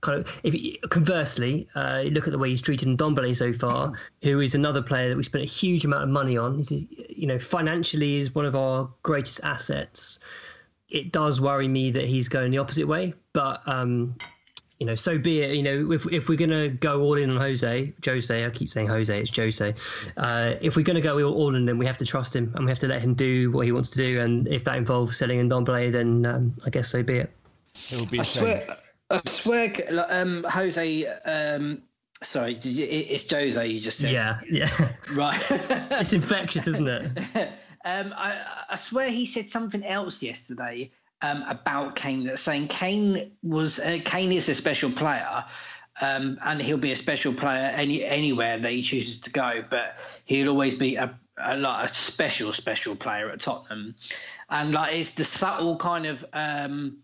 kind 0.00 0.20
of 0.20 0.40
if 0.42 0.52
he, 0.52 0.78
conversely 0.90 1.68
uh, 1.74 2.02
look 2.10 2.26
at 2.26 2.32
the 2.32 2.38
way 2.38 2.50
he's 2.50 2.62
treated 2.62 2.88
Ndombele 2.88 3.36
so 3.36 3.52
far, 3.52 3.92
who 4.22 4.40
is 4.40 4.54
another 4.54 4.82
player 4.82 5.08
that 5.08 5.16
we 5.16 5.22
spent 5.22 5.44
a 5.44 5.48
huge 5.48 5.84
amount 5.84 6.04
of 6.04 6.08
money 6.10 6.36
on. 6.36 6.58
He's, 6.58 6.70
you 6.70 7.26
know, 7.26 7.38
financially 7.38 8.16
is 8.16 8.34
one 8.34 8.46
of 8.46 8.54
our 8.54 8.88
greatest 9.02 9.40
assets. 9.42 10.20
It 10.88 11.12
does 11.12 11.40
worry 11.40 11.68
me 11.68 11.90
that 11.90 12.04
he's 12.04 12.28
going 12.28 12.50
the 12.50 12.58
opposite 12.58 12.86
way, 12.86 13.14
but 13.32 13.62
um, 13.66 14.14
you 14.80 14.86
know, 14.86 14.94
so 14.94 15.18
be 15.18 15.40
it. 15.40 15.54
You 15.54 15.62
know, 15.62 15.92
if 15.92 16.06
if 16.12 16.28
we're 16.28 16.36
gonna 16.36 16.68
go 16.68 17.00
all 17.00 17.14
in 17.14 17.30
on 17.30 17.36
Jose, 17.36 17.92
Jose, 18.04 18.44
I 18.44 18.50
keep 18.50 18.68
saying 18.68 18.88
Jose, 18.88 19.18
it's 19.18 19.34
Jose. 19.34 19.74
Uh, 20.16 20.54
if 20.60 20.76
we're 20.76 20.82
gonna 20.82 21.00
go 21.00 21.18
all, 21.20 21.34
all 21.34 21.54
in, 21.54 21.64
then 21.64 21.78
we 21.78 21.86
have 21.86 21.98
to 21.98 22.04
trust 22.04 22.34
him 22.34 22.52
and 22.56 22.64
we 22.64 22.70
have 22.70 22.80
to 22.80 22.88
let 22.88 23.00
him 23.00 23.14
do 23.14 23.50
what 23.52 23.66
he 23.66 23.72
wants 23.72 23.88
to 23.90 23.98
do. 23.98 24.20
And 24.20 24.48
if 24.48 24.64
that 24.64 24.76
involves 24.76 25.16
selling 25.16 25.38
in 25.38 25.48
Ndombele, 25.48 25.92
then 25.92 26.26
um, 26.26 26.54
I 26.66 26.70
guess 26.70 26.90
so 26.90 27.02
be 27.02 27.18
it. 27.18 27.30
It 27.90 27.98
will 27.98 28.06
be. 28.06 28.20
I 28.20 28.24
swear, 28.24 28.76
I 29.10 29.20
swear, 29.26 29.72
um, 30.08 30.44
Jose. 30.44 31.06
Um, 31.06 31.82
sorry, 32.22 32.58
it's 32.62 33.30
Jose. 33.30 33.66
You 33.66 33.80
just 33.80 33.98
said. 33.98 34.12
Yeah, 34.12 34.40
yeah. 34.50 34.92
Right. 35.12 35.40
it's 35.50 36.12
infectious, 36.12 36.66
isn't 36.66 36.88
it? 36.88 37.06
um, 37.84 38.14
I, 38.16 38.64
I 38.70 38.76
swear 38.76 39.10
he 39.10 39.26
said 39.26 39.50
something 39.50 39.84
else 39.84 40.22
yesterday 40.22 40.92
um, 41.22 41.42
about 41.42 41.96
Kane, 41.96 42.36
saying 42.36 42.68
Kane 42.68 43.32
was 43.42 43.78
uh, 43.78 43.98
Kane 44.04 44.32
is 44.32 44.48
a 44.48 44.54
special 44.54 44.90
player. 44.90 45.44
Um, 46.00 46.40
and 46.44 46.60
he'll 46.60 46.76
be 46.76 46.90
a 46.90 46.96
special 46.96 47.32
player 47.32 47.70
any 47.72 48.02
anywhere 48.02 48.58
that 48.58 48.72
he 48.72 48.82
chooses 48.82 49.20
to 49.22 49.30
go, 49.30 49.62
but 49.70 50.20
he'll 50.24 50.48
always 50.48 50.76
be 50.76 50.96
a, 50.96 51.16
a 51.38 51.56
like 51.56 51.84
a 51.84 51.88
special 51.88 52.52
special 52.52 52.96
player 52.96 53.30
at 53.30 53.40
Tottenham, 53.40 53.94
and 54.50 54.72
like 54.72 54.96
it's 54.96 55.12
the 55.12 55.22
subtle 55.22 55.76
kind 55.76 56.06
of 56.06 56.24
um, 56.32 57.03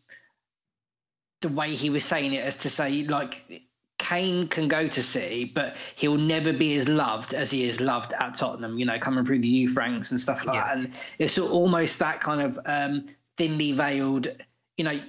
the 1.41 1.49
way 1.49 1.75
he 1.75 1.91
was 1.91 2.05
saying 2.05 2.35
it 2.35 2.45
as 2.45 2.59
to 2.59 2.71
say 2.71 3.03
like 3.05 3.63
Kane 3.99 4.49
can 4.49 4.69
go 4.69 4.89
to 4.89 5.03
City, 5.03 5.45
but 5.45 5.77
he'll 5.95 6.17
never 6.17 6.53
be 6.53 6.75
as 6.77 6.89
loved 6.89 7.35
as 7.35 7.51
he 7.51 7.65
is 7.65 7.81
loved 7.81 8.13
at 8.13 8.35
Tottenham. 8.35 8.79
You 8.79 8.87
know, 8.87 8.99
coming 8.99 9.25
through 9.25 9.41
the 9.41 9.49
youth 9.49 9.77
ranks 9.77 10.11
and 10.11 10.19
stuff 10.19 10.47
like 10.47 10.55
yeah. 10.55 10.75
that, 10.75 10.77
and 10.77 11.15
it's 11.19 11.39
almost 11.39 11.99
that 11.99 12.21
kind 12.21 12.41
of 12.41 12.59
um, 12.65 13.07
thinly 13.37 13.73
veiled, 13.73 14.29
you 14.77 14.85
know, 14.85 15.01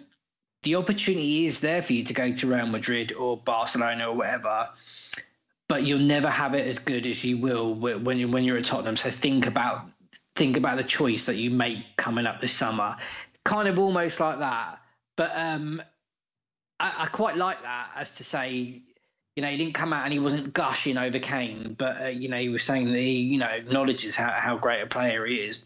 the 0.63 0.75
opportunity 0.75 1.45
is 1.45 1.61
there 1.61 1.81
for 1.81 1.93
you 1.93 2.03
to 2.03 2.13
go 2.13 2.33
to 2.33 2.47
Real 2.47 2.67
Madrid 2.67 3.13
or 3.13 3.37
Barcelona 3.37 4.09
or 4.09 4.15
whatever, 4.15 4.69
but 5.67 5.83
you'll 5.83 5.99
never 5.99 6.29
have 6.29 6.53
it 6.53 6.67
as 6.67 6.79
good 6.79 7.07
as 7.07 7.23
you 7.23 7.37
will 7.37 7.73
when 7.73 8.17
you 8.17 8.27
when 8.27 8.43
you're 8.43 8.57
at 8.57 8.65
Tottenham. 8.65 8.97
So 8.97 9.09
think 9.09 9.47
about 9.47 9.85
think 10.35 10.57
about 10.57 10.77
the 10.77 10.83
choice 10.83 11.25
that 11.25 11.37
you 11.37 11.49
make 11.49 11.95
coming 11.97 12.27
up 12.27 12.41
this 12.41 12.51
summer, 12.51 12.97
kind 13.43 13.67
of 13.67 13.79
almost 13.79 14.19
like 14.19 14.39
that. 14.39 14.79
But 15.15 15.31
um, 15.35 15.81
I, 16.81 17.03
I 17.03 17.05
quite 17.07 17.37
like 17.37 17.61
that 17.61 17.91
as 17.95 18.15
to 18.15 18.23
say, 18.23 18.81
you 19.35 19.43
know, 19.43 19.47
he 19.47 19.57
didn't 19.57 19.73
come 19.73 19.93
out 19.93 20.03
and 20.03 20.11
he 20.11 20.19
wasn't 20.19 20.53
gushing 20.53 20.97
over 20.97 21.19
Kane, 21.19 21.75
but 21.77 22.01
uh, 22.01 22.07
you 22.07 22.27
know, 22.27 22.37
he 22.37 22.49
was 22.49 22.63
saying 22.63 22.91
that 22.91 22.97
he, 22.97 23.19
you 23.19 23.37
know, 23.37 23.47
acknowledges 23.47 24.15
how, 24.15 24.31
how 24.31 24.57
great 24.57 24.81
a 24.81 24.87
player 24.87 25.25
he 25.25 25.35
is, 25.35 25.65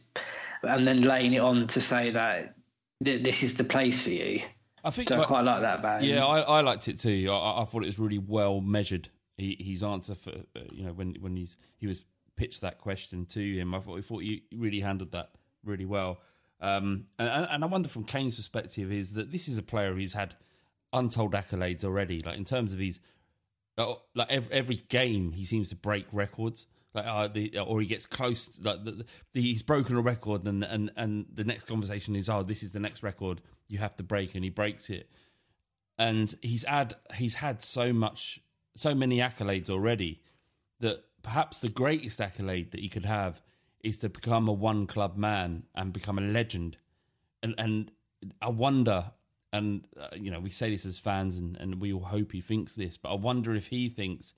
and 0.61 0.85
then 0.85 1.01
laying 1.01 1.33
it 1.33 1.39
on 1.39 1.67
to 1.67 1.81
say 1.81 2.11
that 2.11 2.55
this 2.99 3.43
is 3.43 3.57
the 3.57 3.63
place 3.63 4.03
for 4.03 4.11
you. 4.11 4.41
I 4.83 4.91
think 4.91 5.09
so 5.09 5.19
I 5.19 5.25
quite 5.25 5.41
like 5.41 5.61
that 5.61 5.79
about 5.79 6.03
Yeah, 6.03 6.25
I, 6.25 6.41
I, 6.41 6.61
liked 6.61 6.87
it 6.87 6.99
too. 6.99 7.29
I, 7.31 7.61
I, 7.61 7.65
thought 7.65 7.81
it 7.81 7.87
was 7.87 7.97
really 7.97 8.19
well 8.19 8.61
measured. 8.61 9.09
He, 9.37 9.57
his 9.59 9.83
answer 9.83 10.15
for 10.15 10.29
uh, 10.29 10.61
you 10.71 10.85
know 10.85 10.93
when 10.93 11.15
when 11.19 11.35
he's 11.35 11.57
he 11.77 11.87
was 11.87 12.03
pitched 12.35 12.61
that 12.61 12.77
question 12.77 13.25
to 13.27 13.39
him, 13.39 13.73
I 13.73 13.79
thought 13.79 13.97
I 13.97 14.01
thought 14.01 14.21
he 14.21 14.43
really 14.53 14.81
handled 14.81 15.11
that 15.13 15.31
really 15.63 15.85
well. 15.85 16.19
Um, 16.61 17.07
and, 17.17 17.47
and 17.49 17.63
I 17.63 17.67
wonder 17.67 17.89
from 17.89 18.05
Kane's 18.05 18.35
perspective 18.35 18.91
is 18.91 19.13
that 19.13 19.31
this 19.31 19.47
is 19.47 19.57
a 19.57 19.63
player 19.63 19.93
who's 19.93 20.13
had 20.13 20.35
untold 20.93 21.33
accolades 21.33 21.83
already. 21.83 22.21
Like 22.21 22.37
in 22.37 22.45
terms 22.45 22.73
of 22.73 22.79
his 22.79 22.99
uh, 23.77 23.95
like 24.13 24.31
every, 24.31 24.51
every 24.53 24.75
game, 24.87 25.31
he 25.31 25.43
seems 25.43 25.69
to 25.69 25.75
break 25.75 26.05
records. 26.11 26.67
Like 26.93 27.05
uh, 27.05 27.27
the, 27.27 27.59
or 27.59 27.81
he 27.81 27.87
gets 27.87 28.05
close 28.05 28.57
like 28.63 28.85
the, 28.85 29.05
the, 29.33 29.41
he's 29.41 29.63
broken 29.63 29.97
a 29.97 30.01
record 30.01 30.47
and 30.47 30.63
and 30.63 30.91
and 30.95 31.25
the 31.33 31.43
next 31.43 31.65
conversation 31.65 32.15
is 32.15 32.29
oh 32.29 32.41
this 32.41 32.63
is 32.63 32.71
the 32.71 32.79
next 32.79 33.03
record 33.03 33.41
you 33.67 33.79
have 33.79 33.97
to 33.97 34.03
break 34.03 34.33
and 34.35 34.43
he 34.43 34.49
breaks 34.49 34.89
it. 34.89 35.09
And 35.97 36.33
he's 36.41 36.63
had 36.63 36.95
he's 37.15 37.35
had 37.35 37.61
so 37.61 37.91
much 37.91 38.39
so 38.77 38.95
many 38.95 39.17
accolades 39.17 39.69
already 39.69 40.21
that 40.79 41.03
perhaps 41.21 41.59
the 41.59 41.69
greatest 41.69 42.21
accolade 42.21 42.71
that 42.71 42.79
he 42.79 42.89
could 42.89 43.05
have 43.05 43.41
is 43.83 43.97
to 43.99 44.09
become 44.09 44.47
a 44.47 44.53
one 44.53 44.87
club 44.87 45.17
man 45.17 45.63
and 45.75 45.91
become 45.91 46.17
a 46.17 46.21
legend. 46.21 46.77
And 47.43 47.55
and 47.57 47.91
I 48.41 48.49
wonder 48.49 49.11
and 49.55 49.87
uh, 49.99 50.07
you 50.15 50.29
know 50.31 50.39
we 50.39 50.49
say 50.49 50.69
this 50.69 50.85
as 50.85 50.99
fans 50.99 51.37
and 51.37 51.55
and 51.57 51.79
we 51.79 51.93
all 51.93 52.03
hope 52.03 52.31
he 52.31 52.41
thinks 52.41 52.73
this 52.75 52.97
but 52.97 53.11
I 53.11 53.15
wonder 53.15 53.55
if 53.55 53.67
he 53.67 53.89
thinks 53.89 54.33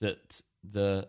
that 0.00 0.40
the 0.62 1.08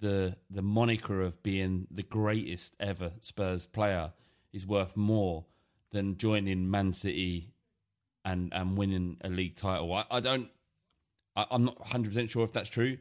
the 0.00 0.36
the 0.50 0.62
moniker 0.62 1.20
of 1.20 1.42
being 1.42 1.86
the 1.90 2.02
greatest 2.02 2.74
ever 2.78 3.12
Spurs 3.20 3.66
player 3.66 4.12
is 4.52 4.66
worth 4.66 4.96
more 4.96 5.46
than 5.90 6.16
joining 6.16 6.70
Man 6.70 6.92
City 6.92 7.54
and 8.24 8.52
and 8.54 8.76
winning 8.76 9.18
a 9.22 9.28
league 9.28 9.56
title. 9.56 9.92
I, 9.92 10.04
I 10.10 10.20
don't. 10.20 10.48
I, 11.36 11.46
am 11.50 11.64
not 11.64 11.80
100 11.80 12.08
percent 12.08 12.30
sure 12.30 12.44
if 12.44 12.52
that's 12.52 12.70
true, 12.70 12.98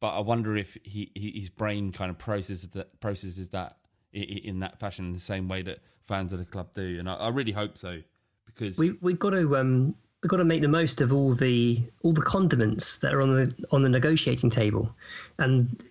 but 0.00 0.16
I 0.16 0.20
wonder 0.20 0.56
if 0.56 0.78
he, 0.82 1.10
he 1.14 1.32
his 1.40 1.50
brain 1.50 1.92
kind 1.92 2.10
of 2.10 2.18
processes 2.18 2.68
that 2.70 3.00
processes 3.00 3.50
that 3.50 3.76
in, 4.12 4.22
in, 4.22 4.60
that 4.60 4.78
fashion 4.78 5.06
in 5.06 5.12
the 5.12 5.18
same 5.18 5.48
way 5.48 5.62
that 5.62 5.80
fans 6.06 6.32
of 6.32 6.38
the 6.38 6.44
club 6.44 6.72
do, 6.74 6.98
and 6.98 7.08
I, 7.08 7.14
I 7.14 7.28
really 7.28 7.52
hope 7.52 7.76
so 7.76 8.00
because 8.46 8.78
we 8.78 8.92
we've 9.00 9.18
got 9.18 9.30
to 9.30 9.56
um 9.56 9.94
we've 10.22 10.30
got 10.30 10.38
to 10.38 10.44
make 10.44 10.62
the 10.62 10.68
most 10.68 11.00
of 11.00 11.12
all 11.12 11.34
the 11.34 11.82
all 12.02 12.12
the 12.12 12.22
condiments 12.22 12.98
that 12.98 13.14
are 13.14 13.22
on 13.22 13.34
the 13.34 13.66
on 13.70 13.82
the 13.82 13.88
negotiating 13.88 14.50
table, 14.50 14.94
and 15.38 15.82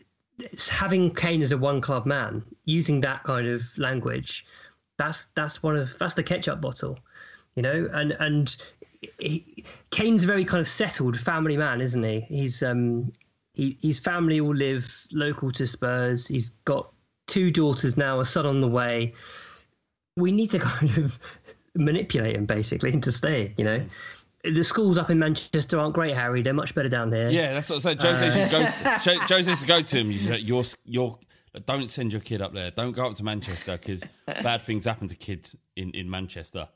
having 0.69 1.13
Kane 1.13 1.41
as 1.41 1.51
a 1.51 1.57
one 1.57 1.81
club 1.81 2.05
man, 2.05 2.43
using 2.65 3.01
that 3.01 3.23
kind 3.23 3.47
of 3.47 3.61
language, 3.77 4.45
that's 4.97 5.25
that's 5.35 5.61
one 5.63 5.75
of 5.75 5.97
that's 5.99 6.15
the 6.15 6.23
ketchup 6.23 6.61
bottle, 6.61 6.99
you 7.55 7.61
know, 7.61 7.89
and 7.93 8.11
and 8.19 8.55
he, 9.19 9.63
Kane's 9.91 10.23
a 10.23 10.27
very 10.27 10.45
kind 10.45 10.61
of 10.61 10.67
settled 10.67 11.19
family 11.19 11.57
man, 11.57 11.81
isn't 11.81 12.03
he? 12.03 12.21
He's 12.21 12.63
um 12.63 13.11
he 13.53 13.77
his 13.81 13.99
family 13.99 14.39
all 14.39 14.55
live 14.55 15.07
local 15.11 15.51
to 15.51 15.67
Spurs. 15.67 16.27
He's 16.27 16.49
got 16.65 16.91
two 17.27 17.51
daughters 17.51 17.97
now, 17.97 18.19
a 18.19 18.25
son 18.25 18.45
on 18.45 18.61
the 18.61 18.67
way. 18.67 19.13
We 20.17 20.31
need 20.31 20.51
to 20.51 20.59
kind 20.71 20.97
of 20.97 21.19
manipulate 21.75 22.35
him 22.35 22.45
basically 22.45 22.93
into 22.93 23.11
staying, 23.11 23.53
you 23.57 23.63
know 23.63 23.83
the 24.43 24.63
schools 24.63 24.97
up 24.97 25.09
in 25.09 25.19
Manchester 25.19 25.79
aren't 25.79 25.93
great, 25.93 26.13
Harry. 26.13 26.41
They're 26.41 26.53
much 26.53 26.75
better 26.75 26.89
down 26.89 27.09
there. 27.09 27.29
Yeah, 27.29 27.53
that's 27.53 27.69
what 27.69 27.77
I 27.77 27.79
said. 27.79 27.99
Joe 27.99 28.15
says 28.15 28.35
you 28.35 28.49
go. 28.49 29.39
Says 29.43 29.61
to 29.61 29.65
go 29.65 29.81
to 29.81 29.97
him. 29.97 30.11
You 30.11 30.19
say, 30.19 30.37
you're, 30.39 30.63
you're, 30.85 31.17
don't 31.65 31.89
send 31.89 32.11
your 32.11 32.21
kid 32.21 32.41
up 32.41 32.53
there. 32.53 32.71
Don't 32.71 32.91
go 32.91 33.07
up 33.07 33.15
to 33.15 33.23
Manchester 33.23 33.77
because 33.77 34.03
bad 34.25 34.61
things 34.61 34.85
happen 34.85 35.07
to 35.07 35.15
kids 35.15 35.55
in, 35.75 35.91
in 35.91 36.09
Manchester. 36.09 36.67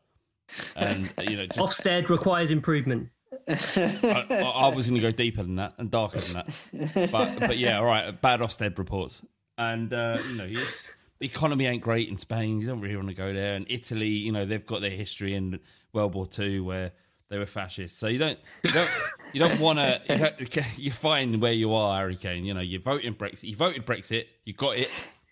And 0.76 1.12
you 1.22 1.36
know, 1.36 1.46
just, 1.46 1.60
Ofsted 1.60 2.10
requires 2.10 2.52
improvement. 2.52 3.10
I, 3.50 4.54
I, 4.56 4.70
was 4.70 4.88
going 4.88 5.02
to 5.02 5.06
go 5.06 5.12
deeper 5.12 5.44
than 5.44 5.58
that 5.58 5.74
and 5.78 5.92
darker 5.92 6.20
than 6.20 6.46
that, 6.72 7.12
but 7.12 7.40
but 7.42 7.58
yeah, 7.58 7.80
all 7.80 7.86
right. 7.86 8.22
Bad 8.22 8.40
Ofsted 8.40 8.78
reports, 8.78 9.22
and 9.58 9.94
uh, 9.94 10.18
you 10.30 10.38
know, 10.38 10.46
yes, 10.46 10.90
the 11.20 11.26
economy 11.26 11.66
ain't 11.66 11.82
great 11.82 12.10
in 12.10 12.18
Spain. 12.18 12.60
You 12.62 12.68
don't 12.68 12.82
really 12.82 12.96
want 12.96 13.10
to 13.10 13.14
go 13.14 13.34
there. 13.34 13.56
And 13.56 13.66
Italy, 13.70 14.10
you 14.10 14.32
know, 14.32 14.46
they've 14.46 14.66
got 14.66 14.82
their 14.82 14.92
history 14.92 15.34
in 15.34 15.60
World 15.94 16.14
War 16.16 16.28
Two 16.28 16.64
where 16.64 16.92
they 17.30 17.38
were 17.38 17.46
fascists. 17.46 17.98
So 17.98 18.08
you 18.08 18.20
don't 18.20 18.40
you 18.64 18.72
don't 18.72 18.90
you 19.34 19.40
don't 19.40 19.60
want 19.60 19.80
to 19.80 20.36
you, 20.40 20.64
you 20.86 20.92
find 20.92 21.42
where 21.42 21.54
you 21.54 21.74
are, 21.74 21.98
Harry 21.98 22.16
Kane. 22.16 22.46
You 22.46 22.54
know 22.54 22.62
you 22.62 22.80
voted 22.80 23.18
Brexit. 23.18 23.44
You 23.44 23.56
voted 23.56 23.86
Brexit. 23.86 24.26
You 24.46 24.54
got 24.54 24.78
it. 24.78 24.90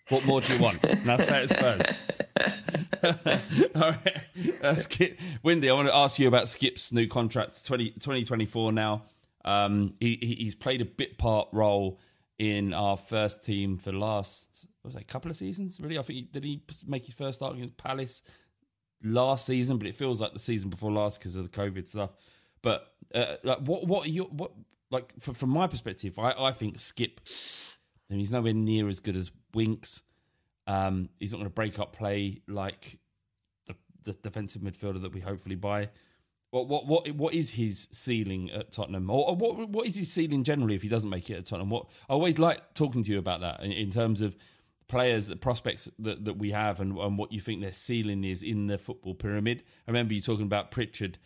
What 0.08 0.24
more 0.24 0.40
do 0.40 0.54
you 0.54 0.62
want? 0.62 0.84
And 0.84 1.04
that's 1.04 1.24
that 1.26 1.48
Spurs. 1.48 1.82
All 3.74 3.90
right, 3.90 4.22
uh, 4.62 4.74
Skipp 4.74 5.18
Windy. 5.42 5.68
I 5.68 5.72
want 5.72 5.88
to 5.88 5.94
ask 5.94 6.18
you 6.18 6.28
about 6.28 6.44
Skipp's 6.44 6.92
new 6.92 7.08
contract, 7.08 7.64
20, 7.66 7.90
2024 7.90 8.72
Now, 8.72 9.02
um, 9.44 9.94
he, 9.98 10.36
he's 10.38 10.54
played 10.54 10.80
a 10.80 10.84
bit 10.84 11.18
part 11.18 11.48
role 11.52 11.98
in 12.38 12.72
our 12.72 12.96
first 12.96 13.44
team 13.44 13.78
for 13.78 13.90
the 13.90 13.98
last 13.98 14.66
was 14.86 14.96
a 14.96 15.04
couple 15.04 15.30
of 15.30 15.36
seasons. 15.36 15.80
Really, 15.80 15.98
I 15.98 16.02
think 16.02 16.16
he, 16.16 16.22
did 16.22 16.44
he 16.44 16.62
make 16.86 17.04
his 17.04 17.14
first 17.14 17.36
start 17.36 17.54
against 17.54 17.76
Palace 17.76 18.22
last 19.02 19.46
season, 19.46 19.78
but 19.78 19.86
it 19.86 19.96
feels 19.96 20.20
like 20.20 20.32
the 20.32 20.38
season 20.38 20.70
before 20.70 20.90
last 20.90 21.18
because 21.18 21.36
of 21.36 21.50
the 21.50 21.56
COVID 21.56 21.88
stuff. 21.88 22.10
But 22.62 22.92
uh, 23.14 23.36
like, 23.42 23.58
what 23.58 23.86
what 23.86 24.08
you 24.08 24.24
what 24.24 24.52
like 24.90 25.12
f- 25.26 25.36
from 25.36 25.50
my 25.50 25.66
perspective? 25.66 26.18
I 26.18 26.32
I 26.32 26.52
think 26.52 26.78
Skipp. 26.78 27.18
I 28.08 28.14
mean, 28.14 28.20
he's 28.20 28.32
nowhere 28.32 28.54
near 28.54 28.88
as 28.88 29.00
good 29.00 29.16
as 29.16 29.30
Winks. 29.54 30.02
Um, 30.66 31.08
he's 31.20 31.32
not 31.32 31.38
going 31.38 31.50
to 31.50 31.54
break 31.54 31.78
up 31.78 31.92
play 31.92 32.42
like 32.48 32.98
the, 33.66 33.74
the 34.04 34.12
defensive 34.14 34.62
midfielder 34.62 35.00
that 35.02 35.12
we 35.12 35.20
hopefully 35.20 35.56
buy. 35.56 35.90
What 36.50 36.68
what 36.68 36.86
what 36.86 37.12
what 37.12 37.34
is 37.34 37.50
his 37.50 37.88
ceiling 37.92 38.50
at 38.50 38.72
Tottenham, 38.72 39.10
or, 39.10 39.28
or 39.28 39.36
what 39.36 39.68
what 39.68 39.86
is 39.86 39.96
his 39.96 40.10
ceiling 40.10 40.44
generally 40.44 40.74
if 40.74 40.82
he 40.82 40.88
doesn't 40.88 41.10
make 41.10 41.28
it 41.28 41.34
at 41.34 41.46
Tottenham? 41.46 41.70
What 41.70 41.86
I 42.08 42.14
always 42.14 42.38
like 42.38 42.74
talking 42.74 43.02
to 43.02 43.12
you 43.12 43.18
about 43.18 43.40
that 43.40 43.62
in, 43.62 43.72
in 43.72 43.90
terms 43.90 44.20
of 44.20 44.36
players, 44.88 45.26
the 45.28 45.36
prospects 45.36 45.88
that, 45.98 46.24
that 46.24 46.38
we 46.38 46.52
have, 46.52 46.80
and, 46.80 46.96
and 46.96 47.18
what 47.18 47.32
you 47.32 47.40
think 47.40 47.60
their 47.60 47.72
ceiling 47.72 48.24
is 48.24 48.42
in 48.42 48.66
the 48.66 48.78
football 48.78 49.14
pyramid. 49.14 49.62
I 49.86 49.90
remember 49.90 50.14
you 50.14 50.20
talking 50.20 50.46
about 50.46 50.70
Pritchard 50.70 51.18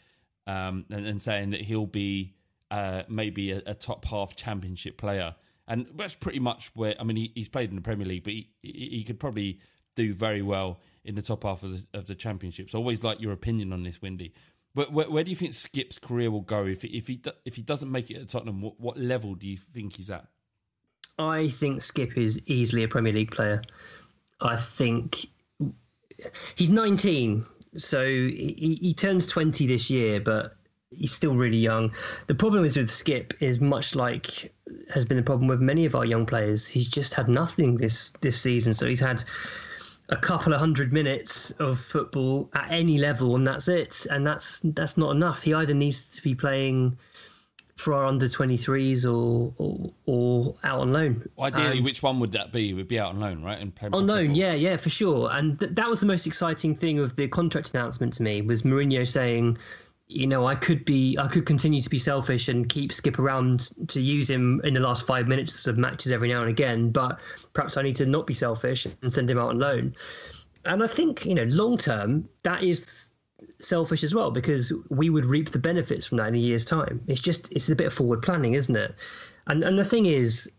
um, 0.46 0.86
and, 0.90 1.06
and 1.06 1.20
saying 1.20 1.50
that 1.50 1.62
he'll 1.62 1.86
be 1.86 2.34
uh, 2.70 3.02
maybe 3.08 3.52
a, 3.52 3.62
a 3.66 3.74
top 3.74 4.04
half 4.04 4.36
championship 4.36 4.96
player. 4.96 5.34
And 5.68 5.88
that's 5.94 6.14
pretty 6.14 6.40
much 6.40 6.70
where 6.74 6.94
I 6.98 7.04
mean 7.04 7.16
he, 7.16 7.32
he's 7.34 7.48
played 7.48 7.70
in 7.70 7.76
the 7.76 7.82
Premier 7.82 8.06
League, 8.06 8.24
but 8.24 8.32
he, 8.32 8.50
he, 8.62 9.04
could 9.04 9.20
probably 9.20 9.60
do 9.94 10.14
very 10.14 10.42
well 10.42 10.80
in 11.04 11.14
the 11.14 11.22
top 11.22 11.44
half 11.44 11.62
of 11.62 11.72
the, 11.72 11.98
of 11.98 12.06
the 12.06 12.14
championships. 12.14 12.74
I 12.74 12.78
always 12.78 13.04
like 13.04 13.20
your 13.20 13.32
opinion 13.32 13.72
on 13.72 13.84
this, 13.84 14.02
Windy. 14.02 14.34
But 14.74 14.92
where, 14.92 15.08
where 15.08 15.24
do 15.24 15.30
you 15.30 15.36
think 15.36 15.54
Skipp's 15.54 15.98
career 15.98 16.30
will 16.30 16.40
go 16.40 16.66
if 16.66 16.84
if 16.84 17.06
he 17.06 17.22
if 17.44 17.54
he 17.56 17.62
doesn't 17.62 17.90
make 17.90 18.10
it 18.10 18.16
at 18.16 18.28
Tottenham? 18.28 18.60
What, 18.60 18.80
what 18.80 18.96
level 18.98 19.34
do 19.34 19.46
you 19.46 19.56
think 19.56 19.96
he's 19.96 20.10
at? 20.10 20.26
I 21.18 21.48
think 21.48 21.80
Skipp 21.80 22.16
is 22.16 22.40
easily 22.46 22.84
a 22.84 22.88
Premier 22.88 23.12
League 23.12 23.30
player. 23.30 23.62
I 24.40 24.56
think 24.56 25.26
he's 26.56 26.70
19, 26.70 27.44
so 27.76 28.04
he, 28.04 28.78
he 28.80 28.94
turns 28.94 29.26
20 29.26 29.66
this 29.66 29.90
year, 29.90 30.20
but 30.20 30.56
he's 30.90 31.12
still 31.12 31.34
really 31.34 31.58
young. 31.58 31.92
The 32.26 32.34
problem 32.34 32.64
is 32.64 32.76
with 32.76 32.90
Skipp 32.90 33.34
is 33.40 33.60
much 33.60 33.94
like 33.94 34.52
has 34.92 35.04
been 35.04 35.16
the 35.16 35.22
problem 35.22 35.48
with 35.48 35.60
many 35.60 35.84
of 35.84 35.94
our 35.94 36.04
young 36.04 36.26
players. 36.26 36.66
He's 36.66 36.88
just 36.88 37.14
had 37.14 37.28
nothing 37.28 37.76
this 37.76 38.12
this 38.20 38.40
season. 38.40 38.74
So 38.74 38.86
he's 38.86 39.00
had 39.00 39.22
a 40.08 40.16
couple 40.16 40.52
of 40.52 40.60
hundred 40.60 40.92
minutes 40.92 41.52
of 41.52 41.78
football 41.78 42.50
at 42.54 42.70
any 42.70 42.98
level, 42.98 43.36
and 43.36 43.46
that's 43.46 43.68
it. 43.68 44.06
And 44.10 44.26
that's 44.26 44.60
that's 44.64 44.96
not 44.96 45.12
enough. 45.12 45.42
He 45.42 45.54
either 45.54 45.74
needs 45.74 46.06
to 46.06 46.22
be 46.22 46.34
playing 46.34 46.98
for 47.80 47.94
our 47.94 48.04
under 48.04 48.26
23s 48.28 49.04
or, 49.04 49.52
or 49.56 49.92
or 50.06 50.54
out 50.64 50.80
on 50.80 50.92
loan. 50.92 51.28
Ideally, 51.40 51.78
And- 51.78 51.84
which 51.84 52.02
one 52.02 52.20
would 52.20 52.32
that 52.32 52.52
be? 52.52 52.70
It 52.70 52.74
would 52.74 52.88
be 52.88 52.98
out 52.98 53.14
on 53.14 53.20
loan, 53.20 53.42
right? 53.42 53.58
And 53.58 53.72
on 53.92 54.06
loan, 54.06 54.34
yeah, 54.34 54.52
yeah, 54.52 54.76
for 54.76 54.90
sure. 54.90 55.30
And 55.32 55.58
th- 55.58 55.72
that 55.74 55.88
was 55.88 56.00
the 56.00 56.06
most 56.06 56.26
exciting 56.26 56.74
thing 56.74 56.98
of 56.98 57.16
the 57.16 57.26
contract 57.28 57.70
announcement 57.74 58.12
to 58.14 58.22
me 58.22 58.42
was 58.42 58.62
Mourinho 58.62 59.06
saying, 59.08 59.58
you 60.08 60.26
know, 60.26 60.44
I 60.44 60.56
could 60.56 60.84
be, 60.84 61.16
I 61.18 61.28
could 61.28 61.46
continue 61.46 61.80
to 61.80 61.90
be 61.90 61.98
selfish 61.98 62.48
and 62.48 62.68
keep 62.68 62.90
Skipp 62.90 63.18
around 63.18 63.70
to 63.88 64.00
use 64.00 64.28
him 64.28 64.60
in 64.64 64.74
the 64.74 64.80
last 64.80 65.06
five 65.06 65.28
minutes 65.28 65.66
of 65.66 65.78
matches 65.78 66.10
every 66.10 66.28
now 66.28 66.40
and 66.40 66.50
again, 66.50 66.90
but 66.90 67.20
perhaps 67.52 67.76
I 67.76 67.82
need 67.82 67.96
to 67.96 68.06
not 68.06 68.26
be 68.26 68.34
selfish 68.34 68.86
and 69.02 69.12
send 69.12 69.30
him 69.30 69.38
out 69.38 69.50
on 69.50 69.58
loan. 69.60 69.94
And 70.64 70.82
I 70.82 70.88
think, 70.88 71.24
you 71.24 71.34
know, 71.34 71.44
long 71.44 71.78
term, 71.78 72.28
that 72.42 72.62
is 72.62 73.09
selfish 73.60 74.02
as 74.02 74.14
well 74.14 74.30
because 74.30 74.72
we 74.88 75.10
would 75.10 75.24
reap 75.24 75.50
the 75.50 75.58
benefits 75.58 76.06
from 76.06 76.18
that 76.18 76.28
in 76.28 76.34
a 76.34 76.38
year's 76.38 76.64
time. 76.64 77.00
It's 77.06 77.20
just, 77.20 77.50
it's 77.52 77.68
a 77.68 77.76
bit 77.76 77.86
of 77.86 77.94
forward 77.94 78.22
planning, 78.22 78.54
isn't 78.54 78.74
it? 78.76 78.94
And 79.46 79.62
and 79.64 79.78
the 79.78 79.84
thing 79.84 80.06
is, 80.06 80.50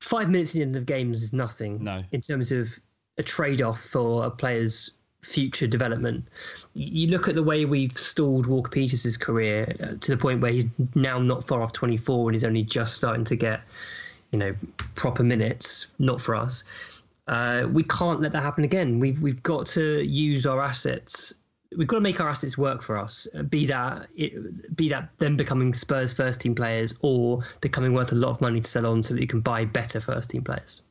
five 0.00 0.30
minutes 0.30 0.50
at 0.50 0.54
the 0.54 0.62
end 0.62 0.76
of 0.76 0.86
games 0.86 1.22
is 1.22 1.32
nothing 1.32 1.82
No. 1.82 2.02
in 2.12 2.20
terms 2.20 2.52
of 2.52 2.68
a 3.18 3.22
trade 3.22 3.60
off 3.62 3.80
for 3.82 4.24
a 4.24 4.30
player's 4.30 4.92
future 5.22 5.66
development. 5.66 6.26
You 6.72 7.08
look 7.08 7.28
at 7.28 7.34
the 7.34 7.42
way 7.42 7.66
we've 7.66 7.96
stalled 7.96 8.46
Walker 8.46 8.70
Peters' 8.70 9.18
career 9.18 9.74
uh, 9.82 9.94
to 10.00 10.10
the 10.10 10.16
point 10.16 10.40
where 10.40 10.52
he's 10.52 10.66
now 10.94 11.18
not 11.18 11.46
far 11.46 11.62
off 11.62 11.72
24 11.74 12.30
and 12.30 12.34
he's 12.34 12.44
only 12.44 12.62
just 12.62 12.96
starting 12.96 13.24
to 13.26 13.36
get, 13.36 13.60
you 14.30 14.38
know, 14.38 14.54
proper 14.94 15.22
minutes. 15.22 15.88
Not 15.98 16.22
for 16.22 16.34
us. 16.34 16.64
Uh, 17.26 17.66
we 17.70 17.82
can't 17.84 18.20
let 18.20 18.32
that 18.32 18.42
happen 18.42 18.64
again. 18.64 18.98
We've 18.98 19.20
we've 19.20 19.42
got 19.42 19.66
to 19.68 20.02
use 20.02 20.46
our 20.46 20.60
assets. 20.60 21.34
We've 21.76 21.86
got 21.86 21.96
to 21.96 22.00
make 22.00 22.20
our 22.20 22.28
assets 22.28 22.58
work 22.58 22.82
for 22.82 22.98
us. 22.98 23.28
uh, 23.34 23.42
Be 23.44 23.66
that 23.66 24.08
it, 24.16 24.76
be 24.76 24.88
that 24.88 25.10
them 25.18 25.36
becoming 25.36 25.72
Spurs 25.72 26.12
first 26.12 26.40
team 26.40 26.54
players 26.54 26.94
or 27.02 27.42
becoming 27.60 27.94
worth 27.94 28.10
a 28.12 28.16
lot 28.16 28.30
of 28.30 28.40
money 28.40 28.60
to 28.60 28.68
sell 28.68 28.86
on 28.86 29.02
so 29.02 29.14
that 29.14 29.20
you 29.20 29.28
can 29.28 29.40
buy 29.40 29.64
better 29.64 30.00
first 30.00 30.30
team 30.30 30.42
players. 30.42 30.82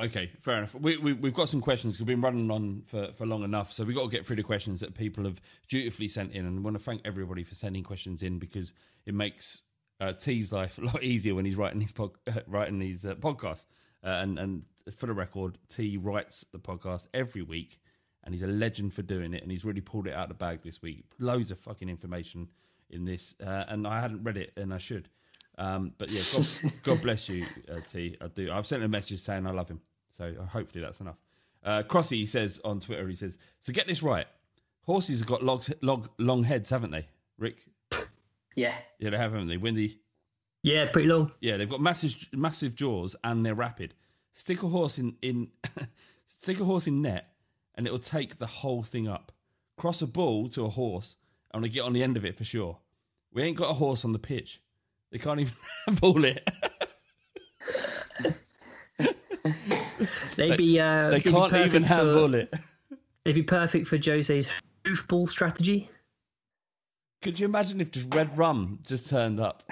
Okay, 0.00 0.30
fair 0.40 0.58
enough. 0.58 0.74
We, 0.74 0.96
we, 0.96 1.12
we've 1.12 1.34
got 1.34 1.48
some 1.48 1.60
questions. 1.60 1.98
We've 1.98 2.06
been 2.06 2.22
running 2.22 2.50
on 2.50 2.82
for, 2.86 3.12
for 3.12 3.26
long 3.26 3.44
enough, 3.44 3.72
so 3.72 3.84
we've 3.84 3.94
got 3.94 4.04
to 4.04 4.08
get 4.08 4.24
through 4.24 4.36
the 4.36 4.42
questions 4.42 4.80
that 4.80 4.94
people 4.94 5.24
have 5.24 5.40
dutifully 5.68 6.08
sent 6.08 6.32
in. 6.32 6.46
And 6.46 6.58
I 6.58 6.62
want 6.62 6.78
to 6.78 6.82
thank 6.82 7.02
everybody 7.04 7.44
for 7.44 7.54
sending 7.54 7.82
questions 7.82 8.22
in 8.22 8.38
because 8.38 8.72
it 9.04 9.14
makes 9.14 9.62
uh, 10.00 10.12
T's 10.14 10.50
life 10.50 10.78
a 10.82 10.82
lot 10.82 11.02
easier 11.02 11.34
when 11.34 11.44
he's 11.44 11.56
writing 11.56 11.80
his 11.80 11.92
pod, 11.92 12.12
writing 12.46 12.78
these 12.78 13.04
uh, 13.04 13.14
podcasts. 13.16 13.66
Uh, 14.04 14.18
and 14.20 14.38
and 14.38 14.62
for 14.96 15.06
the 15.06 15.12
record, 15.12 15.58
T 15.68 15.96
writes 15.96 16.44
the 16.52 16.58
podcast 16.58 17.06
every 17.14 17.42
week, 17.42 17.78
and 18.24 18.34
he's 18.34 18.42
a 18.42 18.46
legend 18.48 18.94
for 18.94 19.02
doing 19.02 19.34
it. 19.34 19.42
And 19.42 19.50
he's 19.50 19.64
really 19.64 19.80
pulled 19.80 20.06
it 20.06 20.14
out 20.14 20.24
of 20.24 20.28
the 20.30 20.34
bag 20.34 20.62
this 20.62 20.82
week. 20.82 21.04
Loads 21.18 21.50
of 21.50 21.58
fucking 21.58 21.88
information 21.88 22.48
in 22.90 23.04
this, 23.04 23.34
uh, 23.44 23.64
and 23.68 23.86
I 23.86 24.00
hadn't 24.00 24.22
read 24.22 24.36
it, 24.36 24.52
and 24.56 24.72
I 24.72 24.78
should. 24.78 25.08
Um, 25.58 25.92
but 25.98 26.10
yeah, 26.10 26.22
God, 26.32 26.46
God 26.82 27.02
bless 27.02 27.28
you, 27.28 27.46
uh, 27.70 27.80
T. 27.80 28.16
I 28.20 28.28
do. 28.28 28.50
I've 28.52 28.66
sent 28.66 28.82
a 28.82 28.88
message 28.88 29.20
saying 29.20 29.46
I 29.46 29.50
love 29.50 29.68
him, 29.68 29.80
so 30.10 30.34
uh, 30.40 30.46
hopefully 30.46 30.82
that's 30.82 31.00
enough. 31.00 31.18
Uh, 31.64 31.82
Crossy 31.82 32.16
he 32.16 32.26
says 32.26 32.60
on 32.64 32.80
Twitter, 32.80 33.06
he 33.08 33.14
says, 33.14 33.38
"So 33.60 33.72
get 33.72 33.86
this 33.86 34.02
right, 34.02 34.26
horses 34.82 35.20
have 35.20 35.28
got 35.28 35.42
logs, 35.42 35.72
log, 35.80 36.08
long 36.18 36.42
heads, 36.44 36.70
haven't 36.70 36.90
they, 36.90 37.06
Rick? 37.38 37.66
Yeah. 38.54 38.74
Yeah, 38.98 39.10
they 39.10 39.16
have, 39.16 39.32
haven't 39.32 39.48
they? 39.48 39.56
Windy. 39.56 39.98
Yeah, 40.62 40.86
pretty 40.86 41.08
long. 41.08 41.32
Yeah, 41.40 41.56
they've 41.56 41.68
got 41.68 41.80
massive, 41.80 42.14
massive 42.32 42.74
jaws, 42.74 43.16
and 43.24 43.44
they're 43.44 43.54
rapid. 43.54 43.94
Stick 44.34 44.62
a 44.62 44.68
horse 44.68 44.98
in 44.98 45.16
in 45.22 45.48
stick 46.26 46.58
a 46.60 46.64
horse 46.64 46.86
in 46.86 47.02
net, 47.02 47.32
and 47.74 47.86
it'll 47.86 47.98
take 47.98 48.38
the 48.38 48.46
whole 48.46 48.82
thing 48.82 49.06
up. 49.08 49.32
Cross 49.76 50.02
a 50.02 50.06
ball 50.06 50.48
to 50.50 50.64
a 50.64 50.68
horse, 50.70 51.16
and 51.52 51.64
they 51.64 51.68
get 51.68 51.82
on 51.82 51.92
the 51.92 52.02
end 52.02 52.16
of 52.16 52.24
it 52.24 52.36
for 52.36 52.44
sure. 52.44 52.78
We 53.32 53.42
ain't 53.42 53.56
got 53.56 53.70
a 53.70 53.74
horse 53.74 54.04
on 54.04 54.12
the 54.12 54.18
pitch. 54.18 54.60
They 55.10 55.18
can't 55.18 55.40
even 55.40 55.54
ball 56.00 56.24
it. 56.24 56.48
They'd 60.36 60.56
be 60.56 60.80
uh, 60.80 61.10
they 61.10 61.18
they'd 61.18 61.30
can't 61.32 61.52
even 61.54 61.84
perfect 61.84 62.30
for- 62.32 62.36
it. 62.36 62.54
They'd 63.24 63.34
be 63.34 63.42
perfect 63.42 63.86
for 63.86 63.98
Jose's 63.98 64.48
hoofball 64.84 65.28
strategy. 65.28 65.88
Could 67.20 67.38
you 67.38 67.46
imagine 67.46 67.80
if 67.80 67.90
just 67.92 68.12
red 68.14 68.36
rum 68.36 68.80
just 68.82 69.08
turned 69.08 69.38
up? 69.38 69.62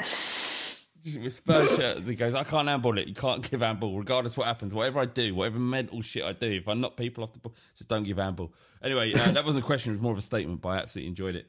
With 1.05 1.35
Spurs 1.35 2.07
he 2.07 2.15
goes, 2.15 2.35
I 2.35 2.45
can't 2.45 2.69
handball 2.69 2.99
it. 2.99 3.09
You 3.09 3.15
can't 3.15 3.49
give 3.49 3.61
handball, 3.61 3.97
regardless 3.97 4.37
what 4.37 4.47
happens. 4.47 4.75
Whatever 4.75 5.01
I 5.01 5.07
do, 5.07 5.35
whatever 5.35 5.59
mental 5.59 6.03
shit 6.03 6.25
I 6.25 6.33
do, 6.33 6.47
if 6.49 6.69
I 6.69 6.75
knock 6.75 6.97
people 6.97 7.25
off 7.25 7.33
the 7.33 7.39
ball, 7.39 7.55
just 7.77 7.89
don't 7.89 8.03
give 8.03 8.19
handball. 8.19 8.53
Anyway, 8.83 9.13
uh, 9.15 9.33
that 9.33 9.45
wasn't 9.45 9.65
a 9.65 9.67
question, 9.67 9.93
it 9.93 9.97
was 9.97 10.03
more 10.03 10.13
of 10.13 10.19
a 10.19 10.23
statement, 10.23 10.61
but 10.61 10.69
I 10.71 10.79
absolutely 10.79 11.09
enjoyed 11.09 11.37
it. 11.37 11.47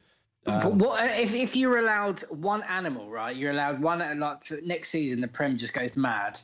Um, 0.48 0.80
what 0.80 1.04
if, 1.20 1.34
if 1.34 1.56
you're 1.56 1.78
allowed 1.78 2.22
one 2.30 2.64
animal, 2.64 3.10
right? 3.10 3.36
You're 3.36 3.52
allowed 3.52 3.80
one 3.80 4.20
like 4.20 4.44
for 4.44 4.58
next 4.64 4.90
season. 4.90 5.22
The 5.22 5.28
Prem 5.28 5.56
just 5.56 5.74
goes 5.74 5.96
mad, 5.96 6.40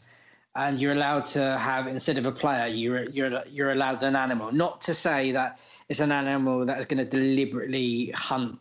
and 0.56 0.80
you're 0.80 0.92
allowed 0.92 1.26
to 1.26 1.58
have 1.58 1.88
instead 1.88 2.20
of 2.20 2.28
a 2.28 2.32
player, 2.32 2.68
you're 2.68 3.10
you're 3.10 3.42
you're 3.50 3.72
allowed 3.72 4.04
an 4.04 4.16
animal. 4.16 4.52
Not 4.52 4.82
to 4.82 4.94
say 4.94 5.32
that 5.32 5.68
it's 5.90 6.00
an 6.00 6.12
animal 6.12 6.64
that 6.66 6.78
is 6.78 6.86
going 6.86 7.04
to 7.04 7.10
deliberately 7.10 8.12
hunt 8.14 8.60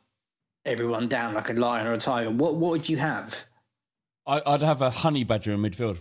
everyone 0.65 1.07
down 1.07 1.35
like 1.35 1.51
a 1.51 1.53
lion 1.53 1.87
or 1.87 1.93
a 1.93 1.99
tiger. 1.99 2.31
What 2.31 2.55
what 2.55 2.71
would 2.71 2.89
you 2.89 2.97
have? 2.97 3.37
I, 4.27 4.43
I'd 4.47 4.63
have 4.63 4.83
a 4.83 4.91
honey 4.91 5.25
badger 5.25 5.53
in 5.53 5.61
midfield. 5.61 5.99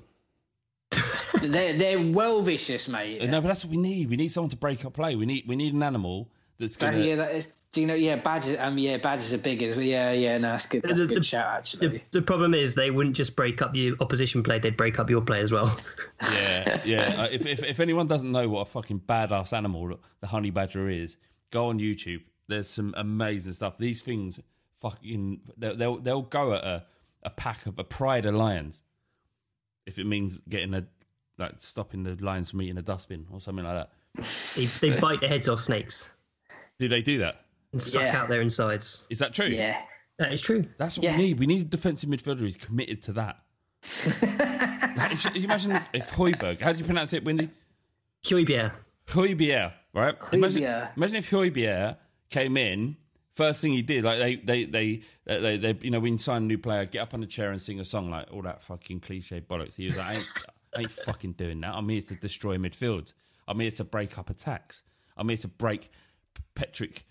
they're 1.41 1.73
they're 1.73 1.99
well 2.11 2.41
vicious, 2.41 2.87
mate. 2.87 3.21
No, 3.29 3.41
but 3.41 3.47
that's 3.47 3.65
what 3.65 3.71
we 3.71 3.77
need. 3.77 4.09
We 4.09 4.15
need 4.15 4.29
someone 4.29 4.49
to 4.51 4.57
break 4.57 4.85
up 4.85 4.93
play. 4.93 5.15
We 5.15 5.25
need 5.25 5.45
we 5.47 5.55
need 5.55 5.73
an 5.73 5.83
animal 5.83 6.29
that's 6.59 6.75
That- 6.77 6.91
going 6.93 7.03
to. 7.03 7.09
yeah, 7.09 7.15
that 7.17 7.31
is. 7.35 7.53
Do 7.71 7.81
you 7.81 7.87
know? 7.87 7.93
Yeah, 7.93 8.15
badgers. 8.15 8.57
Um, 8.57 8.77
yeah, 8.77 8.95
badgers 8.95 9.33
are 9.33 9.37
big 9.37 9.61
as 9.61 9.75
well. 9.75 9.83
Yeah, 9.83 10.13
yeah. 10.13 10.37
No, 10.37 10.51
that's 10.53 10.65
good. 10.65 10.83
That's 10.83 10.93
a 10.97 11.03
The- 11.03 11.07
good 11.15 11.23
the- 11.23 11.27
shout, 11.27 11.45
actually. 11.57 11.87
The, 11.89 12.01
the 12.11 12.21
problem 12.21 12.53
is 12.53 12.73
they 12.73 12.89
wouldn't 12.89 13.17
just 13.17 13.35
break 13.35 13.61
up 13.61 13.73
the 13.73 13.95
opposition 13.99 14.43
play; 14.43 14.59
they'd 14.59 14.77
break 14.77 14.97
up 14.97 15.09
your 15.09 15.21
play 15.21 15.41
as 15.41 15.51
well. 15.51 15.77
Yeah, 16.31 16.81
yeah. 16.85 17.15
Uh, 17.23 17.27
if, 17.31 17.45
if 17.45 17.63
if 17.63 17.79
anyone 17.81 18.07
doesn't 18.07 18.31
know 18.31 18.47
what 18.47 18.61
a 18.61 18.65
fucking 18.65 19.01
badass 19.05 19.51
animal 19.51 19.99
the 20.21 20.27
honey 20.27 20.51
badger 20.51 20.87
is, 20.89 21.17
go 21.51 21.67
on 21.67 21.79
YouTube. 21.79 22.21
There's 22.47 22.69
some 22.69 22.93
amazing 22.95 23.51
stuff. 23.53 23.77
These 23.77 24.01
things, 24.01 24.39
fucking, 24.79 25.41
they'll 25.57 25.75
they'll, 25.75 25.97
they'll 25.97 26.21
go 26.21 26.53
at 26.53 26.63
a, 26.63 26.85
a 27.25 27.29
pack 27.29 27.65
of 27.65 27.77
a 27.79 27.83
pride 27.83 28.25
of 28.25 28.35
lions, 28.35 28.81
if 29.85 29.97
it 29.99 30.05
means 30.05 30.39
getting 30.49 30.73
a 30.73 30.85
like 31.37 31.55
stopping 31.57 32.03
the 32.03 32.15
lions 32.23 32.51
from 32.51 32.61
eating 32.61 32.77
a 32.77 32.81
dustbin 32.81 33.27
or 33.31 33.41
something 33.41 33.65
like 33.65 33.75
that. 33.75 33.89
they, 34.81 34.89
they 34.93 34.99
bite 34.99 35.19
the 35.19 35.27
heads 35.27 35.49
off 35.49 35.59
snakes 35.59 36.09
Do 36.79 36.87
they 36.87 37.01
do 37.01 37.17
that? 37.19 37.41
and 37.73 37.81
suck 37.81 38.03
Yeah. 38.03 38.21
out 38.21 38.29
their 38.29 38.39
insides. 38.41 39.05
Is 39.09 39.19
that 39.19 39.33
true? 39.33 39.47
Yeah. 39.47 39.81
That 40.17 40.31
is 40.31 40.39
true. 40.39 40.65
That's 40.77 40.97
what 40.97 41.03
Yeah. 41.03 41.17
we 41.17 41.23
need. 41.23 41.39
We 41.39 41.45
need 41.45 41.61
a 41.63 41.65
defensive 41.65 42.09
midfielder 42.09 42.39
who's 42.39 42.55
committed 42.55 43.03
to 43.03 43.13
that. 43.13 43.35
Like, 44.97 45.35
you 45.35 45.43
imagine 45.43 45.71
if, 45.71 45.83
if 45.93 46.11
Hoiberg, 46.11 46.61
how 46.61 46.71
do 46.71 46.79
you 46.79 46.85
pronounce 46.85 47.11
it, 47.13 47.25
Windy? 47.25 47.49
Højbjerg. 48.25 48.71
Højbjerg, 49.07 49.73
right? 49.93 50.15
Imagine, 50.31 50.87
imagine 50.95 51.15
if 51.17 51.29
Højbjerg 51.29 51.95
came 52.29 52.55
in, 52.57 52.95
first 53.35 53.61
thing 53.61 53.73
he 53.73 53.81
did, 53.81 54.03
like 54.03 54.19
they, 54.19 54.35
they, 54.35 54.63
they, 54.65 55.01
they, 55.25 55.39
they, 55.39 55.57
they 55.57 55.77
you 55.81 55.91
know, 55.91 55.99
when 55.99 56.13
you 56.13 56.19
sign 56.19 56.43
a 56.43 56.45
new 56.45 56.57
player, 56.57 56.85
get 56.85 57.01
up 57.01 57.13
on 57.13 57.21
the 57.21 57.27
chair 57.27 57.51
and 57.51 57.61
sing 57.61 57.79
a 57.79 57.85
song, 57.85 58.09
like 58.09 58.27
all 58.31 58.41
that 58.41 58.61
fucking 58.61 59.01
cliche 59.01 59.41
bollocks. 59.41 59.75
He 59.75 59.85
was 59.85 59.97
like, 59.97 60.07
I 60.07 60.13
ain't, 60.15 60.27
I 60.75 60.79
ain't 60.81 60.91
fucking 60.91 61.33
doing 61.33 61.61
that. 61.61 61.73
I'm 61.75 61.87
here 61.89 62.01
to 62.01 62.15
destroy 62.15 62.57
midfield. 62.57 63.13
I'm 63.47 63.59
here 63.59 63.71
to 63.71 63.83
break 63.83 64.17
up 64.17 64.29
attacks. 64.29 64.81
I'm 65.17 65.29
here 65.29 65.37
to 65.37 65.47
break 65.47 65.91
Patrick, 66.55 67.05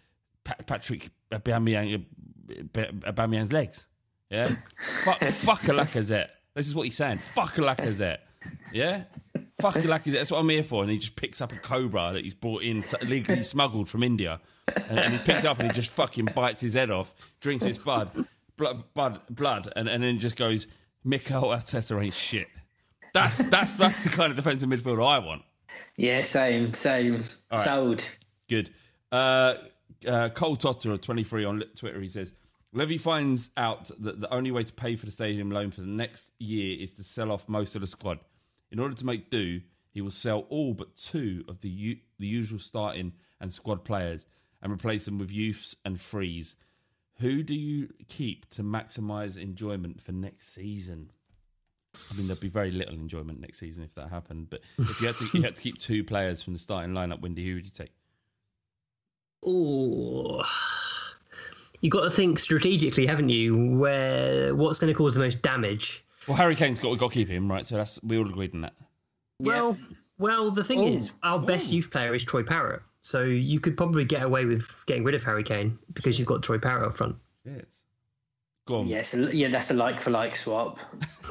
Pa- 0.45 0.57
Patrick 0.67 1.11
Aubameyang, 1.31 2.05
uh, 2.51 3.13
Aubameyang's 3.13 3.53
legs. 3.53 3.87
Yeah, 4.31 4.55
fuck, 4.79 5.19
fuck 5.21 5.65
a 5.65 5.73
Lacazette. 5.73 6.29
This 6.55 6.67
is 6.67 6.75
what 6.75 6.85
he's 6.85 6.97
saying. 6.97 7.19
Fuck 7.19 7.59
a 7.59 7.61
Lacazette. 7.61 8.19
Yeah, 8.73 9.05
fuck 9.61 9.77
a 9.77 9.83
Lacazette. 9.83 10.13
That's 10.13 10.31
what 10.31 10.41
I'm 10.41 10.49
here 10.49 10.65
for. 10.65 10.83
And 10.83 10.91
he 10.91 10.99
just 10.99 11.17
picks 11.17 11.41
up 11.41 11.53
a 11.53 11.57
cobra 11.57 12.11
that 12.15 12.25
he's 12.25 12.35
brought 12.35 12.63
in 12.63 12.83
legally 13.07 13.43
smuggled 13.43 13.89
from 13.89 14.03
India, 14.03 14.41
and, 14.89 14.99
and 14.99 15.13
he 15.15 15.19
picks 15.19 15.45
up 15.45 15.59
and 15.59 15.71
he 15.71 15.75
just 15.75 15.91
fucking 15.91 16.27
bites 16.27 16.61
his 16.61 16.75
head 16.75 16.91
off, 16.91 17.15
drinks 17.41 17.65
his 17.65 17.79
blood, 17.79 18.11
blood, 18.57 18.85
blood, 18.95 19.21
blood, 19.31 19.73
and, 19.77 19.89
and 19.89 20.03
then 20.03 20.19
just 20.19 20.37
goes, 20.37 20.67
Mikel 21.05 21.45
Arteta 21.45 22.03
ain't 22.03 22.15
shit. 22.15 22.49
That's 23.13 23.39
that's 23.45 23.79
that's 23.79 24.03
the 24.03 24.11
kind 24.11 24.31
of 24.31 24.37
defensive 24.37 24.69
midfielder 24.69 25.07
I 25.07 25.19
want. 25.19 25.43
Yeah, 25.97 26.23
same, 26.23 26.73
same. 26.73 27.15
right. 27.15 27.59
Sold. 27.59 28.09
Good. 28.49 28.71
Uh, 29.13 29.55
uh, 30.07 30.29
Cole 30.31 30.57
Totter 30.57 30.93
of 30.93 31.01
23 31.01 31.45
on 31.45 31.63
Twitter, 31.77 32.01
he 32.01 32.09
says, 32.09 32.35
Levy 32.73 32.99
finds 32.99 33.51
out 33.57 33.91
that 34.01 34.21
the 34.21 34.33
only 34.35 34.51
way 34.51 34.65
to 34.65 34.73
pay 34.73 34.97
for 34.97 35.07
the 35.07 35.13
stadium 35.13 35.51
loan 35.51 35.71
for 35.71 35.81
the 35.81 35.87
next 35.87 36.31
year 36.41 36.77
is 36.81 36.95
to 36.95 37.05
sell 37.05 37.31
off 37.31 37.49
most 37.49 37.77
of 37.77 37.81
the 37.81 37.87
squad. 37.87 38.19
In 38.73 38.81
order 38.81 38.95
to 38.95 39.07
make 39.07 39.31
do, 39.31 39.61
he 39.93 40.01
will 40.01 40.11
sell 40.11 40.41
all 40.49 40.75
but 40.75 40.97
two 40.97 41.45
of 41.49 41.61
the 41.61 41.69
u- 41.69 42.01
the 42.19 42.27
usual 42.27 42.59
starting 42.59 43.13
and 43.41 43.53
squad 43.53 43.85
players 43.85 44.27
and 44.65 44.73
replace 44.73 45.05
them 45.05 45.19
with 45.19 45.31
youths 45.31 45.77
and 45.85 46.01
frees. 46.01 46.57
Who 47.21 47.45
do 47.45 47.55
you 47.55 47.91
keep 48.09 48.51
to 48.51 48.63
maximise 48.63 49.41
enjoyment 49.41 50.03
for 50.03 50.11
next 50.11 50.53
season? 50.53 51.13
I 52.11 52.15
mean, 52.17 52.27
there'd 52.27 52.41
be 52.41 52.49
very 52.49 52.73
little 52.73 52.95
enjoyment 52.95 53.41
next 53.41 53.59
season 53.59 53.85
if 53.85 53.95
that 53.95 54.09
happened. 54.09 54.49
But 54.51 54.63
if 54.79 55.01
you 55.01 55.07
had 55.07 55.19
to, 55.19 55.29
you 55.33 55.43
had 55.43 55.55
to 55.55 55.63
keep 55.63 55.79
two 55.79 56.03
players 56.03 56.43
from 56.43 56.55
the 56.55 56.59
starting 56.59 56.93
lineup, 56.93 57.21
Windy, 57.21 57.47
who 57.47 57.55
would 57.55 57.67
you 57.67 57.71
take? 57.71 57.93
Oh, 59.47 60.43
you've 61.81 61.93
got 61.93 62.03
to 62.05 62.11
think 62.11 62.39
strategically, 62.39 63.07
haven't 63.07 63.29
you? 63.29 63.77
Where 63.77 64.55
what's 64.57 64.81
going 64.81 64.93
to 64.93 64.97
cause 64.97 65.15
the 65.15 65.21
most 65.21 65.43
damage? 65.43 66.05
Well, 66.27 66.37
Harry 66.37 66.57
Kane's 66.57 66.79
got 66.79 66.91
we've 66.91 66.99
got 66.99 67.13
to 67.13 67.15
keep 67.15 67.29
him, 67.29 67.49
right? 67.49 67.65
So 67.65 67.77
that's 67.77 68.03
we 68.03 68.19
all 68.19 68.27
agreed 68.29 68.55
on 68.55 68.63
that. 68.63 68.73
Well, 69.41 69.77
well, 70.19 70.51
the 70.51 70.65
thing 70.65 70.81
Ooh. 70.81 70.89
is, 70.89 71.13
our 71.23 71.39
best 71.39 71.71
oh. 71.71 71.77
youth 71.77 71.91
player 71.91 72.15
is 72.15 72.25
Troy 72.25 72.43
Parrott. 72.43 72.83
So 73.07 73.23
you 73.23 73.61
could 73.61 73.77
probably 73.77 74.07
get 74.07 74.23
away 74.23 74.47
with 74.47 74.75
getting 74.87 75.05
rid 75.05 75.15
of 75.15 75.23
Harry 75.25 75.45
Kane 75.45 75.79
because 75.93 76.19
you've 76.19 76.27
got 76.27 76.43
Troy 76.43 76.57
Parrott 76.59 76.89
up 76.89 76.97
front. 76.97 77.17
Yes. 77.45 77.83
Go 78.67 78.77
on. 78.79 78.89
Yes, 78.89 79.13
yeah, 79.15 79.49
that's 79.49 79.71
a 79.71 79.75
like 79.75 80.01
for 80.01 80.11
like 80.11 80.35
swap. 80.35 80.79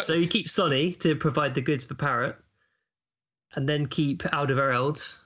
so 0.00 0.14
you 0.14 0.26
keep 0.26 0.50
Sonny 0.50 0.94
to 0.94 1.14
provide 1.14 1.54
the 1.54 1.60
goods 1.60 1.84
for 1.84 1.94
Parrott, 1.94 2.34
and 3.54 3.68
then 3.68 3.86
keep 3.86 4.24
Alderweireld 4.24 5.18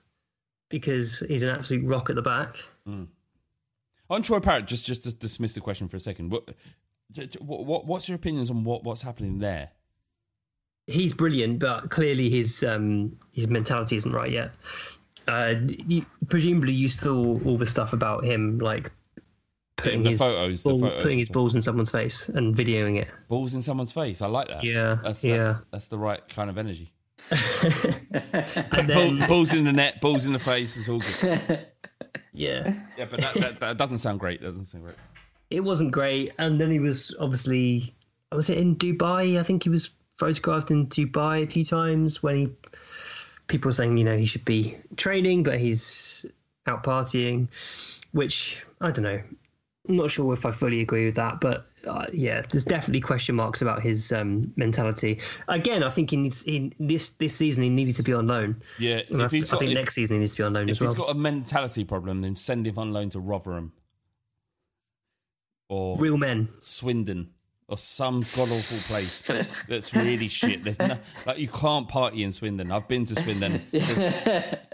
because 0.69 1.21
he's 1.21 1.43
an 1.43 1.49
absolute 1.49 1.87
rock 1.87 2.11
at 2.11 2.17
the 2.17 2.21
back. 2.23 2.59
Hmm. 2.87 3.05
On 4.11 4.21
Troy 4.23 4.41
Parrott, 4.41 4.67
just 4.67 4.85
just 4.85 5.05
to 5.05 5.15
dismiss 5.15 5.55
the 5.55 5.63
question 5.63 5.89
for 5.89 5.97
a 5.97 6.01
second. 6.01 6.31
What, 6.31 6.51
j- 7.11 7.27
j- 7.29 7.39
what 7.41 7.65
what- 7.65 7.87
what's 7.87 8.07
your 8.07 8.17
opinions 8.17 8.51
on 8.51 8.65
what 8.65 8.85
what's 8.85 9.01
happening 9.01 9.39
there? 9.39 9.71
He's 10.87 11.15
brilliant, 11.15 11.59
but 11.59 11.91
clearly 11.91 12.29
his 12.29 12.63
um, 12.65 13.17
his 13.33 13.47
mentality 13.47 13.97
isn't 13.97 14.13
right 14.13 14.31
yet. 14.31 14.51
Uh, 15.29 15.55
you, 15.87 16.05
presumably, 16.29 16.73
you 16.73 16.89
saw 16.89 17.39
all 17.45 17.57
the 17.57 17.67
stuff 17.67 17.93
about 17.93 18.25
him, 18.25 18.59
like 18.59 18.91
putting 19.77 20.03
the 20.03 20.11
his 20.11 20.19
photos, 20.19 20.63
the 20.65 20.71
ball- 20.71 20.81
photos 20.81 21.03
putting 21.03 21.19
his 21.21 21.29
balls 21.29 21.55
in 21.55 21.63
someone's 21.63 21.91
face 21.91 22.29
and 22.29 22.57
videoing 22.57 23.01
it. 23.01 23.09
Balls 23.29 23.55
in 23.55 23.63
someone's 23.63 23.93
face. 23.93 24.21
I 24.21 24.27
like 24.27 24.49
that. 24.49 24.65
Yeah, 24.65 24.99
that's, 25.03 25.21
that's, 25.21 25.25
yeah. 25.25 25.59
That's 25.71 25.87
the 25.89 25.99
right 25.99 26.27
kind 26.29 26.51
of 26.51 26.59
energy. 26.59 26.93
Ball, 27.31 28.83
then, 28.87 29.29
balls 29.29 29.53
in 29.53 29.65
the 29.65 29.73
net, 29.73 30.01
balls 30.01 30.25
in 30.25 30.33
the 30.33 30.39
face. 30.39 30.77
It's 30.77 30.89
all 30.89 30.99
good. 30.99 31.67
yeah, 32.33 32.75
Yeah, 32.99 33.07
but 33.09 33.21
that, 33.21 33.35
that, 33.35 33.61
that 33.61 33.77
doesn't 33.79 33.99
sound 33.99 34.21
great. 34.21 34.41
That 34.41 34.49
doesn't 34.49 34.65
sound 34.67 34.85
great. 34.85 34.97
it 35.51 35.61
wasn't 35.61 35.93
great. 35.93 36.33
And 36.39 36.61
then 36.61 36.71
he 36.71 36.79
was 36.81 37.15
obviously, 37.21 37.95
was 38.33 38.51
it 38.51 38.59
in 38.59 38.77
Dubai? 38.77 39.39
I 39.39 39.43
think 39.43 39.63
he 39.63 39.69
was 39.69 39.91
photographed 40.19 40.71
in 40.71 40.87
Dubai 40.87 41.45
a 41.45 41.47
few 41.47 41.65
times 41.65 42.23
when 42.23 42.37
he, 42.37 42.49
people 43.47 43.69
were 43.69 43.75
saying, 43.75 43.97
you 43.97 44.05
know, 44.05 44.17
he 44.17 44.27
should 44.27 44.45
be 44.45 44.77
training, 44.97 45.43
but 45.43 45.59
he's 45.59 46.27
out 46.67 46.85
partying, 46.85 47.49
which 48.13 48.65
I 48.81 48.91
don't 48.91 49.05
know. 49.05 49.23
I'm 49.89 49.97
not 49.97 50.13
sure 50.13 50.33
if 50.33 50.47
I 50.47 50.53
fully 50.53 50.81
agree 50.81 51.07
with 51.07 51.17
that, 51.17 51.41
but 51.41 51.67
uh, 51.87 52.07
yeah, 52.13 52.43
there's 52.49 52.65
definitely 52.65 53.01
question 53.01 53.35
marks 53.35 53.63
about 53.63 53.83
his 53.83 54.13
um, 54.13 54.53
mentality. 54.55 55.19
Again, 55.49 55.83
I 55.83 55.91
think 55.91 56.11
he 56.11 56.17
needs 56.17 56.45
in 56.45 56.73
this 56.79 57.11
this 57.11 57.35
season 57.35 57.65
he 57.65 57.71
needed 57.71 57.97
to 57.97 58.05
be 58.05 58.13
on 58.13 58.29
loan. 58.29 58.63
Yeah, 58.79 59.01
And 59.11 59.21
I, 59.21 59.27
he's 59.27 59.53
I 59.53 59.59
think 59.59 59.73
if, 59.73 59.77
next 59.77 59.95
season 59.95 60.17
he 60.17 60.21
needs 60.21 60.33
to 60.33 60.39
be 60.39 60.45
on 60.45 60.53
loan 60.53 60.71
as 60.71 60.81
well. 60.81 60.91
If 60.91 60.97
he's 60.97 61.05
got 61.05 61.11
a 61.11 61.19
mentality 61.19 61.83
problem, 61.83 62.21
then 62.21 62.37
send 62.37 62.67
him 62.67 62.79
on 62.79 62.93
loan 62.93 63.11
to 63.11 63.21
Rotherham 63.21 63.73
or 65.69 65.99
Real 65.99 66.17
men. 66.17 66.49
Swindon 66.61 67.31
or 67.73 67.79
some 67.79 68.21
god 68.37 68.51
awful 68.51 68.95
place 68.95 69.23
that's 69.69 69.95
really 69.95 70.29
shit. 70.29 70.63
There's 70.63 70.79
no, 70.79 70.99
like 71.27 71.39
you 71.39 71.49
can't 71.49 71.89
party 71.89 72.23
in 72.23 72.31
Swindon. 72.31 72.71
I've 72.71 72.87
been 72.87 73.05
to 73.07 73.17
Swindon. 73.17 73.63
There's, 73.73 74.25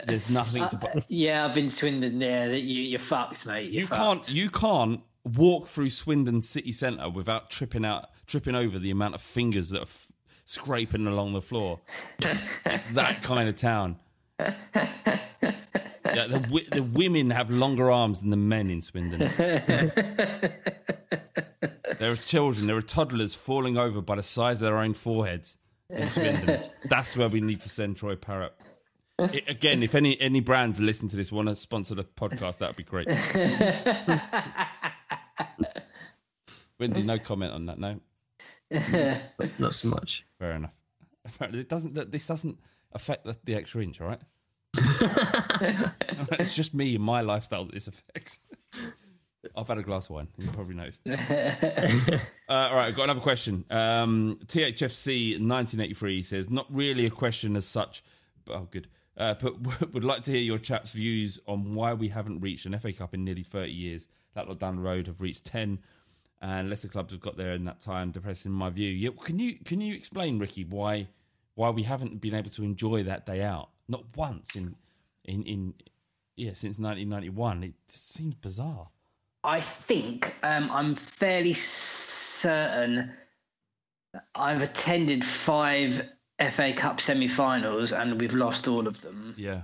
there's 0.07 0.31
nothing 0.31 0.67
to. 0.69 0.77
Uh, 0.77 0.81
par- 0.81 1.03
Yeah, 1.09 1.45
I've 1.47 1.55
been 1.55 1.69
to 1.69 1.75
Swindon 1.75 2.19
there. 2.19 2.49
That 2.49 2.61
you, 2.63 2.83
you're 2.83 2.99
fucked, 2.99 3.47
mate. 3.47 3.71
You're 3.71 3.83
You 3.83 3.87
fucked. 3.87 4.01
can't. 4.03 4.31
You 4.33 4.51
can't 4.51 5.01
walk 5.37 5.69
through 5.69 5.91
Swindon 5.91 6.41
city 6.43 6.73
centre 6.73 7.09
without 7.09 7.51
tripping 7.51 7.85
out, 7.85 8.07
tripping 8.27 8.55
over 8.57 8.79
the 8.79 8.91
amount 8.91 9.15
of 9.15 9.21
fingers 9.23 9.71
that 9.71 9.79
are 9.79 9.83
f- 9.83 10.07
scraping 10.45 11.07
along 11.07 11.35
the 11.35 11.43
floor. 11.43 11.79
it's 12.67 12.85
that 12.95 13.23
kind 13.23 13.49
of 13.49 13.55
town. 13.57 13.97
Yeah, 14.41 16.27
the, 16.27 16.65
the 16.73 16.83
women 16.83 17.31
have 17.31 17.51
longer 17.51 17.91
arms 17.91 18.21
than 18.23 18.31
the 18.31 18.37
men 18.37 18.71
in 18.71 18.81
Swindon. 18.83 19.29
There 21.99 22.13
are 22.13 22.17
children, 22.17 22.67
there 22.67 22.77
are 22.77 22.83
toddlers 22.83 23.35
falling 23.35 23.77
over 23.79 24.01
by 24.01 24.17
the 24.17 24.23
size 24.23 24.61
of 24.61 24.67
their 24.67 24.79
own 24.79 24.95
foreheads 24.95 25.57
in 25.91 26.09
Swindon. 26.11 26.65
That's 26.85 27.17
where 27.17 27.29
we 27.29 27.41
need 27.41 27.61
to 27.63 27.69
send 27.69 27.97
Troy 27.97 28.17
Parrott. 28.17 28.55
I- 29.21 29.43
again, 29.49 29.83
if 29.83 29.95
any 29.95 30.21
any 30.21 30.41
brands 30.41 30.81
listen 30.81 31.09
to 31.09 31.17
this 31.17 31.33
want 31.33 31.49
to 31.49 31.57
sponsor 31.57 31.95
the 31.95 32.05
podcast, 32.05 32.59
that 32.59 32.69
would 32.69 32.77
be 32.77 32.85
great. 32.85 33.09
Windy, 36.79 37.03
no 37.03 37.19
comment 37.19 37.53
on 37.53 37.67
that. 37.67 37.79
No, 37.79 38.01
not 39.59 39.75
so 39.75 39.89
much. 39.89 40.25
fair 40.39 40.53
enough. 40.53 40.73
It 41.41 41.69
doesn't. 41.69 42.11
This 42.13 42.27
doesn't 42.27 42.59
affect 42.93 43.25
the, 43.25 43.37
the 43.45 43.55
extra 43.57 43.83
inch. 43.83 44.01
All 44.01 44.07
right. 44.09 44.21
it's 46.39 46.55
just 46.55 46.75
me 46.75 46.95
and 46.95 47.03
my 47.05 47.23
lifestyle 47.23 47.65
that 47.65 47.75
this 47.75 47.89
affects. 47.89 48.39
I've 49.57 49.69
had 49.69 49.79
a 49.79 49.83
glass 49.83 50.07
of 50.07 50.11
wine. 50.11 50.29
You 50.37 50.49
probably 50.49 50.75
noticed. 50.75 51.09
uh, 51.11 52.19
all 52.49 52.77
right, 52.77 52.89
I've 52.89 52.97
got 52.97 53.05
another 53.05 53.21
question. 53.21 53.65
Um, 53.71 54.41
THFC 54.47 55.33
1983 55.35 56.23
says, 56.23 56.51
not 56.51 56.67
really 56.71 57.07
a 57.07 57.11
question 57.11 57.57
as 57.57 57.65
such, 57.65 58.03
but 58.45 58.55
oh, 58.55 58.69
good. 58.71 58.89
Uh, 59.17 59.35
but 59.41 59.93
would 59.93 60.05
like 60.05 60.23
to 60.23 60.33
hear 60.33 60.41
your 60.41 60.59
chap's 60.59 60.93
views 60.93 61.41
on 61.47 61.75
why 61.75 61.95
we 61.95 62.09
haven't 62.09 62.41
reached 62.41 62.67
an 62.67 62.79
FA 62.79 62.93
Cup 62.93 63.15
in 63.15 63.25
nearly 63.25 63.43
30 63.43 63.71
years. 63.71 64.07
That 64.35 64.49
lot 64.49 64.59
down 64.59 64.77
the 64.77 64.83
road 64.83 65.07
have 65.07 65.21
reached 65.21 65.45
10, 65.45 65.79
and 66.41 66.71
lesser 66.71 66.89
clubs 66.89 67.13
have 67.13 67.21
got 67.21 67.37
there 67.37 67.53
in 67.53 67.65
that 67.65 67.81
time. 67.81 68.11
Depressing, 68.11 68.53
in 68.53 68.59
my 68.59 68.71
view. 68.71 68.91
Yeah, 68.91 69.11
can 69.25 69.39
you 69.39 69.57
can 69.65 69.81
you 69.81 69.95
explain, 69.95 70.39
Ricky, 70.39 70.65
why 70.65 71.09
why 71.55 71.71
we 71.71 71.83
haven't 71.83 72.21
been 72.21 72.35
able 72.35 72.51
to 72.51 72.63
enjoy 72.63 73.03
that 73.05 73.27
day 73.27 73.43
out? 73.43 73.71
Not 73.89 74.05
once 74.15 74.55
in 74.55 74.77
in 75.25 75.43
in 75.43 75.75
yeah 76.37 76.53
since 76.53 76.79
1991. 76.79 77.65
It 77.65 77.75
seems 77.89 78.35
bizarre. 78.35 78.91
I 79.45 79.61
think 79.61 80.35
um, 80.43 80.71
I'm 80.73 80.95
fairly 80.95 81.55
certain 81.55 83.13
I've 84.35 84.63
attended 84.63 85.25
five 85.25 86.09
FA 86.51 86.73
Cup 86.73 87.01
semi-finals 87.01 87.93
and 87.93 88.21
we've 88.21 88.35
lost 88.35 88.69
all 88.69 88.87
of 88.87 89.01
them. 89.01 89.35
Yeah. 89.37 89.63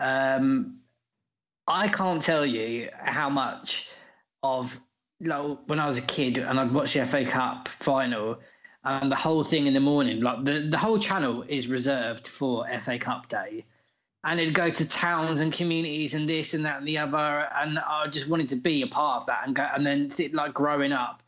Um, 0.00 0.80
I 1.66 1.88
can't 1.88 2.22
tell 2.22 2.46
you 2.46 2.90
how 2.98 3.30
much 3.30 3.90
of 4.42 4.78
like, 5.20 5.58
when 5.66 5.80
I 5.80 5.86
was 5.86 5.98
a 5.98 6.02
kid 6.02 6.38
and 6.38 6.58
I'd 6.60 6.72
watch 6.72 6.94
the 6.94 7.04
FA 7.04 7.24
Cup 7.24 7.68
final 7.68 8.38
and 8.84 9.10
the 9.10 9.16
whole 9.16 9.42
thing 9.42 9.66
in 9.66 9.74
the 9.74 9.80
morning, 9.80 10.20
like 10.20 10.44
the, 10.44 10.68
the 10.70 10.78
whole 10.78 10.98
channel 10.98 11.44
is 11.46 11.68
reserved 11.68 12.26
for 12.26 12.66
FA 12.78 12.98
Cup 12.98 13.28
day. 13.28 13.64
And 14.24 14.40
it'd 14.40 14.54
go 14.54 14.68
to 14.68 14.88
towns 14.88 15.40
and 15.40 15.52
communities 15.52 16.14
and 16.14 16.28
this 16.28 16.52
and 16.54 16.64
that 16.64 16.78
and 16.78 16.88
the 16.88 16.98
other. 16.98 17.48
And 17.54 17.78
I 17.78 18.06
just 18.08 18.28
wanted 18.28 18.48
to 18.50 18.56
be 18.56 18.82
a 18.82 18.86
part 18.88 19.22
of 19.22 19.26
that 19.26 19.46
and 19.46 19.54
go 19.54 19.62
and 19.74 19.86
then 19.86 20.10
sit, 20.10 20.34
like 20.34 20.52
growing 20.54 20.92
up 20.92 21.22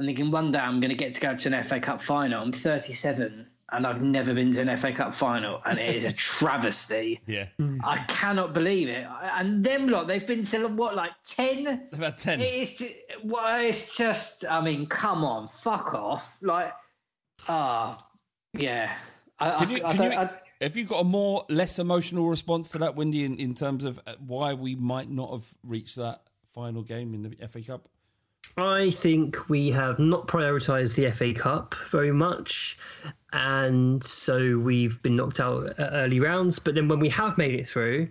I'm 0.00 0.06
thinking 0.06 0.30
one 0.32 0.50
day 0.50 0.58
I'm 0.58 0.80
going 0.80 0.88
to 0.90 0.96
get 0.96 1.14
to 1.14 1.20
go 1.20 1.36
to 1.36 1.54
an 1.54 1.62
FA 1.64 1.78
Cup 1.78 2.02
final. 2.02 2.42
I'm 2.42 2.50
37 2.50 3.46
and 3.70 3.86
I've 3.86 4.02
never 4.02 4.34
been 4.34 4.52
to 4.52 4.62
an 4.62 4.76
FA 4.76 4.92
Cup 4.92 5.14
final, 5.14 5.62
and 5.64 5.78
it 5.78 5.94
is 5.96 6.04
a 6.04 6.12
travesty. 6.46 7.20
Yeah. 7.26 7.46
I 7.84 7.98
cannot 8.08 8.52
believe 8.52 8.88
it. 8.88 9.06
And 9.34 9.62
them 9.64 9.88
lot, 9.88 10.08
they've 10.08 10.26
been 10.26 10.44
to 10.46 10.66
what, 10.68 10.94
like 10.96 11.12
10? 11.24 11.88
About 11.92 12.18
10. 12.18 12.40
It's, 12.42 12.82
well, 13.22 13.64
it's 13.64 13.96
just, 13.96 14.44
I 14.50 14.60
mean, 14.60 14.86
come 14.86 15.24
on, 15.24 15.46
fuck 15.46 15.94
off. 15.94 16.38
Like, 16.42 16.72
ah, 17.48 17.96
yeah. 18.52 18.94
I, 19.38 19.56
Can 19.58 19.70
you, 19.70 19.76
I, 19.84 19.86
I 19.86 19.90
can 19.90 19.96
don't- 19.98 20.12
you, 20.12 20.18
I- 20.18 20.30
have 20.62 20.76
you 20.76 20.84
got 20.84 21.00
a 21.00 21.04
more 21.04 21.44
less 21.48 21.78
emotional 21.78 22.28
response 22.28 22.70
to 22.70 22.78
that, 22.78 22.94
Windy, 22.94 23.24
in, 23.24 23.36
in 23.38 23.54
terms 23.54 23.84
of 23.84 24.00
uh, 24.06 24.14
why 24.24 24.54
we 24.54 24.74
might 24.74 25.10
not 25.10 25.32
have 25.32 25.44
reached 25.64 25.96
that 25.96 26.22
final 26.54 26.82
game 26.82 27.14
in 27.14 27.22
the 27.22 27.48
FA 27.48 27.62
Cup? 27.62 27.88
I 28.56 28.90
think 28.90 29.48
we 29.48 29.70
have 29.70 29.98
not 29.98 30.28
prioritised 30.28 30.94
the 30.94 31.10
FA 31.10 31.32
Cup 31.32 31.74
very 31.90 32.12
much, 32.12 32.78
and 33.32 34.02
so 34.04 34.58
we've 34.58 35.02
been 35.02 35.16
knocked 35.16 35.40
out 35.40 35.72
early 35.78 36.20
rounds. 36.20 36.58
But 36.58 36.74
then 36.74 36.86
when 36.88 37.00
we 37.00 37.08
have 37.08 37.38
made 37.38 37.54
it 37.54 37.66
through, 37.66 38.08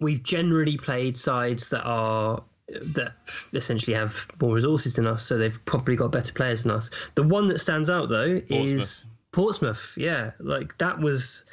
we've 0.00 0.22
generally 0.22 0.76
played 0.76 1.16
sides 1.16 1.68
that 1.70 1.82
are 1.84 2.42
that 2.68 3.14
essentially 3.54 3.94
have 3.94 4.26
more 4.40 4.54
resources 4.54 4.94
than 4.94 5.06
us, 5.06 5.24
so 5.24 5.38
they've 5.38 5.64
probably 5.64 5.96
got 5.96 6.12
better 6.12 6.32
players 6.32 6.64
than 6.64 6.72
us. 6.72 6.90
The 7.14 7.22
one 7.22 7.48
that 7.48 7.60
stands 7.60 7.88
out 7.88 8.08
though 8.08 8.40
is 8.48 9.04
Portsmouth. 9.32 9.94
Yeah, 9.96 10.32
like 10.40 10.76
that 10.78 10.98
was. 10.98 11.44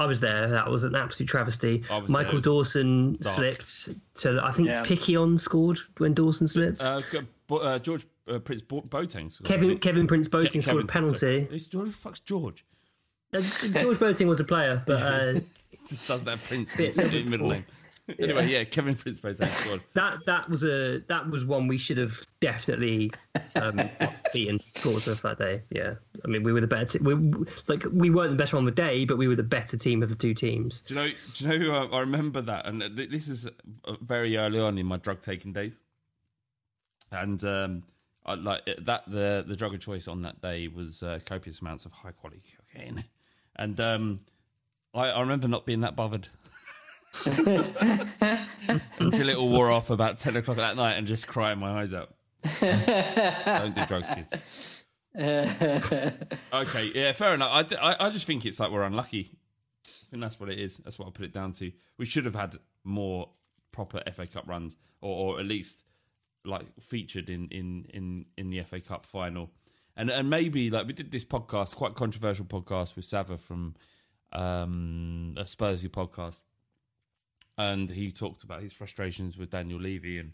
I 0.00 0.06
was 0.06 0.18
there. 0.20 0.48
That 0.48 0.68
was 0.70 0.82
an 0.84 0.94
absolute 0.94 1.28
travesty. 1.28 1.82
I 1.90 1.98
was 1.98 2.08
there. 2.08 2.12
Michael 2.22 2.40
Dawson 2.40 3.18
dark. 3.20 3.36
slipped. 3.36 3.88
To 4.22 4.40
I 4.42 4.50
think 4.50 4.68
Yeah. 4.68 4.82
Piquionne 4.82 5.38
scored 5.38 5.78
when 5.98 6.14
Dawson 6.14 6.48
slipped. 6.48 6.82
Uh, 6.82 7.02
uh, 7.50 7.78
George 7.78 8.06
uh, 8.28 8.38
Prince 8.38 8.62
Bo- 8.62 8.82
Boateng. 8.82 9.30
scored, 9.30 9.46
Kevin. 9.48 9.78
Kevin 9.78 10.06
Prince 10.06 10.28
Ke- 10.28 10.32
Boateng 10.32 10.62
scored 10.62 10.84
a 10.84 10.86
Kevin- 10.86 11.14
sorry. 11.14 11.42
penalty. 11.42 11.46
Who's- 11.50 11.68
Who 11.72 11.84
the 11.86 11.92
fuck's 11.92 12.20
George? 12.20 12.64
Uh, 13.34 13.40
George 13.40 13.98
Boateng 13.98 14.26
was 14.26 14.40
a 14.40 14.44
player, 14.44 14.82
but 14.86 15.02
uh, 15.36 15.40
Just 15.88 16.08
doesn't 16.08 16.26
have 16.26 16.42
Prince 16.44 16.78
in 16.78 16.94
level 16.96 17.30
middle 17.30 17.48
name. 17.50 17.66
Anyway, 18.18 18.48
yeah, 18.48 18.64
Kevin 18.64 18.94
Prince 18.94 19.20
Boateng 19.20 19.50
scored. 19.52 19.82
that 19.94 20.18
that 20.26 20.48
was 20.48 20.62
a 20.64 21.00
that 21.08 21.28
was 21.30 21.44
one 21.44 21.68
we 21.68 21.78
should 21.78 21.98
have 21.98 22.18
definitely 22.40 23.12
um, 23.54 23.80
beaten 24.32 24.60
Portsmouth 24.76 25.22
that 25.22 25.38
day. 25.38 25.62
Yeah, 25.70 25.94
I 26.24 26.28
mean 26.28 26.42
we 26.42 26.52
were 26.52 26.60
the 26.60 26.66
better. 26.66 26.98
Te- 26.98 27.04
we 27.04 27.14
like 27.66 27.84
we 27.92 28.10
weren't 28.10 28.30
the 28.30 28.36
better 28.36 28.56
on 28.56 28.64
the 28.64 28.70
day, 28.70 29.04
but 29.04 29.18
we 29.18 29.28
were 29.28 29.36
the 29.36 29.42
better 29.42 29.76
team 29.76 30.02
of 30.02 30.08
the 30.08 30.14
two 30.14 30.34
teams. 30.34 30.80
Do 30.82 30.94
you 30.94 31.00
know? 31.00 31.06
Do 31.34 31.44
you 31.44 31.50
know? 31.50 31.64
Who, 31.64 31.72
uh, 31.72 31.96
I 31.96 32.00
remember 32.00 32.40
that, 32.42 32.66
and 32.66 32.80
th- 32.80 33.10
this 33.10 33.28
is 33.28 33.46
uh, 33.46 33.94
very 34.00 34.36
early 34.36 34.60
on 34.60 34.78
in 34.78 34.86
my 34.86 34.96
drug 34.96 35.20
taking 35.22 35.52
days. 35.52 35.76
And 37.12 37.42
um, 37.44 37.82
I, 38.24 38.34
like 38.34 38.62
that, 38.78 39.04
the 39.10 39.44
the 39.46 39.56
drug 39.56 39.74
of 39.74 39.80
choice 39.80 40.06
on 40.08 40.22
that 40.22 40.40
day 40.40 40.68
was 40.68 41.02
uh, 41.02 41.18
copious 41.24 41.60
amounts 41.60 41.84
of 41.86 41.92
high 41.92 42.12
quality 42.12 42.42
cocaine, 42.72 43.04
and 43.56 43.80
um, 43.80 44.20
I, 44.94 45.10
I 45.10 45.20
remember 45.20 45.48
not 45.48 45.66
being 45.66 45.80
that 45.80 45.96
bothered 45.96 46.28
until 48.98 49.28
it 49.28 49.36
all 49.36 49.48
wore 49.48 49.70
off 49.70 49.90
about 49.90 50.18
ten 50.18 50.36
o'clock 50.36 50.56
that 50.58 50.76
night, 50.76 50.94
and 50.94 51.06
just 51.06 51.26
crying 51.26 51.58
my 51.58 51.80
eyes 51.82 51.92
out. 51.94 52.14
Don't 52.60 53.74
do 53.74 53.84
drugs, 53.86 54.08
kids. 54.14 54.84
Okay, 56.52 56.90
yeah, 56.94 57.12
fair 57.12 57.34
enough. 57.34 57.50
I, 57.52 57.62
d- 57.64 57.76
I- 57.76 58.06
I 58.06 58.10
just 58.10 58.26
think 58.26 58.46
it's 58.46 58.60
like 58.60 58.70
we're 58.70 58.82
unlucky. 58.82 59.30
Think 60.10 60.22
that's 60.22 60.38
what 60.40 60.48
it 60.50 60.58
is. 60.58 60.78
That's 60.78 60.98
what 60.98 61.08
I 61.08 61.10
put 61.10 61.24
it 61.24 61.32
down 61.32 61.52
to. 61.52 61.70
We 61.98 62.06
should 62.06 62.24
have 62.24 62.34
had 62.34 62.56
more 62.84 63.30
proper 63.72 64.02
FA 64.12 64.26
Cup 64.26 64.48
runs, 64.48 64.76
or, 65.00 65.34
or 65.34 65.40
at 65.40 65.46
least 65.46 65.84
like 66.44 66.66
featured 66.80 67.28
in, 67.30 67.48
in, 67.48 67.86
in, 67.92 68.26
in 68.36 68.50
the 68.50 68.62
FA 68.62 68.80
Cup 68.80 69.04
final. 69.06 69.50
And 69.96 70.08
and 70.10 70.30
maybe 70.30 70.70
like 70.70 70.86
we 70.86 70.92
did 70.92 71.10
this 71.10 71.24
podcast, 71.24 71.74
quite 71.76 71.94
controversial 71.94 72.44
podcast 72.44 72.96
with 72.96 73.04
Sava 73.04 73.36
from 73.36 73.74
um, 74.32 75.34
a 75.36 75.42
Spursy 75.44 75.88
podcast, 75.90 76.40
and 77.60 77.90
he 77.90 78.10
talked 78.10 78.42
about 78.42 78.62
his 78.62 78.72
frustrations 78.72 79.36
with 79.36 79.50
Daniel 79.50 79.80
Levy 79.80 80.18
and 80.18 80.32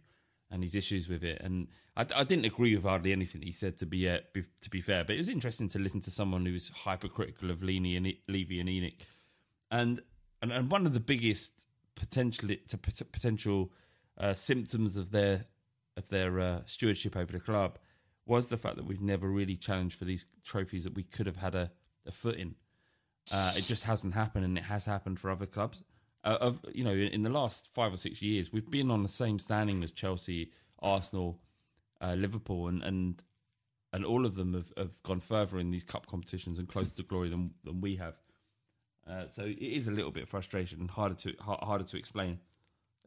and 0.49 0.63
his 0.63 0.77
issues 0.77 1.09
with 1.09 1.25
it. 1.25 1.41
And 1.43 1.67
I, 1.97 2.07
I 2.15 2.23
didn't 2.23 2.45
agree 2.45 2.77
with 2.77 2.85
hardly 2.85 3.11
anything 3.11 3.43
he 3.43 3.51
said. 3.51 3.77
To 3.79 3.87
be, 3.87 4.09
uh, 4.09 4.19
be 4.33 4.45
to 4.61 4.71
be 4.71 4.81
fair, 4.81 5.03
but 5.05 5.17
it 5.17 5.19
was 5.19 5.29
interesting 5.29 5.69
to 5.71 5.81
listen 5.81 6.01
to 6.03 6.11
someone 6.11 6.47
who 6.47 6.53
was 6.53 6.69
hypercritical 6.69 7.51
of 7.51 7.63
Levy 7.63 7.97
and 7.97 8.13
Levy 8.29 8.61
and 8.61 8.69
ENIC. 8.69 8.95
And 9.71 10.03
and, 10.41 10.53
and 10.53 10.71
one 10.71 10.87
of 10.87 10.95
the 10.95 11.01
biggest 11.01 11.67
potential 11.97 12.49
to 12.69 12.79
pot- 12.79 13.13
potential 13.13 13.73
uh, 14.19 14.35
symptoms 14.35 14.97
of 14.97 15.11
their 15.11 15.47
of 15.97 16.09
their 16.11 16.39
uh, 16.39 16.61
stewardship 16.67 17.17
over 17.17 17.33
the 17.33 17.41
club 17.41 17.79
was 18.25 18.49
the 18.49 18.57
fact 18.57 18.77
that 18.77 18.87
we've 18.87 19.01
never 19.01 19.29
really 19.29 19.57
challenged 19.57 19.99
for 19.99 20.05
these 20.05 20.27
trophies 20.45 20.85
that 20.85 20.95
we 20.95 21.03
could 21.03 21.27
have 21.27 21.37
had 21.37 21.55
a, 21.55 21.71
a 22.07 22.13
foot 22.13 22.37
in. 22.37 22.55
Uh, 23.31 23.53
it 23.57 23.65
just 23.65 23.85
hasn't 23.85 24.15
happened, 24.15 24.45
and 24.45 24.59
it 24.59 24.65
has 24.65 24.87
happened 24.87 25.19
for 25.19 25.31
other 25.31 25.47
clubs. 25.47 25.83
Uh, 26.27 26.39
of 26.41 26.59
you 26.73 26.83
know, 26.83 26.93
in, 26.93 27.23
the 27.23 27.31
last 27.31 27.69
five 27.73 27.93
or 27.93 27.97
six 27.97 28.21
years, 28.21 28.53
we've 28.53 28.69
been 28.69 28.91
on 28.91 29.05
the 29.05 29.09
same 29.09 29.39
standing 29.39 29.85
as 29.85 29.93
Chelsea, 29.93 30.51
Arsenal, 30.81 31.41
uh, 32.01 32.15
Liverpool, 32.15 32.67
and 32.67 32.83
and 32.83 33.23
and 33.93 34.05
all 34.05 34.27
of 34.27 34.35
them 34.35 34.53
have, 34.53 34.73
have 34.77 35.03
gone 35.05 35.21
further 35.21 35.59
in 35.61 35.71
these 35.71 35.85
cup 35.85 36.07
competitions 36.07 36.59
and 36.59 36.69
closer 36.69 36.97
to 36.97 37.05
glory 37.05 37.29
than 37.29 37.53
than 37.63 37.81
we 37.81 37.95
have. 37.95 38.15
Uh, 39.09 39.27
so 39.31 39.45
it 39.45 39.59
is 39.61 39.87
a 39.87 39.93
little 39.93 40.11
bit 40.11 40.27
frustration 40.29 40.81
and 40.81 40.91
harder 40.91 41.15
to 41.15 41.33
har- 41.41 41.61
harder 41.63 41.85
to 41.85 41.97
explain. 41.97 42.41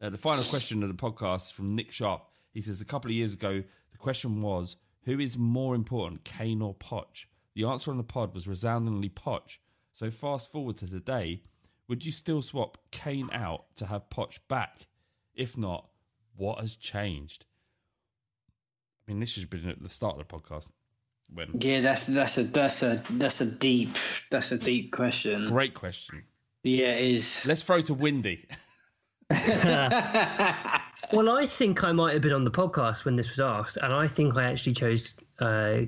Uh, 0.00 0.08
the 0.08 0.16
final 0.16 0.42
question 0.44 0.82
of 0.82 0.88
the 0.88 0.94
podcast 0.94 1.52
from 1.52 1.74
Nick 1.74 1.92
Sharp. 1.92 2.24
He 2.54 2.62
says 2.62 2.80
a 2.80 2.86
couple 2.86 3.10
of 3.10 3.14
years 3.14 3.34
ago 3.34 3.62
the 3.92 3.98
question 3.98 4.40
was 4.40 4.76
who 5.04 5.20
is 5.20 5.36
more 5.36 5.74
important, 5.74 6.24
Kane 6.24 6.62
or 6.62 6.74
Poch? 6.74 7.26
The 7.54 7.64
answer 7.64 7.90
on 7.90 7.98
the 7.98 8.02
pod 8.02 8.34
was 8.34 8.48
resoundingly 8.48 9.10
Poch. 9.10 9.58
So 9.92 10.10
fast 10.10 10.50
forward 10.50 10.78
to 10.78 10.86
today, 10.86 11.42
would 11.90 12.06
you 12.06 12.12
still 12.12 12.40
swap 12.40 12.78
Kane 12.92 13.28
out 13.32 13.64
to 13.74 13.86
have 13.86 14.08
Poch 14.08 14.38
back? 14.48 14.86
If 15.34 15.58
not, 15.58 15.88
what 16.36 16.60
has 16.60 16.76
changed? 16.76 17.44
I 19.02 19.10
mean, 19.10 19.18
this 19.18 19.30
should 19.30 19.42
have 19.42 19.50
been 19.50 19.68
at 19.68 19.82
the 19.82 19.90
start 19.90 20.18
of 20.18 20.26
the 20.26 20.32
podcast. 20.32 20.70
When 21.34 21.48
yeah, 21.60 21.80
that's 21.80 22.06
that's 22.06 22.38
a 22.38 22.44
that's 22.44 22.82
a 22.84 23.02
that's 23.10 23.40
a 23.40 23.46
deep 23.46 23.96
that's 24.30 24.52
a 24.52 24.56
deep 24.56 24.92
question. 24.92 25.48
great 25.48 25.74
question. 25.74 26.22
Yeah, 26.62 26.90
it 26.90 27.12
is. 27.12 27.44
Let's 27.46 27.62
throw 27.62 27.80
to 27.82 27.94
Windy. 27.94 28.48
Well, 31.12 31.30
I 31.30 31.46
think 31.46 31.82
I 31.82 31.92
might 31.92 32.12
have 32.12 32.22
been 32.22 32.32
on 32.32 32.44
the 32.44 32.50
podcast 32.50 33.04
when 33.04 33.16
this 33.16 33.30
was 33.30 33.40
asked, 33.40 33.78
and 33.78 33.92
I 33.92 34.06
think 34.06 34.36
I 34.36 34.44
actually 34.44 34.74
chose 34.74 35.16
uh, 35.40 35.80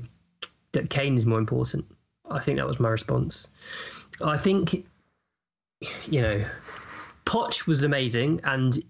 that 0.72 0.90
Kane 0.90 1.16
is 1.16 1.26
more 1.26 1.38
important. 1.38 1.84
I 2.28 2.40
think 2.40 2.58
that 2.58 2.66
was 2.66 2.80
my 2.80 2.88
response. 2.88 3.46
I 4.24 4.36
think, 4.36 4.86
you 6.06 6.22
know, 6.22 6.44
Poch 7.24 7.66
was 7.66 7.84
amazing, 7.84 8.40
and 8.44 8.82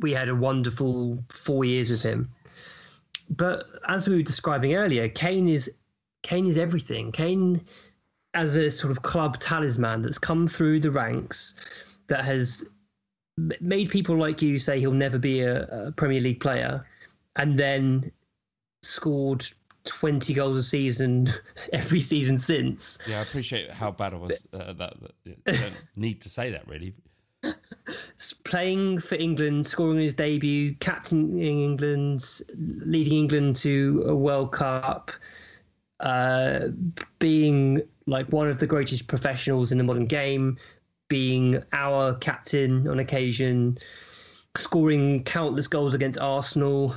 we 0.00 0.12
had 0.12 0.28
a 0.28 0.34
wonderful 0.34 1.22
four 1.30 1.64
years 1.64 1.90
with 1.90 2.02
him. 2.02 2.30
But 3.30 3.66
as 3.88 4.08
we 4.08 4.16
were 4.16 4.22
describing 4.22 4.74
earlier, 4.74 5.08
Kane 5.08 5.48
is 5.48 5.70
Kane 6.22 6.46
is 6.46 6.58
everything. 6.58 7.12
Kane, 7.12 7.62
as 8.34 8.56
a 8.56 8.70
sort 8.70 8.90
of 8.90 9.02
club 9.02 9.38
talisman 9.38 10.02
that's 10.02 10.18
come 10.18 10.46
through 10.48 10.80
the 10.80 10.90
ranks, 10.90 11.54
that 12.08 12.24
has 12.24 12.64
made 13.60 13.90
people 13.90 14.16
like 14.16 14.42
you 14.42 14.58
say 14.58 14.78
he'll 14.78 14.92
never 14.92 15.18
be 15.18 15.40
a, 15.40 15.86
a 15.86 15.92
Premier 15.92 16.20
League 16.20 16.40
player, 16.40 16.86
and 17.36 17.58
then 17.58 18.12
scored 18.82 19.46
20 19.84 20.34
goals 20.34 20.56
a 20.56 20.62
season 20.62 21.32
every 21.72 22.00
season 22.00 22.38
since. 22.38 22.98
Yeah, 23.06 23.20
I 23.20 23.22
appreciate 23.22 23.70
how 23.70 23.90
bad 23.90 24.14
I 24.14 24.16
was. 24.16 24.42
Uh, 24.52 24.72
that, 24.72 24.94
that 25.24 25.44
don't 25.44 25.74
need 25.96 26.20
to 26.22 26.30
say 26.30 26.50
that 26.50 26.66
really. 26.68 26.94
Playing 28.44 29.00
for 29.00 29.16
England, 29.16 29.66
scoring 29.66 29.98
his 29.98 30.14
debut, 30.14 30.76
captaining 30.76 31.40
England, 31.40 32.24
leading 32.56 33.14
England 33.14 33.56
to 33.56 34.04
a 34.06 34.14
World 34.14 34.52
Cup, 34.52 35.10
uh, 35.98 36.68
being 37.18 37.82
like 38.06 38.28
one 38.28 38.48
of 38.48 38.60
the 38.60 38.66
greatest 38.66 39.08
professionals 39.08 39.72
in 39.72 39.78
the 39.78 39.84
modern 39.84 40.06
game, 40.06 40.58
being 41.08 41.62
our 41.72 42.14
captain 42.14 42.86
on 42.86 43.00
occasion, 43.00 43.78
scoring 44.56 45.24
countless 45.24 45.66
goals 45.66 45.94
against 45.94 46.18
Arsenal, 46.18 46.94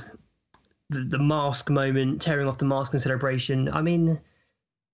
the, 0.90 1.00
the 1.00 1.18
mask 1.18 1.70
moment, 1.70 2.22
tearing 2.22 2.46
off 2.46 2.58
the 2.58 2.64
mask 2.64 2.94
in 2.94 3.00
celebration. 3.00 3.68
I 3.68 3.82
mean, 3.82 4.20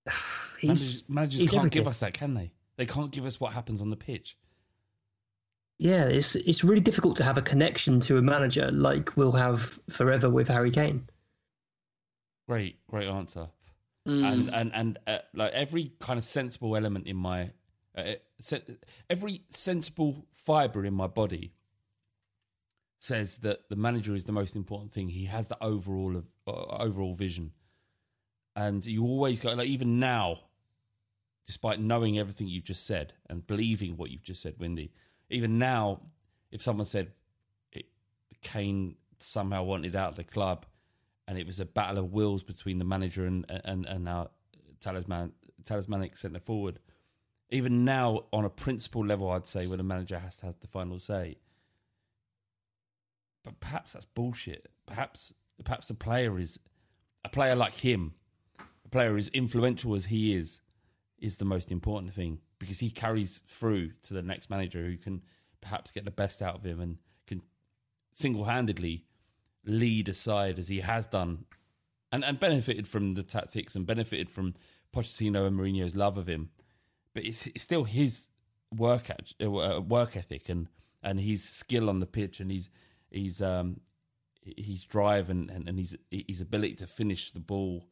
he's, 0.59 0.63
Managers, 0.63 1.09
managers 1.09 1.41
he's 1.41 1.51
can't 1.51 1.61
everything. 1.61 1.81
give 1.81 1.89
us 1.89 1.99
that, 1.99 2.15
can 2.15 2.35
they? 2.35 2.53
They 2.77 2.87
can't 2.87 3.11
give 3.11 3.27
us 3.27 3.39
what 3.39 3.53
happens 3.53 3.83
on 3.83 3.91
the 3.91 3.97
pitch. 3.97 4.37
Yeah, 5.79 6.05
it's 6.05 6.37
it's 6.37 6.63
really 6.63 6.81
difficult 6.81 7.17
to 7.17 7.25
have 7.25 7.39
a 7.39 7.43
connection 7.43 7.99
to 8.01 8.17
a 8.17 8.23
manager 8.23 8.71
like 8.71 9.17
we'll 9.17 9.33
have 9.33 9.79
forever 9.91 10.31
with 10.31 10.47
Harry 10.49 10.71
Kane. 10.71 11.09
Great, 12.49 12.79
great 12.89 13.09
answer. 13.09 13.49
Mm. 14.07 14.33
And 14.33 14.55
and 14.55 14.75
and 14.75 14.99
uh, 15.07 15.19
like 15.35 15.53
every 15.53 15.93
kind 15.99 16.19
of 16.19 16.25
sensible 16.25 16.77
element 16.77 17.07
in 17.07 17.17
my, 17.17 17.51
uh, 17.97 18.13
se- 18.41 18.63
every 19.11 19.43
sensible 19.49 20.27
fiber 20.33 20.85
in 20.85 20.95
my 20.95 21.09
body 21.09 21.53
says 23.03 23.39
that 23.39 23.69
the 23.69 23.75
manager 23.75 24.15
is 24.15 24.25
the 24.25 24.33
most 24.33 24.55
important 24.55 24.93
thing. 24.93 25.09
He 25.09 25.25
has 25.25 25.49
the 25.49 25.61
overall 25.61 26.17
of 26.17 26.29
uh, 26.47 26.53
overall 26.53 27.15
vision, 27.15 27.51
and 28.55 28.85
you 28.87 29.03
always 29.03 29.41
got 29.41 29.57
like 29.57 29.67
even 29.67 29.99
now, 29.99 30.39
despite 31.45 31.81
knowing 31.81 32.17
everything 32.17 32.47
you've 32.47 32.63
just 32.63 32.87
said 32.87 33.13
and 33.29 33.45
believing 33.45 33.97
what 33.97 34.11
you've 34.11 34.23
just 34.23 34.41
said, 34.41 34.55
Windy. 34.57 34.93
Even 35.31 35.59
now, 35.59 36.01
if 36.53 36.63
someone 36.63 36.85
said 36.85 37.11
it, 37.73 37.87
Kane 38.41 38.95
somehow 39.19 39.65
wanted 39.65 39.97
out 39.97 40.11
of 40.11 40.17
the 40.17 40.23
club, 40.23 40.65
and 41.27 41.37
it 41.37 41.45
was 41.45 41.59
a 41.59 41.65
battle 41.65 41.99
of 41.99 42.13
wills 42.13 42.45
between 42.45 42.79
the 42.79 42.85
manager 42.85 43.27
and 43.27 43.45
and 43.65 43.85
and 43.85 44.09
our 44.09 44.31
talisman 44.81 45.33
talismanic 45.65 46.17
centre 46.17 46.39
forward. 46.39 46.79
Even 47.51 47.85
now, 47.85 48.27
on 48.33 48.45
a 48.45 48.51
principle 48.51 49.05
level, 49.05 49.29
I'd 49.29 49.45
say 49.45 49.67
where 49.67 49.77
the 49.77 49.83
manager 49.83 50.21
has 50.21 50.37
to 50.37 50.47
have 50.47 50.61
the 50.61 50.69
final 50.69 51.01
say. 51.01 51.39
But 53.45 53.61
perhaps 53.61 53.93
that's 53.93 54.05
bullshit. 54.05 54.69
Perhaps 54.87 55.33
perhaps 55.65 55.89
the 55.89 55.95
player 55.95 56.39
is 56.39 56.59
a 57.25 57.29
player 57.29 57.55
like 57.55 57.75
him, 57.75 58.15
a 58.85 58.89
player 58.89 59.17
as 59.17 59.29
influential 59.29 59.95
as 59.95 60.07
he 60.07 60.35
is, 60.35 60.61
is 61.19 61.37
the 61.37 61.45
most 61.45 61.71
important 61.71 62.13
thing 62.13 62.41
because 62.59 62.81
he 62.81 62.91
carries 62.91 63.43
through 63.47 63.91
to 64.03 64.15
the 64.15 64.23
next 64.23 64.51
manager 64.51 64.85
who 64.85 64.97
can 64.97 65.23
perhaps 65.61 65.91
get 65.91 66.05
the 66.05 66.11
best 66.11 66.43
out 66.43 66.57
of 66.57 66.65
him 66.65 66.81
and 66.81 66.99
can 67.27 67.43
single 68.13 68.45
handedly 68.45 69.07
lead 69.65 70.09
a 70.09 70.15
side 70.15 70.59
as 70.59 70.69
he 70.69 70.81
has 70.81 71.07
done 71.07 71.45
and, 72.11 72.25
and 72.25 72.39
benefited 72.39 72.87
from 72.87 73.13
the 73.13 73.23
tactics 73.23 73.75
and 73.75 73.87
benefited 73.87 74.29
from 74.29 74.55
Pochettino 74.95 75.47
and 75.47 75.59
Mourinho's 75.59 75.97
love 75.97 76.19
of 76.19 76.29
him. 76.29 76.51
But 77.15 77.25
it's, 77.25 77.47
it's 77.49 77.63
still 77.63 77.85
his 77.85 78.27
work 78.75 79.11
uh, 79.11 79.81
work 79.81 80.17
ethic 80.17 80.49
and, 80.49 80.69
and 81.03 81.21
his 81.21 81.45
skill 81.45 81.89
on 81.89 82.01
the 82.01 82.07
pitch 82.07 82.41
and 82.41 82.51
his 82.51 82.69
his 83.13 83.43
um 83.43 83.81
his 84.45 84.85
drive 84.85 85.31
and, 85.31 85.51
and, 85.51 85.69
and 85.69 85.79
his 85.79 85.97
his 86.11 86.41
ability 86.41 86.75
to 86.77 86.87
finish 86.87 87.31
the 87.31 87.41
ball 87.41 87.87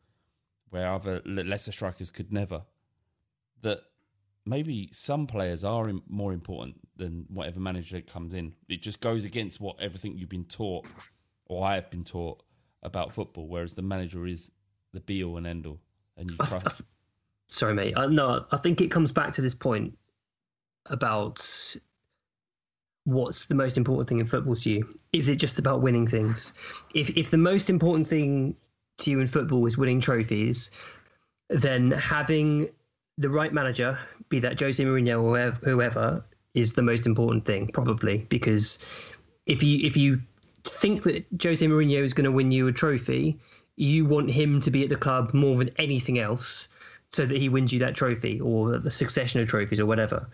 where 0.70 0.92
other 0.92 1.20
lesser 1.24 1.72
strikers 1.72 2.10
could 2.10 2.32
never. 2.32 2.62
That 3.62 3.80
maybe 4.46 4.88
some 4.92 5.26
players 5.26 5.64
are 5.64 5.92
more 6.08 6.32
important 6.32 6.76
than 6.96 7.26
whatever 7.28 7.60
manager 7.60 8.00
comes 8.00 8.34
in. 8.34 8.54
It 8.68 8.82
just 8.82 9.00
goes 9.00 9.24
against 9.24 9.60
what 9.60 9.80
everything 9.80 10.16
you've 10.16 10.28
been 10.28 10.44
taught 10.44 10.86
or 11.50 11.66
I 11.66 11.74
have 11.74 11.90
been 11.90 12.04
taught 12.04 12.42
about 12.82 13.12
football, 13.12 13.48
whereas 13.48 13.74
the 13.74 13.82
manager 13.82 14.26
is 14.26 14.50
the 14.92 15.00
be 15.00 15.22
all 15.24 15.36
and 15.36 15.46
end 15.46 15.66
all, 15.66 15.80
and 16.16 16.30
you 16.30 16.36
try. 16.44 16.62
Sorry, 17.48 17.74
mate. 17.74 17.96
Uh, 17.96 18.06
no, 18.06 18.46
I 18.52 18.56
think 18.56 18.80
it 18.80 18.90
comes 18.90 19.10
back 19.10 19.32
to 19.34 19.42
this 19.42 19.54
point 19.54 19.98
about 20.86 21.44
what's 23.10 23.46
the 23.46 23.54
most 23.54 23.76
important 23.76 24.08
thing 24.08 24.20
in 24.20 24.26
football 24.26 24.54
to 24.54 24.70
you. 24.70 24.88
Is 25.12 25.28
it 25.28 25.36
just 25.36 25.58
about 25.58 25.82
winning 25.82 26.06
things? 26.06 26.52
If 26.94 27.10
if 27.16 27.30
the 27.30 27.38
most 27.38 27.68
important 27.68 28.08
thing 28.08 28.56
to 28.98 29.10
you 29.10 29.20
in 29.20 29.26
football 29.26 29.66
is 29.66 29.76
winning 29.76 30.00
trophies, 30.00 30.70
then 31.48 31.90
having 31.90 32.70
the 33.18 33.28
right 33.28 33.52
manager, 33.52 33.98
be 34.28 34.40
that 34.40 34.58
Jose 34.58 34.82
Mourinho 34.82 35.22
or 35.22 35.50
whoever, 35.64 36.24
is 36.54 36.72
the 36.72 36.82
most 36.82 37.06
important 37.06 37.44
thing, 37.44 37.68
probably 37.72 38.18
because 38.18 38.78
if 39.46 39.62
you 39.62 39.86
if 39.86 39.96
you 39.96 40.22
think 40.64 41.02
that 41.02 41.26
Jose 41.42 41.64
Mourinho 41.66 42.02
is 42.02 42.14
going 42.14 42.24
to 42.24 42.32
win 42.32 42.52
you 42.52 42.68
a 42.68 42.72
trophy, 42.72 43.38
you 43.76 44.04
want 44.04 44.30
him 44.30 44.60
to 44.60 44.70
be 44.70 44.84
at 44.84 44.88
the 44.88 44.96
club 44.96 45.34
more 45.34 45.58
than 45.58 45.70
anything 45.78 46.18
else 46.18 46.68
so 47.12 47.26
that 47.26 47.36
he 47.36 47.48
wins 47.48 47.72
you 47.72 47.80
that 47.80 47.96
trophy 47.96 48.40
or 48.40 48.78
the 48.78 48.90
succession 48.90 49.40
of 49.40 49.48
trophies 49.48 49.80
or 49.80 49.86
whatever. 49.86 50.28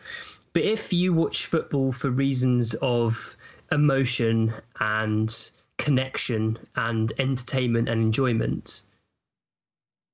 But 0.56 0.64
if 0.64 0.90
you 0.90 1.12
watch 1.12 1.44
football 1.44 1.92
for 1.92 2.08
reasons 2.08 2.72
of 2.80 3.36
emotion 3.70 4.54
and 4.80 5.50
connection 5.76 6.58
and 6.76 7.12
entertainment 7.18 7.90
and 7.90 8.00
enjoyment, 8.00 8.80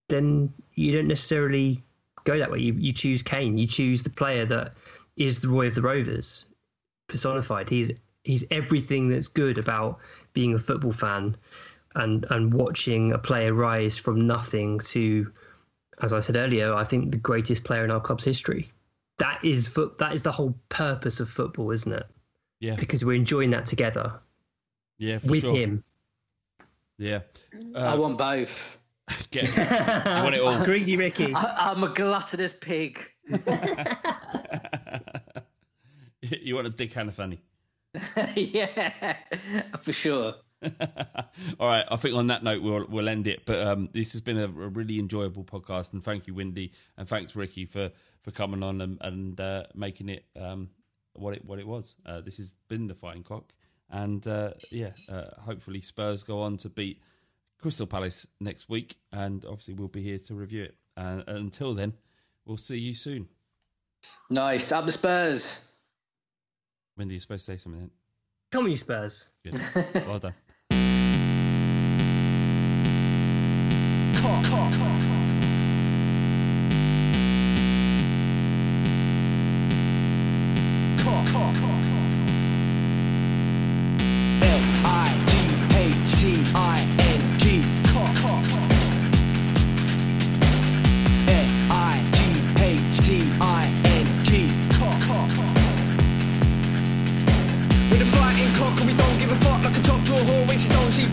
then 0.09 0.53
you 0.75 0.91
don't 0.91 1.07
necessarily 1.07 1.81
go 2.25 2.41
that 2.41 2.51
way. 2.51 2.59
You, 2.59 2.73
you 2.73 2.93
choose 2.93 3.23
Kane. 3.23 3.57
You 3.57 3.69
choose 3.69 4.03
the 4.03 4.11
player 4.11 4.45
that 4.47 4.75
is 5.17 5.39
the 5.39 5.49
Roy 5.49 5.69
of 5.69 5.77
the 5.77 5.83
Rovers 5.83 6.47
personified. 7.07 7.69
He's 7.69 7.93
he's 8.25 8.45
everything 8.51 9.11
that's 9.11 9.29
good 9.29 9.59
about 9.59 10.01
being 10.33 10.55
a 10.55 10.59
football 10.59 10.91
fan 10.91 11.37
and 11.95 12.27
and 12.31 12.53
watching 12.53 13.13
a 13.13 13.19
player 13.19 13.55
rise 13.55 13.97
from 13.97 14.27
nothing 14.27 14.81
to 14.87 15.31
as 16.01 16.13
I 16.13 16.19
said 16.19 16.37
earlier, 16.37 16.75
I 16.75 16.83
think 16.83 17.13
the 17.13 17.17
greatest 17.17 17.63
player 17.63 17.85
in 17.85 17.93
our 17.93 18.01
club's 18.01 18.25
history. 18.25 18.73
That 19.23 19.45
is 19.45 19.69
foot 19.69 19.99
that 19.99 20.15
is 20.15 20.23
the 20.25 20.33
whole 20.33 20.59
purpose 20.69 21.21
of 21.21 21.29
football, 21.29 21.71
isn't 21.71 21.93
it? 21.93 22.07
Yeah. 22.59 22.75
Because 22.75 23.05
we're 23.05 23.15
enjoying 23.15 23.51
that 23.51 23.67
together. 23.67 24.19
Yeah, 24.99 25.21
with 25.23 25.43
sure. 25.43 25.55
him. 25.55 25.85
Yeah. 26.99 27.21
Uh, 27.73 27.79
I 27.79 27.95
want 27.95 28.19
both. 28.19 28.79
Get, 29.31 29.57
I 29.57 30.25
want 30.25 30.35
it 30.35 30.41
all. 30.41 30.65
Greedy 30.65 30.97
Ricky. 30.97 31.33
I, 31.33 31.71
I'm 31.71 31.85
a 31.85 31.91
gluttonous 31.91 32.53
pig. 32.53 32.99
you 36.21 36.57
want 36.57 36.67
a 36.67 36.71
dick 36.71 36.97
and 36.97 37.09
a 37.09 37.13
funny. 37.13 37.41
yeah, 38.35 39.19
for 39.79 39.93
sure. 39.93 40.35
All 41.59 41.69
right, 41.69 41.85
I 41.91 41.97
think 41.97 42.15
on 42.15 42.29
that 42.29 42.43
note 42.43 42.63
we'll 42.63 42.87
we'll 42.89 43.09
end 43.09 43.27
it. 43.27 43.45
But 43.45 43.61
um, 43.61 43.89
this 43.93 44.13
has 44.13 44.21
been 44.21 44.39
a, 44.39 44.45
a, 44.45 44.47
really 44.47 44.99
enjoyable 44.99 45.45
podcast, 45.45 45.93
and 45.93 46.03
thank 46.03 46.27
you, 46.27 46.35
Windy, 46.35 46.73
and 46.97 47.09
thanks 47.09 47.35
Ricky 47.35 47.65
for 47.65 47.91
for 48.23 48.31
coming 48.31 48.63
on 48.63 48.81
and, 48.81 48.99
and 49.01 49.41
uh, 49.41 49.65
making 49.75 50.09
it 50.09 50.25
um, 50.39 50.71
what 51.15 51.35
it 51.35 51.45
what 51.45 51.59
it 51.59 51.67
was. 51.67 51.95
Uh, 52.07 52.21
this 52.21 52.37
has 52.37 52.55
been 52.69 52.87
the 52.87 52.95
Fighting 52.95 53.25
Cock, 53.25 53.53
and 53.91 54.27
uh, 54.27 54.53
yeah, 54.71 54.91
uh, 55.09 55.41
hopefully 55.41 55.81
Spurs 55.81 56.23
go 56.23 56.41
on 56.41 56.57
to 56.59 56.69
beat 56.69 57.01
Crystal 57.61 57.87
Palace 57.87 58.27
next 58.41 58.69
week, 58.69 58.97
and 59.13 59.45
obviously 59.45 59.75
we'll 59.75 59.89
be 59.89 60.03
here 60.03 60.19
to 60.19 60.35
review 60.35 60.65
it. 60.65 60.77
And 60.97 61.25
until 61.27 61.75
then, 61.75 61.95
we'll 62.45 62.57
see 62.57 62.79
you 62.79 62.95
soon. 62.95 63.29
Nice, 64.31 64.73
up 64.73 64.87
the 64.87 64.93
Spurs. 64.93 65.69
Windy, 66.97 67.15
you're 67.15 67.21
supposed 67.21 67.47
to 67.47 67.53
say 67.53 67.57
something. 67.57 67.81
Then. 67.81 67.91
Come 68.51 68.65
on, 68.65 68.71
you 68.71 68.77
Spurs. 68.77 69.31
Good. 69.43 69.61
Well 70.07 70.19
done. 70.19 70.35
With 97.91 98.01
a 98.01 98.07
fighting 98.07 98.53
cock 98.55 98.81
and 98.81 98.89
we 98.89 98.95
don't 98.97 99.19
give 99.19 99.31
a 99.31 99.37
fuck. 99.45 99.63
Like 99.63 99.77
a 99.77 99.83
top 99.83 100.03
drawer 100.05 100.21
whore 100.21 100.49
when 100.49 100.59
she 100.59 100.69
don't 100.69 100.91
see 100.93 101.12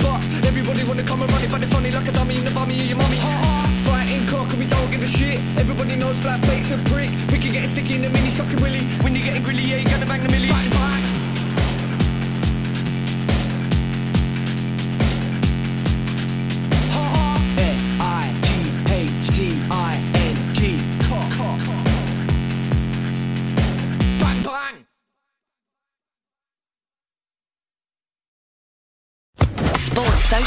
wanna 0.89 1.03
come 1.03 1.21
and 1.21 1.31
run 1.31 1.43
it, 1.43 1.51
but 1.51 1.61
it's 1.61 1.71
funny 1.71 1.91
like 1.91 2.07
a 2.07 2.11
dummy 2.11 2.37
in 2.37 2.43
the 2.43 2.51
bummy 2.51 2.79
of 2.79 2.85
your 2.89 2.97
mummy. 2.97 3.17
Fighting 3.85 4.25
cock 4.25 4.49
and 4.49 4.59
we 4.59 4.65
don't 4.65 4.91
give 4.91 5.03
a 5.03 5.07
shit. 5.07 5.37
Everybody 5.55 5.95
knows 5.95 6.17
flat 6.19 6.41
bait's 6.41 6.71
a 6.71 6.77
prick. 6.89 7.11
We 7.31 7.37
can 7.37 7.51
get 7.51 7.69
sticky 7.69 7.95
in 7.95 8.01
the 8.01 8.09
mini, 8.09 8.31
sucking 8.31 8.59
willy. 8.59 8.81
When 9.03 9.13
you're 9.13 9.23
getting 9.23 9.43
grilly, 9.43 9.61
yeah, 9.61 9.77
you're 9.77 9.91
gonna 9.91 10.07
bang 10.07 10.23
the 10.23 10.29
millie. 10.29 10.49
Bang, 10.49 10.69
bang. 10.71 10.98